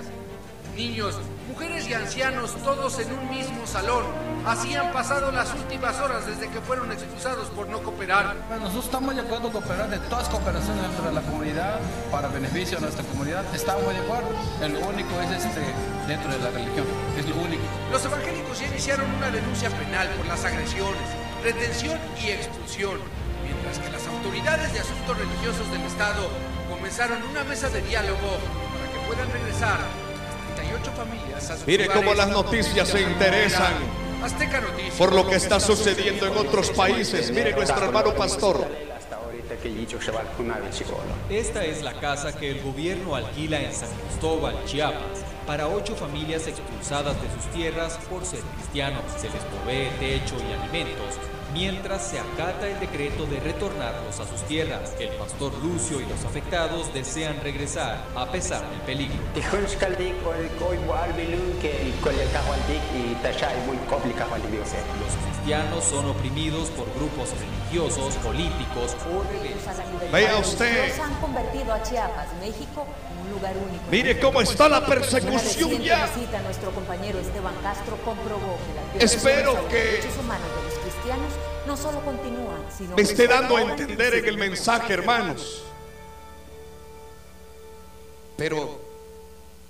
Niños, 0.77 1.19
mujeres 1.49 1.89
y 1.89 1.93
ancianos, 1.93 2.55
todos 2.63 2.99
en 2.99 3.11
un 3.11 3.29
mismo 3.29 3.67
salón, 3.67 4.05
así 4.45 4.75
han 4.75 4.93
pasado 4.93 5.29
las 5.33 5.53
últimas 5.55 5.99
horas 5.99 6.25
desde 6.25 6.47
que 6.47 6.61
fueron 6.61 6.89
expulsados 6.89 7.49
por 7.49 7.67
no 7.67 7.83
cooperar. 7.83 8.37
Nosotros 8.49 8.85
estamos 8.85 9.13
de 9.13 9.23
acuerdo 9.23 9.51
con 9.51 9.63
cooperar 9.63 9.89
de 9.89 9.99
todas 10.07 10.29
cooperaciones 10.29 10.83
dentro 10.83 11.03
de 11.03 11.11
la 11.11 11.21
comunidad 11.21 11.81
para 12.09 12.29
beneficio 12.29 12.77
de 12.77 12.83
nuestra 12.83 13.03
comunidad. 13.03 13.43
Estamos 13.53 13.89
de 13.89 13.99
acuerdo. 13.99 14.29
El 14.61 14.77
único 14.77 15.19
es 15.19 15.31
este 15.43 15.63
dentro 16.07 16.31
de 16.31 16.39
la 16.39 16.49
religión. 16.49 16.85
Es 17.17 17.27
lo 17.27 17.35
único. 17.35 17.63
Los 17.91 18.05
evangélicos 18.05 18.59
ya 18.59 18.67
iniciaron 18.67 19.11
una 19.15 19.31
denuncia 19.31 19.69
penal 19.71 20.07
por 20.17 20.27
las 20.27 20.45
agresiones, 20.45 21.01
retención 21.43 21.97
y 22.23 22.29
expulsión, 22.29 22.99
mientras 23.43 23.79
que 23.79 23.91
las 23.91 24.05
autoridades 24.07 24.71
de 24.73 24.79
asuntos 24.79 25.17
religiosos 25.17 25.71
del 25.71 25.81
Estado 25.81 26.29
comenzaron 26.69 27.23
una 27.23 27.43
mesa 27.43 27.69
de 27.69 27.81
diálogo 27.81 28.37
para 28.71 28.91
que 28.91 29.07
puedan 29.07 29.31
regresar 29.31 29.79
las 29.79 30.55
38 30.55 30.91
familias 30.91 31.49
a 31.49 31.57
sus 31.57 31.67
Mire 31.67 31.87
cómo 31.87 32.13
las 32.13 32.29
noticias 32.29 32.87
se 32.87 33.01
interesan 33.01 33.73
Azteca 34.23 34.61
Noticias. 34.61 34.95
por 34.95 35.13
lo 35.13 35.27
que 35.27 35.35
está 35.35 35.59
sucediendo 35.59 36.27
en 36.27 36.37
otros 36.37 36.69
países. 36.71 37.31
Mire 37.31 37.53
nuestro 37.53 37.85
hermano 37.85 38.13
pastor. 38.13 38.67
Esta 41.29 41.65
es 41.65 41.81
la 41.81 41.93
casa 41.93 42.35
que 42.37 42.51
el 42.51 42.61
gobierno 42.61 43.15
alquila 43.15 43.59
en 43.59 43.73
San 43.73 43.89
Cristóbal, 43.89 44.55
Chiapas, 44.65 45.23
para 45.47 45.67
ocho 45.69 45.95
familias 45.95 46.45
expulsadas 46.45 47.15
de 47.21 47.29
sus 47.31 47.51
tierras 47.53 47.97
por 48.09 48.25
ser 48.25 48.41
cristianos. 48.41 49.01
Se 49.17 49.29
les 49.29 49.41
provee 49.45 49.89
techo 49.97 50.35
y 50.37 50.53
alimentos, 50.61 51.15
mientras 51.53 52.05
se 52.05 52.19
acata 52.19 52.67
el 52.67 52.79
decreto 52.81 53.25
de 53.25 53.39
retornarlos 53.39 54.19
a 54.19 54.27
sus 54.27 54.41
tierras. 54.43 54.93
El 54.99 55.09
pastor 55.11 55.53
Lucio 55.63 56.01
y 56.01 56.05
los 56.05 56.25
afectados 56.25 56.93
desean 56.93 57.39
regresar 57.41 58.03
a 58.13 58.29
pesar 58.29 58.69
del 58.69 58.81
peligro. 58.81 59.15
Los 64.99 65.36
cristianos 65.47 65.83
son 65.85 66.09
oprimidos 66.09 66.67
por 66.71 66.93
grupos 66.93 67.29
religiosos, 67.39 68.15
políticos 68.15 68.97
o 69.09 69.23
rebeldes. 69.31 70.11
Vea 70.11 70.37
usted. 70.39 70.89
Nos 70.89 70.99
han 70.99 71.15
convertido 71.21 71.73
a 71.73 71.81
Chiapas, 71.83 72.27
México, 72.41 72.85
en 73.13 73.25
un 73.25 73.31
lugar 73.31 73.55
único. 73.55 73.83
Mire 73.89 74.19
cómo 74.19 74.41
está 74.41 74.67
la 74.67 74.85
persecución 74.85 75.81
ya. 75.81 76.05
visita 76.07 76.39
a 76.39 76.41
nuestro 76.41 76.71
compañero 76.71 77.17
Esteban 77.19 77.55
Castro 77.63 77.95
comprobó 78.03 78.57
que 78.57 78.73
las 78.75 78.93
violaciones 78.93 79.13
Espero 79.13 79.53
los 79.53 79.65
que 79.67 79.77
derechos 79.77 80.17
humanos 80.19 80.47
de 80.49 80.63
los 80.69 80.79
cristianos 80.79 81.33
no 81.65 81.77
solo 81.77 82.01
continúan, 82.01 82.65
sino 82.77 82.95
Me 82.97 83.01
esté 83.03 83.27
dando 83.27 83.55
a 83.55 83.61
entender 83.61 84.15
en 84.15 84.25
el 84.25 84.37
mensaje, 84.37 84.93
hermanos. 84.93 85.63
Pero 88.35 88.86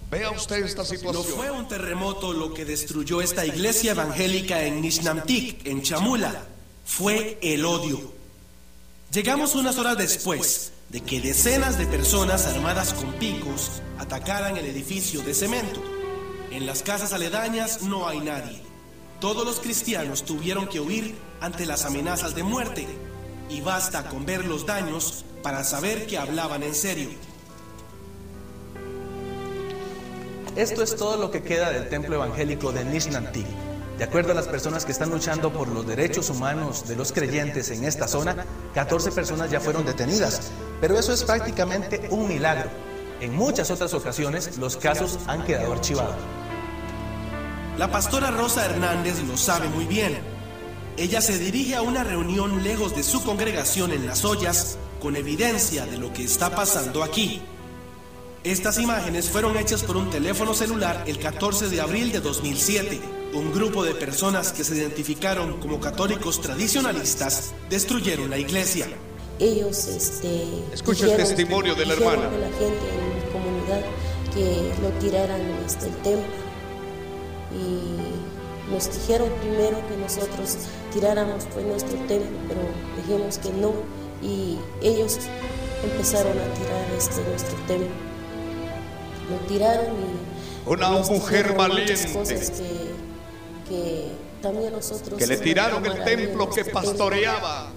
vea 0.09 0.31
usted 0.31 0.63
esta 0.65 0.83
No 0.83 0.87
situación. 0.87 1.35
fue 1.35 1.51
un 1.51 1.67
terremoto 1.67 2.33
lo 2.33 2.53
que 2.53 2.65
destruyó 2.65 3.21
esta 3.21 3.45
iglesia 3.45 3.91
evangélica 3.91 4.63
en 4.63 4.81
Nishnamtik, 4.81 5.65
en 5.65 5.81
Chamula. 5.81 6.45
Fue 6.85 7.37
el 7.41 7.65
odio. 7.65 8.13
Llegamos 9.11 9.55
unas 9.55 9.77
horas 9.77 9.97
después 9.97 10.71
de 10.89 11.01
que 11.01 11.19
decenas 11.19 11.77
de 11.77 11.85
personas 11.85 12.45
armadas 12.45 12.93
con 12.93 13.13
picos 13.13 13.81
atacaran 13.97 14.57
el 14.57 14.65
edificio 14.65 15.21
de 15.21 15.33
cemento. 15.33 15.83
En 16.51 16.65
las 16.65 16.81
casas 16.81 17.11
aledañas 17.13 17.81
no 17.81 18.07
hay 18.07 18.19
nadie. 18.19 18.61
Todos 19.19 19.45
los 19.45 19.59
cristianos 19.59 20.23
tuvieron 20.23 20.67
que 20.67 20.79
huir 20.79 21.15
ante 21.41 21.65
las 21.65 21.85
amenazas 21.85 22.35
de 22.35 22.43
muerte. 22.43 22.87
Y 23.49 23.61
basta 23.61 24.09
con 24.09 24.25
ver 24.25 24.45
los 24.45 24.65
daños 24.65 25.25
para 25.41 25.63
saber 25.63 26.05
que 26.07 26.17
hablaban 26.17 26.63
en 26.63 26.75
serio. 26.75 27.09
Esto 30.57 30.81
es 30.81 30.95
todo 30.95 31.17
lo 31.17 31.29
que 31.29 31.43
queda 31.43 31.69
del 31.69 31.87
templo 31.87 32.15
evangélico 32.15 32.71
de 32.71 32.83
Nishnantik. 32.83 33.45
De 33.99 34.03
acuerdo 34.03 34.31
a 34.31 34.33
las 34.35 34.47
personas 34.47 34.85
que 34.85 34.91
están 34.91 35.11
luchando 35.11 35.53
por 35.53 35.67
los 35.67 35.85
derechos 35.85 36.31
humanos 36.31 36.87
de 36.87 36.95
los 36.95 37.11
creyentes 37.11 37.69
en 37.69 37.83
esta 37.83 38.07
zona, 38.07 38.43
14 38.73 39.11
personas 39.11 39.51
ya 39.51 39.59
fueron 39.59 39.85
detenidas. 39.85 40.51
Pero 40.81 40.97
eso 40.97 41.13
es 41.13 41.23
prácticamente 41.23 42.07
un 42.09 42.27
milagro. 42.27 42.71
En 43.21 43.35
muchas 43.35 43.69
otras 43.69 43.93
ocasiones 43.93 44.57
los 44.57 44.77
casos 44.77 45.19
han 45.27 45.45
quedado 45.45 45.73
archivados. 45.73 46.15
La 47.77 47.91
pastora 47.91 48.31
Rosa 48.31 48.65
Hernández 48.65 49.21
lo 49.27 49.37
sabe 49.37 49.69
muy 49.69 49.85
bien. 49.85 50.17
Ella 50.97 51.21
se 51.21 51.37
dirige 51.37 51.75
a 51.75 51.83
una 51.83 52.03
reunión 52.03 52.63
lejos 52.63 52.95
de 52.95 53.03
su 53.03 53.23
congregación 53.23 53.91
en 53.91 54.07
Las 54.07 54.25
Ollas 54.25 54.79
con 54.99 55.17
evidencia 55.17 55.85
de 55.85 55.99
lo 55.99 56.11
que 56.13 56.23
está 56.23 56.49
pasando 56.55 57.03
aquí. 57.03 57.43
Estas 58.47 58.79
imágenes 58.79 59.29
fueron 59.29 59.57
hechas 59.57 59.83
por 59.83 59.97
un 59.97 60.09
teléfono 60.09 60.53
celular 60.53 61.03
el 61.05 61.19
14 61.19 61.67
de 61.67 61.81
abril 61.81 62.13
de 62.13 62.21
2007. 62.21 62.97
Un 63.33 63.51
grupo 63.51 63.83
de 63.83 63.93
personas 63.93 64.53
que 64.53 64.63
se 64.63 64.77
identificaron 64.77 65.59
como 65.59 65.81
católicos 65.81 66.39
tradicionalistas 66.39 67.53
destruyeron 67.69 68.29
la 68.29 68.37
iglesia. 68.37 68.87
Ellos 69.37 69.87
este, 69.87 70.45
Escucha 70.73 71.07
el 71.07 71.17
testimonio 71.17 71.75
de 71.75 71.87
la 71.87 71.93
hermana. 71.95 72.29
a 72.29 72.31
la 72.31 72.47
gente 72.57 72.87
en 72.87 73.15
mi 73.15 73.31
comunidad 73.33 73.81
que 74.33 74.81
lo 74.81 74.91
tiraran 75.01 75.41
este, 75.65 75.87
el 75.87 75.95
templo 75.97 76.37
y 77.51 78.71
nos 78.71 78.89
dijeron 78.93 79.29
primero 79.41 79.85
que 79.89 79.97
nosotros 79.97 80.55
tiráramos 80.93 81.43
pues 81.53 81.65
nuestro 81.65 81.97
templo, 82.07 82.37
pero 82.47 82.61
dijimos 82.95 83.39
que 83.39 83.49
no 83.51 83.73
y 84.23 84.57
ellos 84.81 85.19
empezaron 85.83 86.31
a 86.31 86.53
tirar 86.53 86.85
este 86.97 87.21
nuestro 87.29 87.57
templo. 87.67 88.06
Lo 89.29 89.35
tiraron 89.47 89.87
y 89.95 90.69
Una 90.69 90.89
mujer 90.89 91.53
valiente. 91.55 92.13
cosas 92.13 92.51
que, 92.51 92.91
que 93.67 94.11
también 94.41 94.71
nosotros 94.71 95.17
Que 95.17 95.27
le 95.27 95.37
tiraron 95.37 95.85
el 95.85 96.03
templo 96.03 96.49
que 96.49 96.65
pastoreaba 96.65 97.69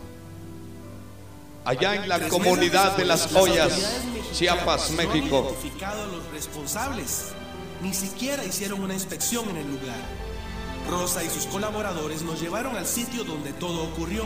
allá 1.65 1.95
en 1.97 2.09
la 2.09 2.29
comunidad 2.29 2.97
de 2.97 3.05
las 3.05 3.33
ollas, 3.35 3.73
Chiapas, 4.33 4.91
México. 4.93 5.55
los 6.13 6.33
responsables. 6.33 7.29
Ni 7.83 7.95
siquiera 7.95 8.45
hicieron 8.45 8.83
una 8.83 8.95
inspección 8.95 9.49
en 9.51 9.57
el 9.59 9.67
lugar. 9.67 9.97
Rosa 10.89 11.23
y 11.23 11.29
sus 11.31 11.47
colaboradores 11.47 12.23
nos 12.23 12.41
llevaron 12.41 12.77
al 12.77 12.87
sitio 12.87 13.25
donde 13.25 13.53
todo 13.53 13.85
ocurrió, 13.85 14.25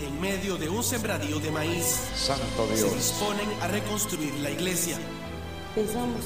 en 0.00 0.20
medio 0.20 0.56
de 0.56 0.68
un 0.68 0.82
sembradío 0.82 1.38
de 1.38 1.50
maíz. 1.50 2.00
Santo 2.14 2.66
Se 2.68 2.76
Dios. 2.76 2.94
disponen 2.94 3.48
a 3.62 3.68
reconstruir 3.68 4.34
la 4.34 4.50
iglesia. 4.50 4.98
pensamos 5.74 6.20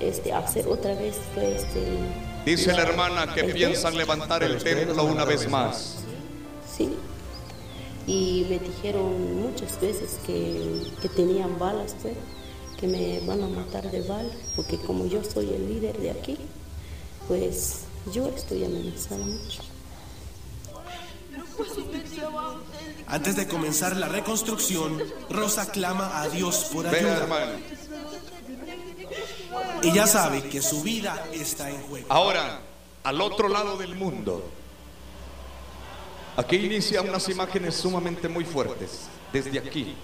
este, 0.00 0.32
hacer 0.32 0.66
otra 0.66 0.94
vez 0.94 1.16
que 1.34 1.56
este, 1.56 1.98
Dice 2.44 2.72
la 2.72 2.82
hermana 2.82 3.34
que 3.34 3.44
piensan 3.44 3.96
levantar 3.96 4.42
el 4.42 4.62
templo 4.62 5.04
una 5.04 5.24
vez 5.24 5.48
más. 5.48 5.96
Sí. 6.74 6.94
Y 8.06 8.46
me 8.48 8.58
dijeron 8.58 9.40
muchas 9.40 9.80
veces 9.80 10.18
que, 10.26 10.82
que 11.02 11.08
tenían 11.10 11.58
balas, 11.58 11.94
pues, 12.00 12.14
que 12.78 12.88
me 12.88 13.20
van 13.20 13.42
a 13.42 13.46
matar 13.46 13.90
de 13.90 14.00
bala, 14.02 14.30
porque 14.56 14.78
como 14.78 15.06
yo 15.06 15.22
soy 15.22 15.50
el 15.50 15.68
líder 15.68 15.98
de 15.98 16.10
aquí, 16.10 16.38
pues 17.28 17.82
yo 18.12 18.26
estoy 18.28 18.64
amenazada 18.64 19.24
mucho. 19.24 19.62
Antes 23.06 23.36
de 23.36 23.46
comenzar 23.46 23.96
la 23.96 24.08
reconstrucción, 24.08 25.02
Rosa 25.28 25.70
clama 25.70 26.22
a 26.22 26.28
Dios 26.28 26.70
por 26.72 26.88
Ven, 26.90 27.06
hermano. 29.80 29.94
Ella 29.94 30.06
sabe 30.06 30.42
que 30.48 30.62
su 30.62 30.82
vida 30.82 31.26
está 31.32 31.70
en 31.70 31.80
juego. 31.82 32.06
Ahora, 32.08 32.60
al 33.02 33.20
otro 33.20 33.48
lado 33.48 33.76
del 33.76 33.94
mundo, 33.94 34.50
aquí 36.36 36.56
inicia 36.56 37.02
unas 37.02 37.28
imágenes 37.28 37.74
sumamente 37.74 38.28
muy 38.28 38.44
fuertes. 38.44 39.08
Desde 39.32 39.58
aquí, 39.58 39.94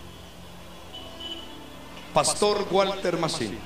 Pastor 2.15 2.67
Walter 2.71 3.19
Massín, 3.19 3.59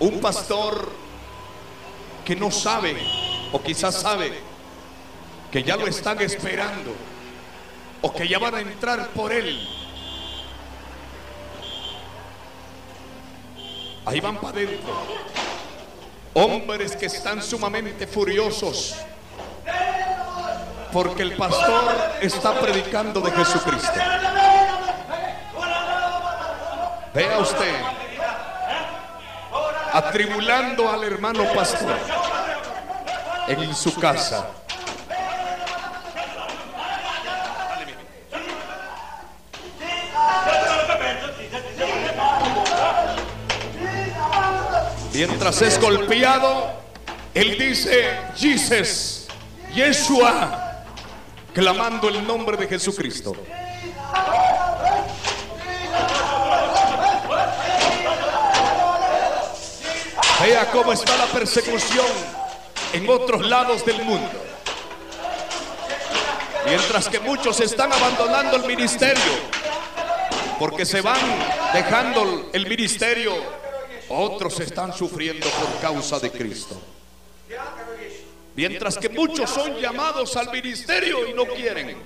un 0.00 0.20
pastor 0.20 0.90
que 2.24 2.34
no 2.34 2.50
sabe, 2.50 2.96
o 3.52 3.62
quizás 3.62 4.00
sabe, 4.00 4.32
que 5.52 5.62
ya 5.62 5.76
lo 5.76 5.86
están 5.86 6.20
esperando, 6.20 6.92
o 8.02 8.12
que 8.12 8.26
ya 8.26 8.38
van 8.38 8.54
a 8.54 8.60
entrar 8.60 9.10
por 9.10 9.32
él. 9.32 9.68
Ahí 14.06 14.20
van 14.20 14.36
para 14.36 14.58
adentro. 14.58 14.94
Hombres 16.34 16.96
que 16.96 17.06
están 17.06 17.42
sumamente 17.42 18.06
furiosos 18.06 18.96
porque 20.94 21.22
el 21.22 21.36
pastor 21.36 21.92
está 22.20 22.58
predicando 22.60 23.20
de 23.20 23.32
Jesucristo. 23.32 24.00
Vea 27.12 27.38
usted, 27.38 27.74
atribulando 29.92 30.88
al 30.88 31.02
hermano 31.02 31.44
pastor 31.52 31.96
en 33.48 33.74
su 33.74 33.94
casa. 33.96 34.46
Mientras 45.14 45.62
es 45.62 45.80
golpeado, 45.80 46.72
él 47.34 47.56
dice, 47.56 48.18
Jesus, 48.36 49.28
Yeshua, 49.72 50.82
clamando 51.52 52.08
el 52.08 52.26
nombre 52.26 52.56
de 52.56 52.66
Jesucristo. 52.66 53.32
Vea 60.42 60.68
cómo 60.72 60.92
está 60.92 61.16
la 61.16 61.26
persecución 61.26 62.06
en 62.92 63.08
otros 63.08 63.46
lados 63.46 63.86
del 63.86 64.02
mundo. 64.02 64.42
Mientras 66.66 67.08
que 67.08 67.20
muchos 67.20 67.60
están 67.60 67.92
abandonando 67.92 68.56
el 68.56 68.64
ministerio 68.64 69.32
porque 70.58 70.84
se 70.84 71.00
van 71.00 71.20
dejando 71.72 72.50
el 72.52 72.66
ministerio, 72.66 73.63
otros 74.08 74.60
están 74.60 74.92
sufriendo 74.92 75.46
por 75.48 75.80
causa 75.80 76.18
de 76.18 76.30
Cristo. 76.30 76.80
Mientras 78.56 78.98
que 78.98 79.08
muchos 79.08 79.50
son 79.50 79.76
llamados 79.76 80.36
al 80.36 80.50
ministerio 80.52 81.28
y 81.28 81.34
no 81.34 81.44
quieren, 81.46 81.96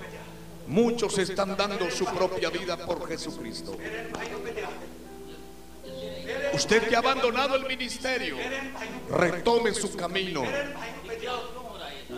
muchos 0.67 1.17
están 1.17 1.55
dando 1.55 1.89
su 1.91 2.05
propia 2.05 2.49
vida 2.49 2.77
por 2.77 3.07
Jesucristo. 3.07 3.77
Usted 6.53 6.87
que 6.87 6.95
ha 6.95 6.99
abandonado 6.99 7.55
el 7.55 7.65
ministerio, 7.65 8.37
retome 9.09 9.73
su 9.73 9.95
camino 9.95 10.43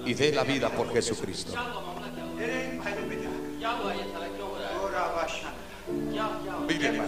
y 0.06 0.14
dé 0.14 0.32
la 0.32 0.44
vida 0.44 0.70
por 0.70 0.92
Jesucristo. 0.94 1.54
Mire, 6.68 7.02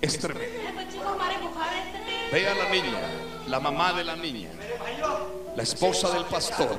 es 0.00 0.18
tremendo. 0.18 0.58
Ve 2.32 2.48
a 2.48 2.54
la 2.54 2.68
niña, 2.68 3.00
la 3.48 3.60
mamá 3.60 3.92
de 3.92 4.04
la 4.04 4.16
niña, 4.16 4.50
la 5.56 5.62
esposa 5.62 6.10
del 6.10 6.24
pastor, 6.24 6.78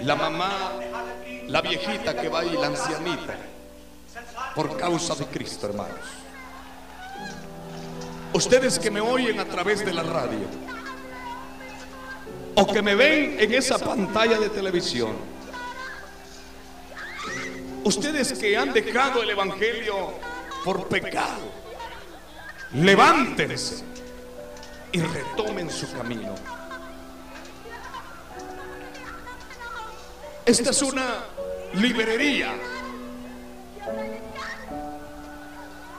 la 0.00 0.16
mamá, 0.16 0.72
la 1.46 1.60
viejita 1.60 2.14
que 2.14 2.28
va 2.28 2.40
ahí, 2.40 2.56
la 2.58 2.68
ancianita, 2.68 3.36
por 4.54 4.76
causa 4.76 5.14
de 5.14 5.26
Cristo, 5.26 5.66
hermanos. 5.66 5.98
Ustedes 8.32 8.78
que 8.78 8.90
me 8.90 9.00
oyen 9.00 9.38
a 9.38 9.44
través 9.44 9.84
de 9.84 9.92
la 9.92 10.02
radio. 10.02 10.46
O 12.56 12.66
que 12.66 12.82
me 12.82 12.94
ven 12.94 13.36
en 13.38 13.52
esa 13.52 13.78
pantalla 13.78 14.38
de 14.38 14.48
televisión, 14.48 15.16
ustedes 17.84 18.32
que 18.32 18.56
han 18.56 18.72
dejado 18.72 19.22
el 19.22 19.30
Evangelio 19.30 20.14
por 20.64 20.88
pecado, 20.88 21.42
levántense 22.72 23.84
y 24.92 25.00
retomen 25.00 25.70
su 25.70 25.92
camino. 25.92 26.34
Esta 30.46 30.70
es 30.70 30.82
una 30.82 31.24
librería. 31.74 32.54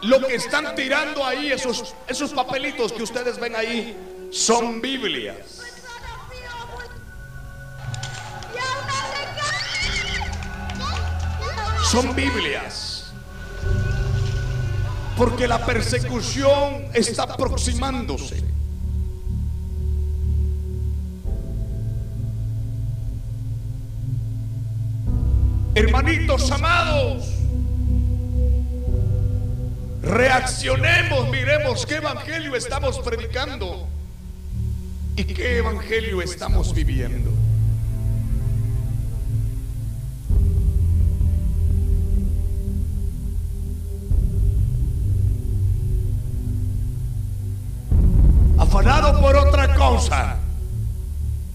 Lo 0.04 0.20
que 0.20 0.36
están 0.36 0.76
tirando 0.76 1.26
ahí, 1.26 1.52
esos, 1.52 1.96
esos 2.08 2.32
papelitos 2.32 2.92
que 2.92 3.04
ustedes 3.04 3.40
ven 3.40 3.56
ahí, 3.56 4.30
son 4.32 4.82
Biblias. 4.82 5.55
Son 11.92 12.16
Biblias. 12.16 13.14
Porque 15.16 15.48
la 15.48 15.64
persecución 15.66 16.88
está 16.94 17.24
aproximándose. 17.24 18.44
Hermanitos 25.76 26.52
amados, 26.52 27.30
reaccionemos, 30.02 31.30
miremos 31.30 31.86
qué 31.86 31.96
evangelio 31.98 32.56
estamos 32.56 32.98
predicando 33.00 33.88
y 35.16 35.24
qué 35.26 35.58
evangelio 35.60 36.22
estamos 36.22 36.74
viviendo. 36.74 37.45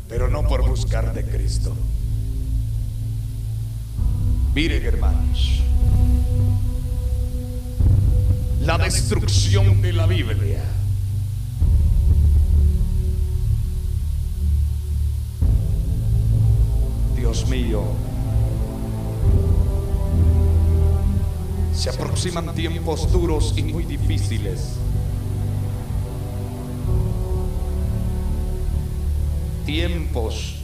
Pero 0.09 0.29
no 0.29 0.43
por 0.47 0.67
buscar 0.67 1.13
de 1.13 1.25
Cristo. 1.25 1.75
Miren 4.55 4.85
hermanos, 4.85 5.63
la 8.63 8.79
destrucción 8.79 9.83
de 9.83 9.93
la 9.93 10.07
Biblia. 10.07 10.65
Dios 17.17 17.47
mío, 17.49 17.83
se 21.75 21.91
aproximan 21.91 22.55
tiempos 22.55 23.13
duros 23.13 23.53
y 23.57 23.63
muy 23.63 23.85
difíciles. 23.85 24.79
Tiempos 29.71 30.57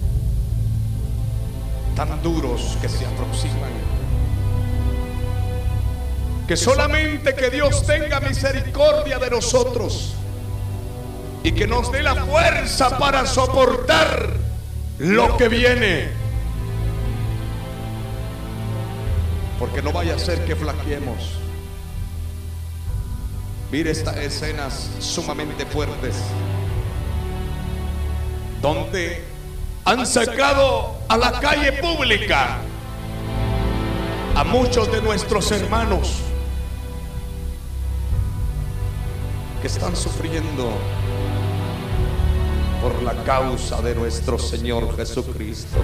tan 1.94 2.20
duros 2.24 2.76
que 2.82 2.88
se 2.88 3.06
aproximan. 3.06 3.70
Que 6.48 6.56
solamente 6.56 7.32
que 7.36 7.50
Dios 7.50 7.86
tenga 7.86 8.18
misericordia 8.18 9.20
de 9.20 9.30
nosotros 9.30 10.14
y 11.44 11.52
que 11.52 11.68
nos 11.68 11.92
dé 11.92 12.02
la 12.02 12.16
fuerza 12.16 12.98
para 12.98 13.26
soportar 13.26 14.32
lo 14.98 15.36
que 15.36 15.48
viene. 15.50 16.08
Porque 19.60 19.82
no 19.82 19.92
vaya 19.92 20.16
a 20.16 20.18
ser 20.18 20.44
que 20.44 20.56
flaqueemos. 20.56 21.30
Mire 23.70 23.92
estas 23.92 24.16
escenas 24.16 24.90
sumamente 24.98 25.64
fuertes 25.64 26.16
donde 28.66 29.22
han 29.84 30.04
sacado 30.04 30.96
a 31.08 31.16
la 31.16 31.38
calle 31.38 31.74
pública 31.74 32.58
a 34.34 34.42
muchos 34.42 34.90
de 34.90 35.00
nuestros 35.02 35.52
hermanos 35.52 36.14
que 39.60 39.68
están 39.68 39.94
sufriendo 39.94 40.72
por 42.82 43.00
la 43.04 43.14
causa 43.22 43.80
de 43.82 43.94
nuestro 43.94 44.36
Señor 44.36 44.96
Jesucristo. 44.96 45.78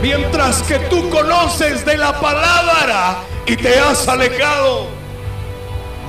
Mientras 0.00 0.62
que 0.62 0.78
tú 0.88 1.10
conoces 1.10 1.84
de 1.84 1.96
la 1.96 2.20
palabra 2.20 3.24
y 3.44 3.56
te 3.56 3.76
has 3.80 4.06
alejado, 4.06 4.86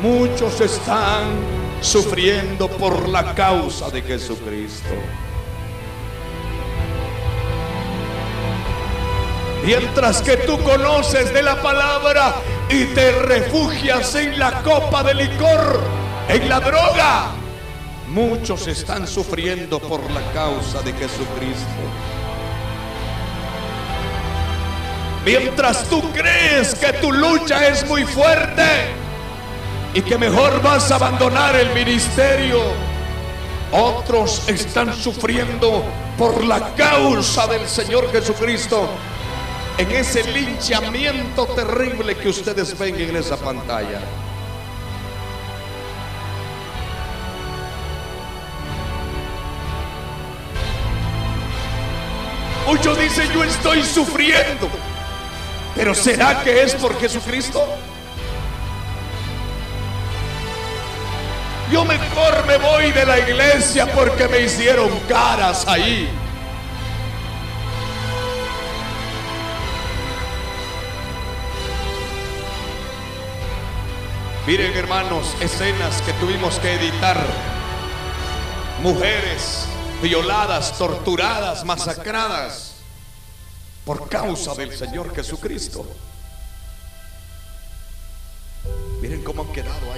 muchos 0.04 0.62
están 0.62 1.53
sufriendo 1.84 2.70
por 2.70 3.10
la 3.10 3.36
causa 3.36 3.90
de 3.90 4.02
Jesucristo. 4.02 4.96
Mientras 9.66 10.22
que 10.22 10.38
tú 10.38 10.62
conoces 10.64 11.34
de 11.34 11.44
la 11.44 11.62
palabra 11.62 12.36
y 12.70 12.86
te 12.86 13.12
refugias 13.12 14.16
en 14.16 14.40
la 14.40 14.64
copa 14.64 15.04
de 15.04 15.14
licor, 15.14 15.82
en 16.30 16.50
la 16.50 16.62
droga, 16.62 17.32
muchos 18.08 18.66
están 18.68 19.06
sufriendo 19.06 19.80
por 19.80 20.10
la 20.12 20.22
causa 20.32 20.82
de 20.82 20.94
Jesucristo. 20.94 21.84
Mientras 25.26 25.88
tú 25.90 26.02
crees 26.12 26.76
que 26.76 26.94
tu 26.94 27.12
lucha 27.12 27.68
es 27.68 27.86
muy 27.88 28.04
fuerte 28.06 29.03
y 29.94 30.02
que 30.02 30.18
mejor 30.18 30.62
vas 30.62 30.92
a 30.92 30.96
abandonar 30.96 31.56
el 31.56 31.74
ministerio, 31.74 32.60
otros 33.72 34.48
están 34.48 34.94
sufriendo 34.94 35.84
por 36.18 36.44
la 36.44 36.74
causa 36.76 37.48
del 37.48 37.68
Señor 37.68 38.12
Jesucristo 38.12 38.88
en 39.78 39.92
ese 39.92 40.24
linchamiento 40.32 41.46
terrible 41.48 42.16
que 42.16 42.30
ustedes 42.30 42.78
ven 42.78 43.00
en 43.00 43.16
esa 43.16 43.38
pantalla. 43.38 44.02
Muchos 52.66 52.98
dicen 52.98 53.32
yo 53.32 53.44
estoy 53.44 53.84
sufriendo, 53.84 54.70
pero 55.76 55.94
¿será 55.94 56.44
que 56.44 56.64
es 56.64 56.74
por 56.76 57.00
Jesucristo? 57.00 57.64
Mejor 61.88 62.46
me 62.48 62.58
voy 62.58 62.92
de 62.92 63.06
la 63.06 63.20
iglesia 63.20 63.92
porque 63.94 64.28
me 64.28 64.42
hicieron 64.42 64.90
caras 65.08 65.68
ahí. 65.68 66.10
Miren 74.46 74.76
hermanos, 74.76 75.36
escenas 75.40 76.02
que 76.02 76.12
tuvimos 76.14 76.60
que 76.60 76.74
editar. 76.74 77.18
Mujeres 78.82 79.66
violadas, 80.02 80.78
torturadas, 80.78 81.64
masacradas 81.64 82.74
por 83.86 84.10
causa 84.10 84.54
del 84.54 84.76
Señor 84.76 85.16
Jesucristo. 85.16 85.86
Miren 89.02 89.24
cómo 89.24 89.44
han 89.44 89.54
quedado 89.54 89.93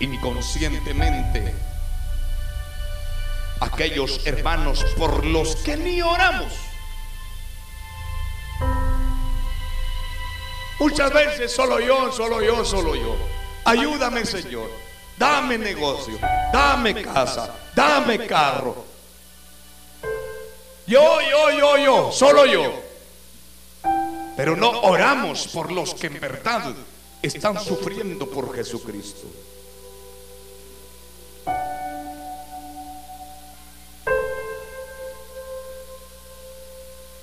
inconscientemente. 0.00 1.54
Aquellos 3.60 4.20
hermanos 4.26 4.84
por 4.98 5.24
los 5.24 5.56
que 5.56 5.76
ni 5.76 6.02
oramos. 6.02 6.52
Muchas 10.78 11.12
veces 11.12 11.52
solo 11.52 11.80
yo, 11.80 12.12
solo 12.12 12.42
yo, 12.42 12.64
solo 12.64 12.94
yo. 12.94 13.16
Ayúdame, 13.64 14.26
Señor. 14.26 14.70
Dame 15.18 15.56
negocio, 15.56 16.18
dame 16.52 17.02
casa, 17.02 17.54
dame 17.74 18.26
carro. 18.26 18.84
Yo, 20.86 21.20
yo, 21.22 21.50
yo, 21.50 21.78
yo, 21.78 22.12
solo 22.12 22.44
yo. 22.44 22.72
Pero 24.36 24.56
no 24.56 24.68
oramos 24.82 25.48
por 25.48 25.72
los 25.72 25.94
que 25.94 26.08
en 26.08 26.20
verdad 26.20 26.74
están 27.22 27.58
sufriendo 27.64 28.28
por 28.28 28.54
Jesucristo. 28.54 29.26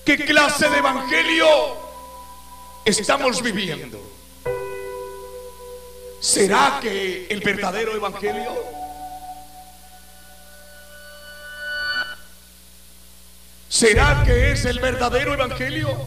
¿Qué 0.05 0.17
clase 0.17 0.69
de 0.69 0.79
evangelio 0.79 1.47
estamos 2.83 3.41
viviendo? 3.41 4.01
¿Será 6.19 6.79
que 6.81 7.27
el 7.29 7.39
verdadero 7.39 7.95
evangelio? 7.95 8.51
¿Será 13.69 14.23
que 14.25 14.51
es 14.51 14.65
el 14.65 14.79
verdadero 14.79 15.33
evangelio? 15.33 15.97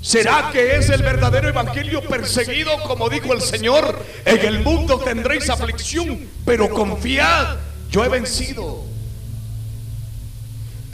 ¿Será 0.00 0.50
que 0.52 0.76
es 0.76 0.88
el 0.90 1.02
verdadero 1.02 1.48
evangelio 1.48 2.02
perseguido 2.02 2.70
como 2.84 3.08
dijo 3.08 3.34
el 3.34 3.42
Señor? 3.42 4.00
En 4.24 4.46
el 4.46 4.60
mundo 4.60 5.00
tendréis 5.00 5.50
aflicción, 5.50 6.28
pero 6.44 6.70
confiad, 6.70 7.56
yo 7.90 8.04
he 8.04 8.08
vencido. 8.08 8.97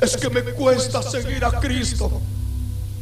Es 0.05 0.17
que 0.19 0.29
me 0.29 0.43
cuesta 0.43 1.03
seguir 1.03 1.45
a 1.45 1.61
Cristo. 1.61 2.21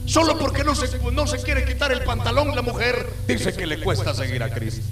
Solo 0.06 0.38
porque 0.38 0.62
no 0.62 0.74
se, 0.74 0.98
no 1.12 1.26
se 1.26 1.38
quiere 1.38 1.64
quitar 1.64 1.92
el 1.92 2.02
pantalón 2.04 2.54
la 2.54 2.62
mujer, 2.62 3.08
dice 3.26 3.52
que 3.52 3.66
le 3.66 3.80
cuesta 3.80 4.14
seguir 4.14 4.42
a 4.42 4.50
Cristo. 4.50 4.84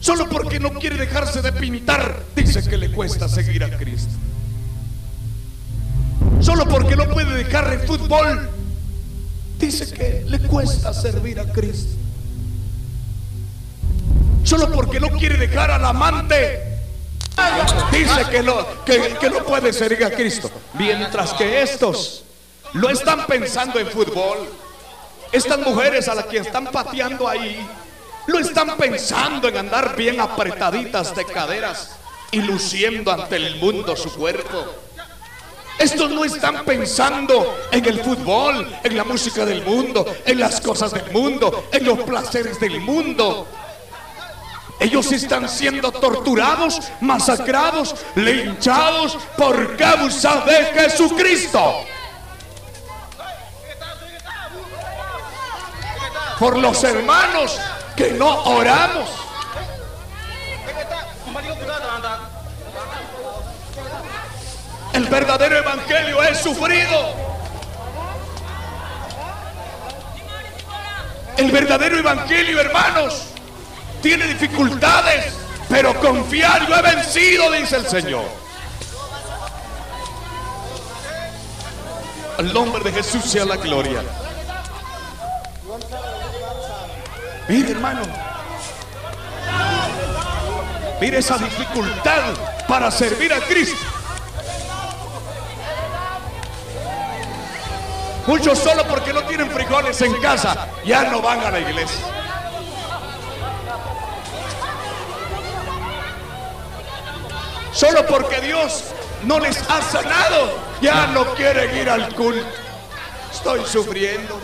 Solo 0.00 0.28
porque 0.28 0.58
no 0.58 0.72
quiere 0.74 0.96
dejarse 0.96 1.42
de 1.42 1.52
pintar, 1.52 2.22
dice 2.34 2.62
que 2.68 2.76
le 2.78 2.90
cuesta 2.90 3.28
seguir 3.28 3.64
a 3.64 3.76
Cristo. 3.76 4.12
Solo 6.40 6.66
porque 6.66 6.96
no 6.96 7.06
puede 7.08 7.34
dejar 7.34 7.72
el 7.72 7.80
fútbol, 7.80 8.48
dice 9.58 9.92
que 9.92 10.24
le 10.26 10.40
cuesta 10.40 10.94
servir 10.94 11.38
a 11.38 11.52
Cristo. 11.52 11.96
Solo 14.42 14.72
porque 14.72 15.00
no 15.00 15.10
quiere 15.10 15.36
dejar 15.36 15.70
al 15.70 15.84
amante, 15.84 16.69
dice 17.92 18.26
que 18.30 18.42
no, 18.42 18.84
que, 18.84 19.30
no 19.30 19.44
puede 19.44 19.72
servir 19.72 20.04
a 20.04 20.10
Cristo. 20.10 20.50
Mientras 20.74 21.32
que 21.34 21.62
estos 21.62 22.24
lo 22.74 22.88
están 22.88 23.26
pensando 23.26 23.78
en 23.78 23.88
fútbol. 23.88 24.48
Estas 25.32 25.58
mujeres 25.60 26.08
a 26.08 26.14
las 26.14 26.26
que 26.26 26.38
están 26.38 26.66
pateando 26.66 27.28
ahí, 27.28 27.64
lo 28.26 28.38
están 28.38 28.76
pensando 28.76 29.48
en 29.48 29.56
andar 29.56 29.94
bien 29.94 30.20
apretaditas 30.20 31.14
de 31.14 31.24
caderas 31.24 31.96
y 32.32 32.40
luciendo 32.40 33.12
ante 33.12 33.36
el 33.36 33.56
mundo 33.56 33.96
su 33.96 34.12
cuerpo. 34.12 34.66
Estos 35.78 36.10
no 36.10 36.24
están 36.24 36.64
pensando 36.64 37.58
en 37.70 37.84
el 37.86 38.00
fútbol, 38.00 38.70
en 38.84 38.96
la 38.96 39.04
música 39.04 39.46
del 39.46 39.64
mundo, 39.64 40.04
en 40.26 40.38
las 40.38 40.60
cosas 40.60 40.92
del 40.92 41.10
mundo, 41.10 41.68
en 41.72 41.84
los 41.84 42.00
placeres 42.00 42.60
del 42.60 42.80
mundo. 42.80 43.46
Ellos 44.80 45.12
están 45.12 45.46
siendo 45.46 45.92
torturados, 45.92 46.80
masacrados, 47.02 47.94
linchados 48.14 49.18
por 49.36 49.76
causa 49.76 50.36
de 50.40 50.64
Jesucristo. 50.72 51.84
Por 56.38 56.56
los 56.56 56.82
hermanos 56.82 57.60
que 57.94 58.12
no 58.12 58.42
oramos. 58.44 59.10
El 64.94 65.04
verdadero 65.04 65.58
evangelio 65.58 66.22
es 66.22 66.38
sufrido. 66.38 67.14
El 71.36 71.50
verdadero 71.50 71.98
evangelio, 71.98 72.60
hermanos, 72.60 73.29
tiene 74.02 74.26
dificultades, 74.26 75.34
pero 75.68 75.98
confiar, 76.00 76.66
yo 76.66 76.76
he 76.76 76.82
vencido, 76.82 77.50
dice 77.52 77.76
el 77.76 77.86
Señor. 77.86 78.24
Al 82.38 82.52
nombre 82.52 82.82
de 82.84 82.92
Jesús 82.92 83.24
sea 83.24 83.44
la 83.44 83.56
gloria. 83.56 84.02
Mire, 87.48 87.72
hermano. 87.72 88.02
Mire 91.00 91.18
esa 91.18 91.38
dificultad 91.38 92.34
para 92.68 92.90
servir 92.90 93.32
a 93.32 93.40
Cristo. 93.40 93.86
Muchos 98.26 98.58
solo 98.58 98.86
porque 98.86 99.12
no 99.12 99.22
tienen 99.24 99.50
frijoles 99.50 100.00
en 100.02 100.14
casa 100.20 100.68
ya 100.84 101.04
no 101.04 101.20
van 101.20 101.40
a 101.40 101.50
la 101.50 101.60
iglesia. 101.60 102.19
Solo 107.80 108.06
porque 108.06 108.42
Dios 108.42 108.84
no 109.24 109.40
les 109.40 109.56
ha 109.70 109.80
sanado, 109.80 110.52
ya 110.82 111.06
no 111.06 111.34
quieren 111.34 111.74
ir 111.74 111.88
al 111.88 112.14
culto. 112.14 112.46
Estoy 113.32 113.64
sufriendo. 113.64 114.38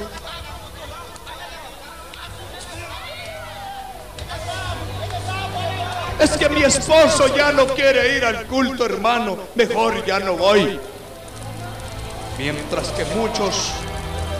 Es 6.18 6.30
que 6.30 6.48
mi 6.48 6.62
esposo 6.62 7.36
ya 7.36 7.52
no 7.52 7.66
quiere 7.66 8.16
ir 8.16 8.24
al 8.24 8.46
culto, 8.46 8.86
hermano. 8.86 9.36
Mejor 9.54 10.02
ya 10.06 10.18
no 10.18 10.32
voy. 10.38 10.80
Mientras 12.38 12.88
que 12.92 13.04
muchos 13.04 13.72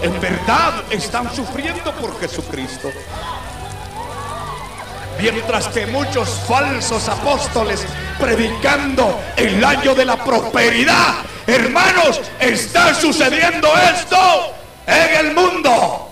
en 0.01 0.19
verdad 0.23 0.85
están 0.89 1.31
sufriendo 1.37 1.93
por 1.93 2.19
Jesucristo. 2.19 2.91
Mientras 5.19 5.69
que 5.69 5.87
muchos 5.87 6.29
falsos 6.47 7.09
apóstoles 7.09 7.85
predicando 8.19 9.19
el 9.37 9.65
año 9.65 9.95
de 9.95 10.05
la 10.05 10.23
prosperidad, 10.23 11.15
hermanos, 11.47 12.21
está 12.39 12.95
sucediendo 12.95 13.69
esto 13.77 14.55
en 14.87 15.27
el 15.27 15.35
mundo. 15.35 16.06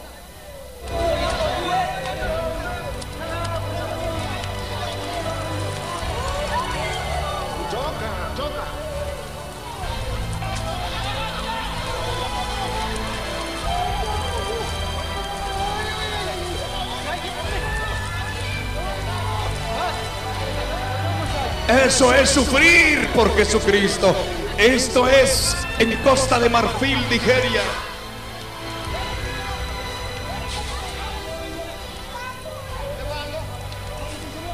Eso 21.84 22.14
es 22.14 22.30
sufrir 22.30 23.06
por 23.08 23.36
Jesucristo. 23.36 24.16
Esto 24.56 25.06
es 25.06 25.54
en 25.78 25.94
Costa 25.98 26.38
de 26.38 26.48
Marfil, 26.48 26.98
Nigeria. 27.10 27.60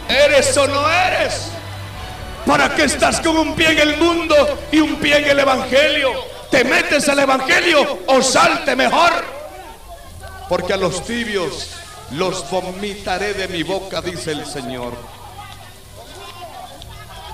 ¿Eres 0.09 0.57
o 0.57 0.67
no 0.67 0.91
eres? 0.91 1.53
¿Para 2.45 2.75
qué 2.75 2.85
estás 2.85 3.21
con 3.21 3.37
un 3.37 3.55
pie 3.55 3.71
en 3.73 3.79
el 3.79 3.97
mundo 3.97 4.35
y 4.73 4.81
un 4.81 4.97
pie 4.97 5.19
en 5.19 5.29
el 5.29 5.39
Evangelio? 5.39 6.11
¿Te 6.51 6.65
metes 6.65 7.09
al 7.09 7.21
Evangelio 7.21 8.01
o 8.09 8.21
salte 8.23 8.75
mejor? 8.75 9.25
Porque 10.49 10.73
a 10.73 10.77
los 10.77 11.05
tibios 11.05 11.69
los 12.11 12.51
vomitaré 12.51 13.35
de 13.35 13.47
mi 13.47 13.63
boca, 13.63 14.03
dice 14.03 14.33
el 14.33 14.45
Señor. 14.45 15.20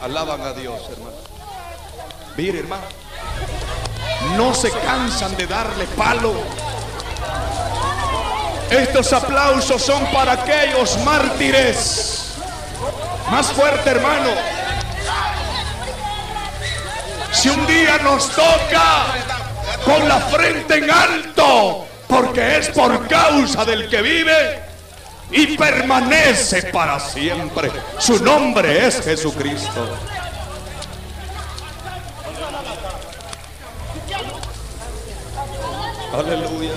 Alaban 0.02 0.40
a 0.42 0.52
Dios, 0.52 0.80
hermano. 0.90 1.16
Mire, 2.36 2.60
hermano. 2.60 2.84
No 4.36 4.54
se 4.54 4.70
cansan 4.70 5.36
de 5.36 5.46
darle 5.46 5.86
palo. 5.96 6.34
Estos 8.70 9.12
aplausos 9.12 9.80
son 9.80 10.04
para 10.06 10.32
aquellos 10.32 10.98
mártires. 11.04 12.34
Más 13.30 13.46
fuerte, 13.52 13.90
hermano. 13.90 14.30
Si 17.32 17.48
un 17.48 17.66
día 17.66 17.98
nos 17.98 18.28
toca 18.30 19.06
con 19.84 20.08
la 20.08 20.18
frente 20.20 20.76
en 20.76 20.90
alto, 20.90 21.86
porque 22.06 22.58
es 22.58 22.68
por 22.68 23.06
causa 23.08 23.64
del 23.64 23.88
que 23.88 24.02
vive 24.02 24.65
y 25.30 25.56
permanece 25.56 26.62
para 26.64 27.00
siempre. 27.00 27.70
Su 27.98 28.22
nombre 28.22 28.86
es 28.86 29.00
Jesucristo. 29.02 29.88
Aleluya. 36.12 36.72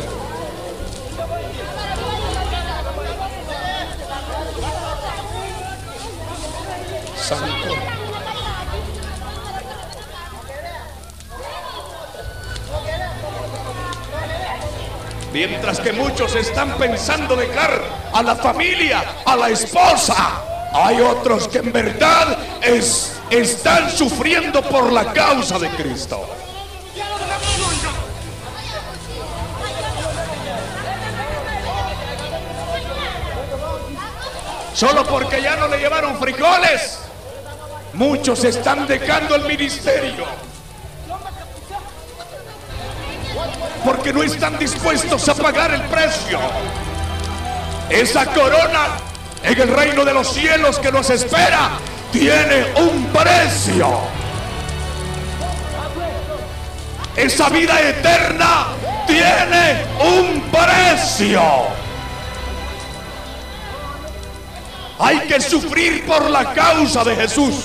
Santo. 7.16 7.89
Mientras 15.48 15.80
que 15.80 15.94
muchos 15.94 16.36
están 16.36 16.78
pensando 16.78 17.34
dejar 17.34 17.82
a 18.12 18.22
la 18.22 18.36
familia, 18.36 19.22
a 19.26 19.38
la 19.38 19.48
esposa, 19.48 20.44
hay 20.74 21.00
otros 21.00 21.48
que 21.48 21.60
en 21.60 21.72
verdad 21.72 22.38
es, 22.62 23.18
están 23.30 23.90
sufriendo 23.90 24.62
por 24.62 24.92
la 24.92 25.14
causa 25.14 25.58
de 25.58 25.70
Cristo. 25.70 26.28
Solo 34.74 35.06
porque 35.06 35.42
ya 35.42 35.56
no 35.56 35.70
le 35.70 35.78
llevaron 35.78 36.20
frijoles. 36.20 37.00
Muchos 37.94 38.44
están 38.44 38.86
dejando 38.88 39.36
el 39.36 39.46
ministerio. 39.46 40.49
Porque 43.84 44.14
no 44.14 44.24
están 44.24 44.58
dispuestos 44.58 45.28
a 45.30 45.36
pagar 45.36 45.74
el 45.74 45.82
precio. 45.84 46.40
Esa 47.90 48.26
corona 48.28 48.98
en 49.44 49.62
el 49.62 49.68
reino 49.70 50.06
de 50.06 50.14
los 50.14 50.34
cielos 50.34 50.80
que 50.80 50.92
nos 50.92 51.10
espera 51.10 51.72
tiene 52.12 52.74
un 52.76 53.06
precio. 53.08 54.00
Esa 57.16 57.50
vida 57.50 57.82
eterna 57.82 58.68
tiene 59.08 59.86
un 60.00 60.42
precio. 60.52 61.42
Hay 65.00 65.20
que 65.28 65.40
sufrir 65.42 66.06
por 66.06 66.30
la 66.30 66.54
causa 66.54 67.04
de 67.04 67.16
Jesús. 67.16 67.56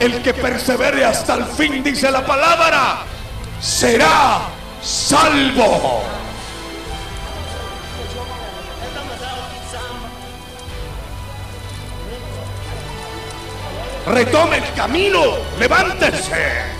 El 0.00 0.22
que 0.22 0.32
persevere 0.32 1.04
hasta 1.04 1.34
el 1.34 1.44
fin, 1.44 1.82
dice 1.82 2.10
la 2.10 2.24
palabra, 2.24 3.04
será 3.60 4.40
salvo. 4.82 6.02
Retome 14.06 14.56
el 14.56 14.72
camino, 14.74 15.20
levántese. 15.58 16.78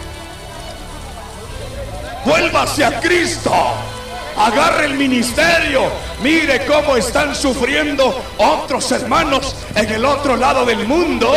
Vuélvase 2.24 2.84
a 2.84 3.00
Cristo. 3.00 3.52
Agarre 4.36 4.86
el 4.86 4.94
ministerio. 4.94 5.90
Mire 6.22 6.64
cómo 6.64 6.96
están 6.96 7.34
sufriendo 7.34 8.22
otros 8.38 8.90
hermanos 8.92 9.54
en 9.74 9.90
el 9.90 10.04
otro 10.04 10.36
lado 10.36 10.64
del 10.64 10.86
mundo. 10.86 11.32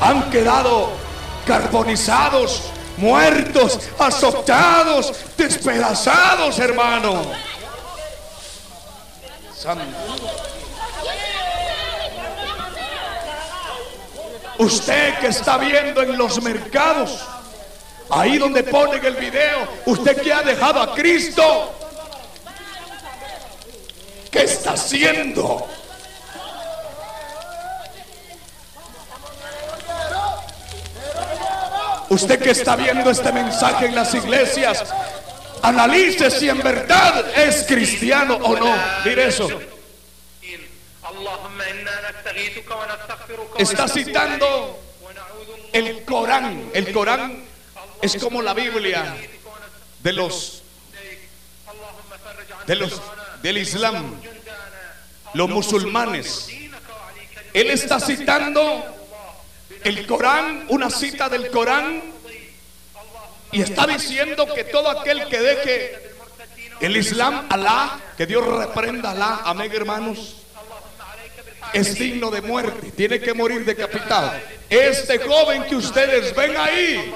Han 0.00 0.30
quedado 0.30 0.92
carbonizados, 1.46 2.70
muertos, 2.98 3.78
azotados, 3.98 5.12
despedazados, 5.36 6.58
hermano. 6.58 7.22
Santo. 9.54 9.84
Usted 14.58 15.18
que 15.20 15.28
está 15.28 15.56
viendo 15.56 16.02
en 16.02 16.18
los 16.18 16.42
mercados, 16.42 17.20
ahí 18.10 18.38
donde 18.38 18.64
ponen 18.64 19.04
el 19.04 19.14
video, 19.14 19.68
usted 19.86 20.20
que 20.20 20.32
ha 20.32 20.42
dejado 20.42 20.82
a 20.82 20.94
Cristo, 20.94 21.72
¿qué 24.32 24.42
está 24.42 24.72
haciendo? 24.72 25.68
Usted 32.10 32.42
que 32.42 32.50
está 32.50 32.76
viendo 32.76 33.10
este 33.10 33.32
mensaje 33.32 33.86
en 33.86 33.94
las 33.94 34.14
iglesias, 34.14 34.84
analice 35.62 36.30
si 36.30 36.48
en 36.48 36.62
verdad 36.62 37.26
es 37.36 37.64
cristiano 37.64 38.36
o 38.36 38.56
no. 38.56 38.74
Mire 39.04 39.28
eso. 39.28 39.48
Está 43.58 43.88
citando 43.88 44.78
el 45.72 46.04
Corán. 46.04 46.70
El 46.72 46.92
Corán 46.92 47.44
es 48.00 48.16
como 48.16 48.42
la 48.42 48.54
Biblia 48.54 49.16
de 50.00 50.12
los 50.12 50.62
de 52.66 52.76
los 52.76 53.00
del 53.42 53.58
Islam, 53.58 54.20
los 55.34 55.48
musulmanes. 55.48 56.50
Él 57.54 57.70
está 57.70 57.98
citando 57.98 58.97
el 59.84 60.06
Corán, 60.06 60.64
una 60.68 60.90
cita 60.90 61.28
del 61.28 61.50
Corán, 61.50 62.02
y 63.50 63.62
está 63.62 63.86
diciendo 63.86 64.46
que 64.54 64.64
todo 64.64 64.90
aquel 64.90 65.26
que 65.28 65.40
deje 65.40 65.98
el 66.80 66.96
Islam, 66.96 67.46
Alá, 67.48 67.98
que 68.16 68.26
Dios 68.26 68.46
reprenda 68.46 69.10
a 69.10 69.12
Alá, 69.12 69.40
amén 69.44 69.72
hermanos, 69.74 70.36
es 71.72 71.94
digno 71.94 72.30
de 72.30 72.42
muerte, 72.42 72.90
tiene 72.92 73.20
que 73.20 73.34
morir 73.34 73.64
decapitado. 73.64 74.32
Este 74.68 75.18
joven 75.18 75.64
que 75.64 75.76
ustedes 75.76 76.34
ven 76.34 76.56
ahí 76.56 77.14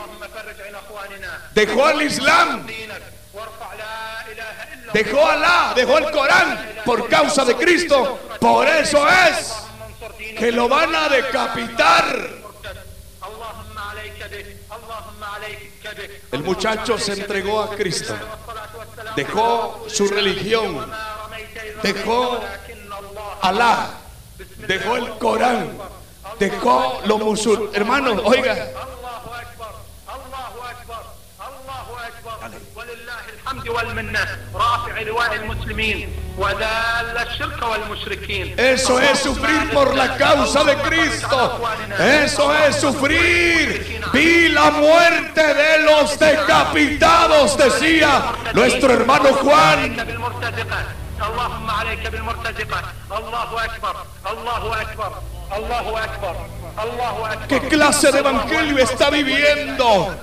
dejó 1.55 1.87
al 1.87 2.03
Islam, 2.03 2.67
dejó 4.93 5.27
Alá, 5.27 5.73
dejó 5.75 5.99
el 5.99 6.11
Corán 6.11 6.73
por 6.85 7.09
causa 7.09 7.45
de 7.45 7.55
Cristo. 7.57 8.19
Por 8.41 8.67
eso 8.67 9.07
es 9.09 9.53
que 10.39 10.51
lo 10.51 10.69
van 10.69 10.95
a 10.95 11.09
decapitar. 11.09 12.42
El 16.33 16.43
muchacho 16.43 16.99
se 16.99 17.13
entregó 17.13 17.61
a 17.61 17.77
Cristo, 17.77 18.15
dejó 19.15 19.85
su 19.89 20.09
religión, 20.09 20.91
dejó 21.83 22.41
Alá, 23.43 23.91
dejó 24.67 24.97
el 24.97 25.11
Corán, 25.19 25.77
dejó 26.39 27.03
los 27.05 27.21
musulmanes. 27.21 27.75
Hermanos, 27.75 28.23
oiga, 28.25 28.69
والمنة 33.72 34.28
رافع 34.56 35.02
لواء 35.02 35.36
المسلمين 35.36 36.10
وذال 36.38 37.18
الشرك 37.18 37.62
والمشركين 37.64 38.56
Eso 38.58 39.00
es 39.00 39.20
sufrir 39.20 39.70
por 39.74 39.96
la 39.96 40.18
causa 40.18 40.64
de 40.64 40.76
Cristo. 40.78 41.60
Eso 42.00 42.54
es 42.54 42.76
sufrir. 42.76 44.02
Vi 44.14 44.50
la 44.50 44.72
muerte 44.72 45.54
de 45.54 45.84
los 45.84 46.20
decapitados, 46.20 47.58
decía 47.58 48.22
nuestro 48.54 48.94
hermano 48.94 49.30
Juan. 49.34 49.96
بالمرتزقة 49.96 50.80
اللهم 51.28 51.70
عليك 51.72 52.08
بالمرتزقة 52.08 52.82
الله 53.12 53.66
أكبر 53.66 53.96
الله 54.32 54.82
أكبر 54.82 55.12
الله 55.58 56.04
أكبر 56.04 56.36
الله 56.84 57.34
أكبر 57.34 57.48
¿Qué 57.48 57.60
clase 57.70 58.12
de 58.12 58.20
evangelio 58.20 58.78
está 58.78 59.10
viviendo? 59.10 60.14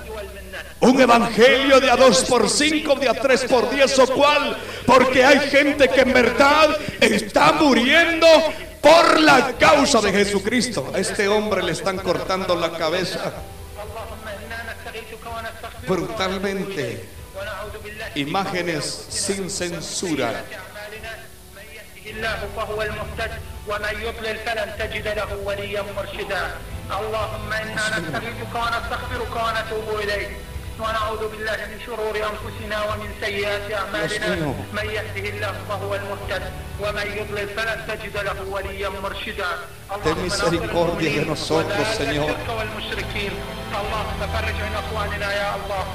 Un 0.81 1.01
evangelio 1.01 1.79
de 1.79 1.89
a 1.89 1.95
dos 1.95 2.23
por 2.25 2.49
cinco, 2.49 2.95
de 2.95 3.09
a 3.09 3.13
tres 3.13 3.43
por 3.45 3.69
diez 3.69 3.97
o 3.99 4.07
cuál. 4.07 4.57
Porque 4.85 5.25
hay 5.25 5.39
gente 5.49 5.87
que 5.89 6.01
en 6.01 6.13
verdad 6.13 6.77
está 6.99 7.53
muriendo 7.53 8.27
por 8.81 9.19
la 9.19 9.53
causa 9.53 10.01
de 10.01 10.11
Jesucristo. 10.11 10.91
A 10.93 10.99
este 10.99 11.27
hombre 11.27 11.63
le 11.63 11.71
están 11.71 11.97
cortando 11.97 12.55
la 12.55 12.71
cabeza 12.71 13.33
brutalmente. 15.87 17.05
Imágenes 18.15 19.07
sin 19.09 19.49
censura. 19.49 20.43
الله 22.05 22.49
فهو 22.55 22.81
المهتد 22.81 23.31
ومن 23.67 23.95
يضلل 24.01 24.37
فلن 24.45 24.69
تجد 24.79 25.07
له 25.07 25.35
وليا 25.43 25.83
مرشدا 25.97 26.43
اللهم 26.91 27.53
انا 27.53 27.99
نستغيثك 27.99 28.55
ونستغفرك 28.55 29.35
ونتوب 29.35 29.99
اليك 29.99 30.29
ونعوذ 30.79 31.21
بالله 31.31 31.57
من 31.71 31.79
شرور 31.85 32.15
انفسنا 32.31 32.77
ومن 32.89 33.09
سيئات 33.21 33.71
اعمالنا 33.71 34.27
mío. 34.35 34.51
من 34.77 34.85
يهده 34.97 35.25
الله 35.29 35.53
فهو 35.69 35.95
المهتد 35.95 36.43
ومن 36.83 37.07
يضلل 37.19 37.47
فلن 37.55 37.79
تجد 37.87 38.15
له 38.17 38.37
وليا 38.53 38.89
مرشدا 38.89 39.51
Ten 40.03 40.17
misericordia 40.25 41.09
de 41.15 41.25
nosotros, 41.25 41.87
Señor. 41.97 42.29
الشرك 42.29 42.49
والمشركين 42.57 43.31
اللهم 43.81 44.19
فرج 44.33 44.57
عن 44.65 44.73
اخواننا 44.83 45.29
يا 45.33 45.55
الله 45.55 45.85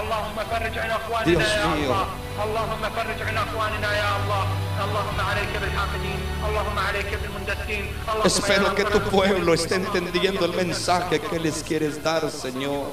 اللهم 0.00 0.36
فرج 0.50 0.78
عن 0.78 0.90
اخواننا 0.90 1.44
Dios 1.44 1.48
يا 1.58 1.64
mío. 1.64 1.76
الله 1.76 2.06
اللهم 2.44 2.82
فرج 2.96 3.18
عن 3.28 3.36
اخواننا 3.36 3.90
يا 4.02 4.10
الله 4.18 4.44
اللهم 4.84 5.18
عليك 5.30 5.52
بالحاقدين 5.60 6.20
اللهم 6.48 6.78
عليك 6.78 7.10
بالمندسين 7.22 7.84
اللهم 8.12 8.28
Espero 8.28 8.66
يا 8.68 8.74
que 8.78 8.84
رب 8.84 8.92
tu 8.92 9.00
pueblo 9.10 9.50
esté 9.54 9.74
entendiendo 9.74 10.44
el 10.48 10.54
mensaje 10.64 11.20
que 11.20 11.38
les 11.38 11.62
quieres 11.68 11.94
dar, 12.02 12.22
Señor. 12.30 12.86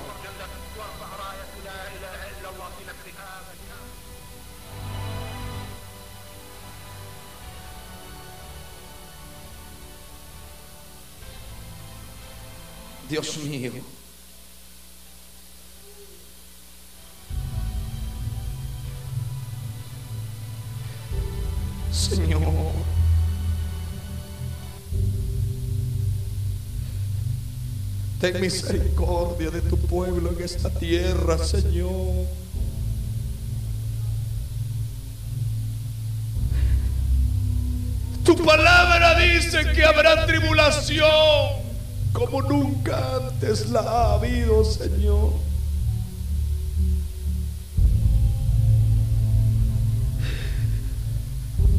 Dios 13.12 13.36
mío. 13.44 13.72
Señor. 21.93 22.40
Ten 28.18 28.40
misericordia 28.40 29.51
de 29.51 29.60
tu 29.60 29.76
pueblo 29.76 30.30
en 30.30 30.43
esta 30.43 30.70
tierra, 30.70 31.36
Señor. 31.36 32.26
Tu 38.24 38.34
palabra 38.43 39.18
dice 39.18 39.70
que 39.74 39.84
habrá 39.84 40.24
tribulación 40.24 41.61
como 42.12 42.43
nunca 42.43 43.16
antes 43.16 43.70
la 43.70 43.80
ha 43.80 44.14
habido, 44.14 44.64
Señor. 44.64 45.32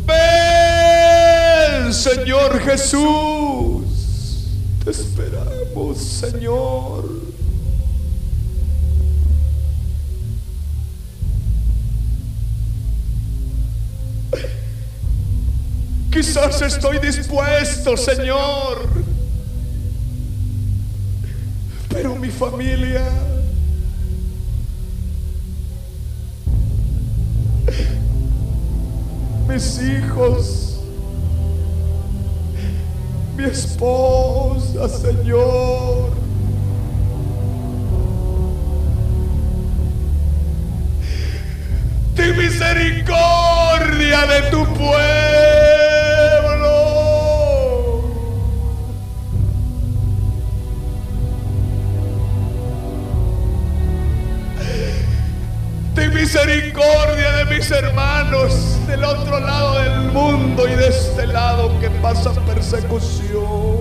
Ven, 0.05 1.93
Señor 1.93 2.59
Jesús. 2.59 3.83
Te 4.83 4.91
esperamos, 4.91 5.97
Señor. 5.97 7.23
Quizás 16.11 16.61
estoy 16.61 16.99
dispuesto, 16.99 17.97
Señor. 17.97 18.92
Familia... 22.49 23.01
Mis 29.47 29.79
hijos... 29.81 30.79
Mi 33.35 33.45
esposa, 33.45 34.87
Señor. 34.89 36.11
Ten 42.15 42.37
misericordia 42.37 44.25
de 44.27 44.41
tu 44.51 44.65
pueblo. 44.75 45.42
Misericordia 56.13 57.31
de 57.37 57.45
mis 57.45 57.69
hermanos 57.71 58.53
del 58.87 59.03
otro 59.03 59.39
lado 59.39 59.81
del 59.81 60.11
mundo 60.11 60.67
y 60.67 60.75
de 60.75 60.87
este 60.87 61.27
lado 61.27 61.79
que 61.79 61.89
pasa 61.89 62.31
persecución. 62.45 63.72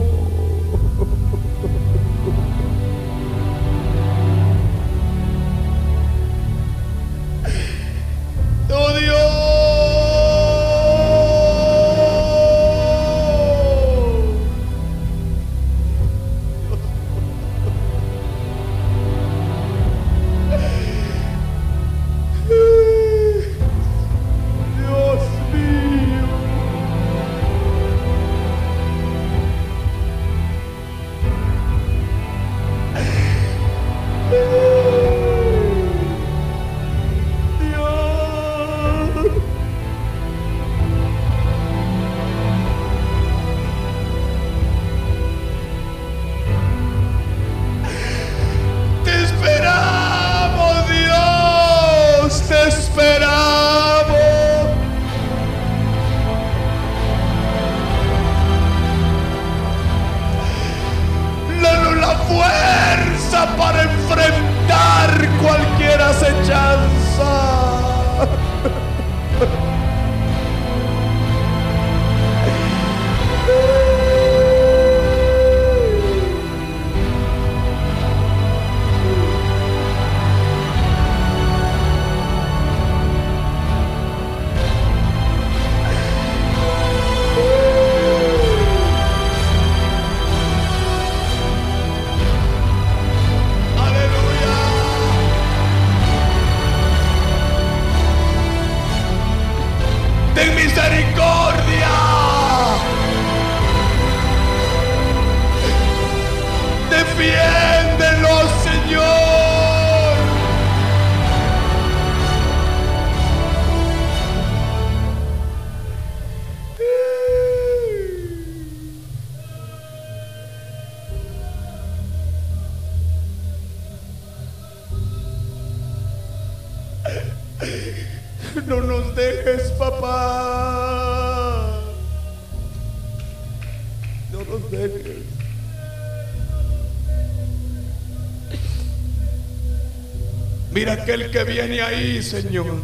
Aquel 141.12 141.30
que 141.30 141.44
viene 141.44 141.82
ahí, 141.82 142.22
Señor. 142.22 142.80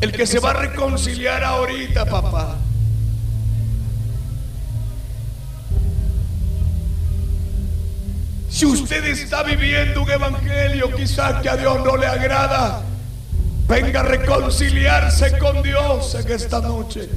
El 0.00 0.12
que 0.12 0.26
se 0.26 0.38
va 0.38 0.50
a 0.50 0.54
reconciliar 0.54 1.42
ahorita, 1.42 2.04
papá. 2.04 2.58
Si 8.48 8.64
usted 8.66 9.04
está 9.04 9.42
viviendo 9.42 10.02
un 10.02 10.10
evangelio 10.10 10.94
quizás 10.94 11.42
que 11.42 11.48
a 11.48 11.56
Dios 11.56 11.84
no 11.84 11.96
le 11.96 12.06
agrada, 12.06 12.82
venga 13.66 14.00
a 14.00 14.04
reconciliarse 14.04 15.38
con 15.38 15.60
Dios 15.62 16.14
en 16.14 16.30
esta 16.30 16.60
noche. 16.60 17.08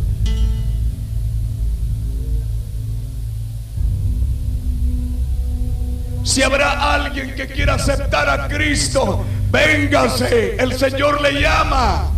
Si 6.30 6.44
habrá 6.44 6.79
alguien 6.94 7.36
que 7.36 7.48
quiera 7.48 7.76
aceptar 7.76 8.30
a 8.30 8.48
Cristo, 8.48 9.26
véngase, 9.52 10.56
el 10.60 10.78
Señor 10.78 11.22
le 11.22 11.42
llama. 11.42 12.09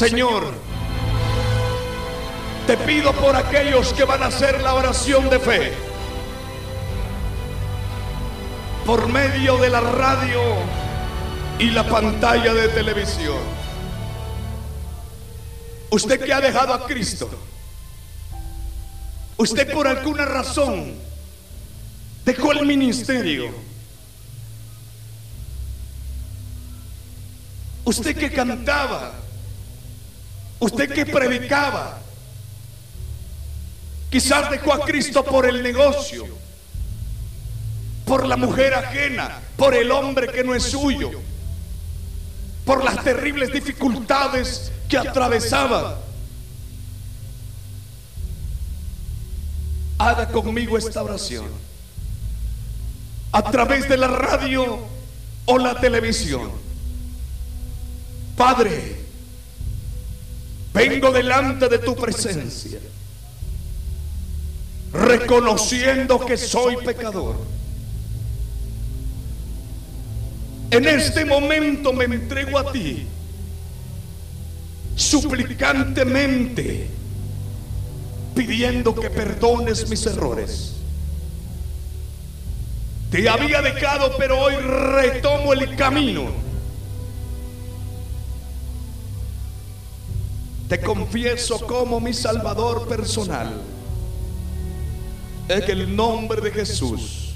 Señor, 0.00 0.54
te 2.66 2.74
pido 2.78 3.12
por 3.12 3.36
aquellos 3.36 3.92
que 3.92 4.04
van 4.04 4.22
a 4.22 4.28
hacer 4.28 4.62
la 4.62 4.72
oración 4.72 5.28
de 5.28 5.38
fe 5.38 5.74
por 8.86 9.08
medio 9.08 9.58
de 9.58 9.68
la 9.68 9.80
radio 9.82 10.40
y 11.58 11.68
la 11.68 11.86
pantalla 11.86 12.54
de 12.54 12.68
televisión. 12.68 13.36
Usted 15.90 16.24
que 16.24 16.32
ha 16.32 16.40
dejado 16.40 16.72
a 16.72 16.86
Cristo, 16.86 17.28
usted 19.36 19.70
por 19.70 19.86
alguna 19.86 20.24
razón 20.24 20.94
dejó 22.24 22.52
el 22.52 22.64
ministerio. 22.64 23.50
Usted 27.84 28.16
que 28.16 28.32
cantaba, 28.32 29.19
usted 30.60 30.92
que 30.92 31.06
predicaba, 31.06 31.98
quizás 34.10 34.50
dejó 34.50 34.74
a 34.74 34.80
Cristo 34.84 35.24
por 35.24 35.46
el 35.46 35.62
negocio, 35.62 36.26
por 38.04 38.26
la 38.26 38.36
mujer 38.36 38.74
ajena, 38.74 39.40
por 39.56 39.74
el 39.74 39.90
hombre 39.90 40.28
que 40.28 40.44
no 40.44 40.54
es 40.54 40.64
suyo, 40.64 41.10
por 42.64 42.84
las 42.84 43.02
terribles 43.02 43.52
dificultades 43.52 44.70
que 44.88 44.98
atravesaba. 44.98 45.98
Haga 49.98 50.28
conmigo 50.28 50.78
esta 50.78 51.02
oración 51.02 51.46
a 53.32 53.42
través 53.50 53.88
de 53.88 53.96
la 53.96 54.08
radio 54.08 54.78
o 55.44 55.58
la 55.58 55.78
televisión. 55.78 56.50
Padre, 58.36 58.99
vengo 60.72 61.10
delante 61.10 61.68
de 61.68 61.78
tu 61.78 61.96
presencia, 61.96 62.78
reconociendo 64.92 66.24
que 66.24 66.36
soy 66.36 66.76
pecador. 66.84 67.36
En 70.70 70.86
este 70.86 71.24
momento 71.24 71.92
me 71.92 72.04
entrego 72.04 72.58
a 72.58 72.70
ti, 72.70 73.06
suplicantemente, 74.94 76.88
pidiendo 78.34 78.94
que 78.94 79.10
perdones 79.10 79.88
mis 79.88 80.06
errores. 80.06 80.76
Te 83.10 83.28
había 83.28 83.60
dejado, 83.60 84.16
pero 84.16 84.38
hoy 84.38 84.54
retomo 84.54 85.52
el 85.52 85.74
camino. 85.74 86.49
Te 90.70 90.80
confieso 90.80 91.66
como 91.66 91.98
mi 91.98 92.14
Salvador 92.14 92.86
personal. 92.86 93.60
En 95.48 95.68
el 95.68 95.96
nombre 95.96 96.40
de 96.40 96.52
Jesús. 96.52 97.34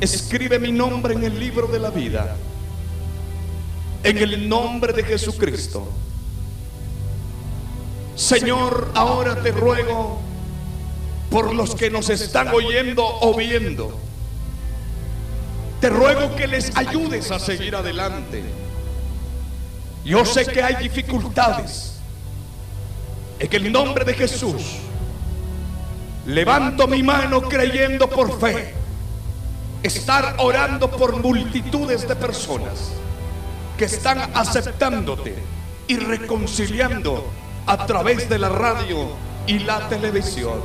Escribe 0.00 0.58
mi 0.58 0.72
nombre 0.72 1.12
en 1.12 1.24
el 1.24 1.38
libro 1.38 1.66
de 1.66 1.80
la 1.80 1.90
vida. 1.90 2.34
En 4.02 4.16
el 4.16 4.48
nombre 4.48 4.94
de 4.94 5.04
Jesucristo. 5.04 5.86
Señor, 8.16 8.90
ahora 8.94 9.42
te 9.42 9.52
ruego 9.52 10.20
por 11.30 11.54
los 11.54 11.74
que 11.74 11.90
nos 11.90 12.08
están 12.08 12.48
oyendo 12.48 13.04
o 13.06 13.34
viendo. 13.36 13.98
Te 15.82 15.90
ruego 15.90 16.34
que 16.36 16.46
les 16.46 16.74
ayudes 16.74 17.30
a 17.30 17.38
seguir 17.38 17.76
adelante. 17.76 18.42
Yo 20.08 20.24
sé 20.24 20.46
que 20.46 20.62
hay 20.62 20.76
dificultades. 20.76 21.92
En 23.38 23.52
el 23.52 23.70
nombre 23.70 24.06
de 24.06 24.14
Jesús, 24.14 24.78
levanto 26.24 26.88
mi 26.88 27.02
mano 27.02 27.42
creyendo 27.42 28.08
por 28.08 28.40
fe. 28.40 28.72
Estar 29.82 30.36
orando 30.38 30.90
por 30.90 31.22
multitudes 31.22 32.08
de 32.08 32.16
personas 32.16 32.92
que 33.76 33.84
están 33.84 34.30
aceptándote 34.34 35.36
y 35.86 35.96
reconciliando 35.98 37.30
a 37.66 37.84
través 37.84 38.30
de 38.30 38.38
la 38.38 38.48
radio 38.48 39.10
y 39.46 39.58
la 39.58 39.90
televisión. 39.90 40.58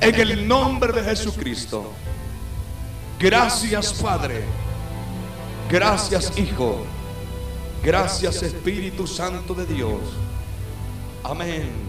En 0.00 0.14
el 0.14 0.46
nombre 0.46 0.92
de 0.92 1.02
Jesucristo. 1.02 1.90
Gracias 3.18 3.92
Padre. 3.94 4.44
Gracias 5.68 6.38
Hijo. 6.38 6.86
Gracias 7.84 8.42
Espíritu 8.42 9.06
Santo 9.06 9.52
de 9.52 9.66
Dios. 9.66 10.00
Amén. 11.22 11.83